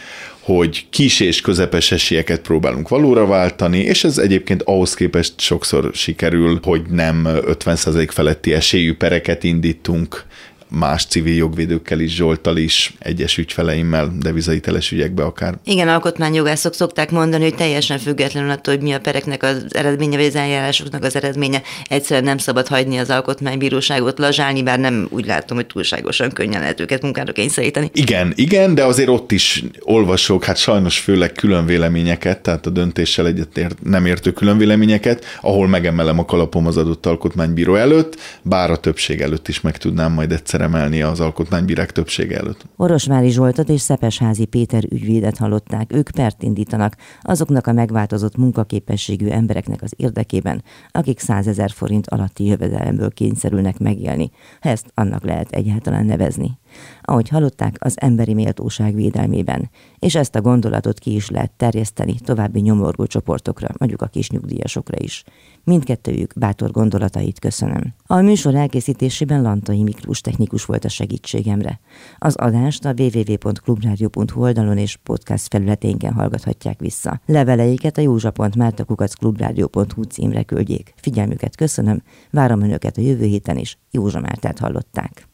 hogy 0.44 0.86
kis 0.90 1.20
és 1.20 1.40
közepes 1.40 1.92
esélyeket 1.92 2.40
próbálunk 2.40 2.88
valóra 2.88 3.26
váltani, 3.26 3.78
és 3.78 4.04
ez 4.04 4.18
egyébként 4.18 4.62
ahhoz 4.62 4.94
képest 4.94 5.40
sokszor 5.40 5.90
sikerül, 5.92 6.60
hogy 6.62 6.82
nem 6.90 7.24
50% 7.26 8.08
feletti 8.10 8.52
esélyű 8.52 8.94
pereket 8.94 9.44
indítunk 9.44 10.24
más 10.68 11.06
civil 11.06 11.34
jogvédőkkel 11.34 12.00
is, 12.00 12.14
Zsoltal 12.14 12.56
is, 12.56 12.94
egyes 12.98 13.38
ügyfeleimmel, 13.38 14.12
devizahiteles 14.18 14.92
ügyekbe 14.92 15.22
akár. 15.22 15.54
Igen, 15.64 15.88
alkotmányjogászok 15.88 16.74
szokták 16.74 17.10
mondani, 17.10 17.42
hogy 17.42 17.54
teljesen 17.54 17.98
függetlenül 17.98 18.50
attól, 18.50 18.74
hogy 18.74 18.82
mi 18.82 18.92
a 18.92 19.00
pereknek 19.00 19.42
az 19.42 19.64
eredménye, 19.68 20.16
vagy 20.16 20.26
az 20.26 20.36
eljárásoknak 20.36 21.04
az 21.04 21.16
eredménye, 21.16 21.62
egyszerűen 21.84 22.24
nem 22.24 22.38
szabad 22.38 22.66
hagyni 22.66 22.98
az 22.98 23.10
alkotmánybíróságot 23.10 24.18
lazsálni, 24.18 24.62
bár 24.62 24.78
nem 24.78 25.06
úgy 25.10 25.26
látom, 25.26 25.56
hogy 25.56 25.66
túlságosan 25.66 26.30
könnyen 26.30 26.60
lehet 26.60 26.80
őket 26.80 27.02
munkára 27.02 27.32
kényszeríteni. 27.32 27.90
Igen, 27.92 28.32
igen, 28.36 28.74
de 28.74 28.84
azért 28.84 29.08
ott 29.08 29.32
is 29.32 29.64
olvasok, 29.80 30.44
hát 30.44 30.56
sajnos 30.56 30.98
főleg 30.98 31.32
külön 31.32 31.66
véleményeket, 31.66 32.40
tehát 32.40 32.66
a 32.66 32.70
döntéssel 32.70 33.26
egyet 33.26 33.76
nem 33.82 34.06
értő 34.06 34.32
külön 34.32 34.58
véleményeket, 34.58 35.24
ahol 35.40 35.68
megemelem 35.68 36.18
a 36.18 36.24
kalapom 36.24 36.66
az 36.66 36.76
adott 36.76 37.06
alkotmánybíró 37.06 37.74
előtt, 37.74 38.16
bár 38.42 38.70
a 38.70 38.76
többség 38.76 39.20
előtt 39.20 39.48
is 39.48 39.60
meg 39.60 39.78
tudnám 39.78 40.12
majd 40.12 40.32
egyszer 40.32 40.53
emelni 40.60 41.02
az 41.02 41.20
alkotmánybírák 41.20 41.92
többsége 41.92 42.36
előtt. 42.36 42.66
Orosvári 42.76 43.30
Zsoltot 43.30 43.68
és 43.68 43.80
Szepesházi 43.80 44.44
Péter 44.44 44.84
ügyvédet 44.88 45.38
hallották. 45.38 45.92
Ők 45.92 46.10
pert 46.10 46.42
indítanak 46.42 46.96
azoknak 47.22 47.66
a 47.66 47.72
megváltozott 47.72 48.36
munkaképességű 48.36 49.28
embereknek 49.28 49.82
az 49.82 49.92
érdekében, 49.96 50.62
akik 50.90 51.18
100 51.18 51.46
ezer 51.46 51.70
forint 51.70 52.06
alatti 52.06 52.44
jövedelemből 52.44 53.10
kényszerülnek 53.10 53.78
megélni, 53.78 54.30
ezt 54.60 54.86
annak 54.94 55.24
lehet 55.24 55.50
egyáltalán 55.50 56.06
nevezni 56.06 56.58
ahogy 57.02 57.28
hallották, 57.28 57.76
az 57.78 58.00
emberi 58.00 58.34
méltóság 58.34 58.94
védelmében, 58.94 59.70
és 59.98 60.14
ezt 60.14 60.34
a 60.34 60.40
gondolatot 60.40 60.98
ki 60.98 61.14
is 61.14 61.30
lehet 61.30 61.52
terjeszteni 61.52 62.14
további 62.20 62.60
nyomorgó 62.60 63.06
csoportokra, 63.06 63.68
mondjuk 63.78 64.02
a 64.02 64.06
kis 64.06 64.30
nyugdíjasokra 64.30 64.96
is. 65.00 65.24
Mindkettőjük 65.64 66.32
bátor 66.36 66.70
gondolatait 66.70 67.38
köszönöm. 67.38 67.94
A 68.06 68.20
műsor 68.20 68.54
elkészítésében 68.54 69.42
Lantai 69.42 69.82
Miklós 69.82 70.20
technikus 70.20 70.64
volt 70.64 70.84
a 70.84 70.88
segítségemre. 70.88 71.80
Az 72.18 72.36
adást 72.36 72.84
a 72.84 72.94
www.clubradio.hu 72.96 74.42
oldalon 74.42 74.78
és 74.78 74.96
podcast 74.96 75.48
felületénken 75.48 76.12
hallgathatják 76.12 76.80
vissza. 76.80 77.20
Leveleiket 77.26 77.98
a 77.98 78.00
józsa.mártakukacklubrádió.hu 78.00 80.02
címre 80.02 80.42
küldjék. 80.42 80.94
Figyelmüket 80.96 81.56
köszönöm, 81.56 82.02
várom 82.30 82.60
Önöket 82.60 82.96
a 82.96 83.00
jövő 83.00 83.24
héten 83.24 83.56
is. 83.56 83.78
Józsa 83.90 84.20
Mártát 84.20 84.58
hallották. 84.58 85.33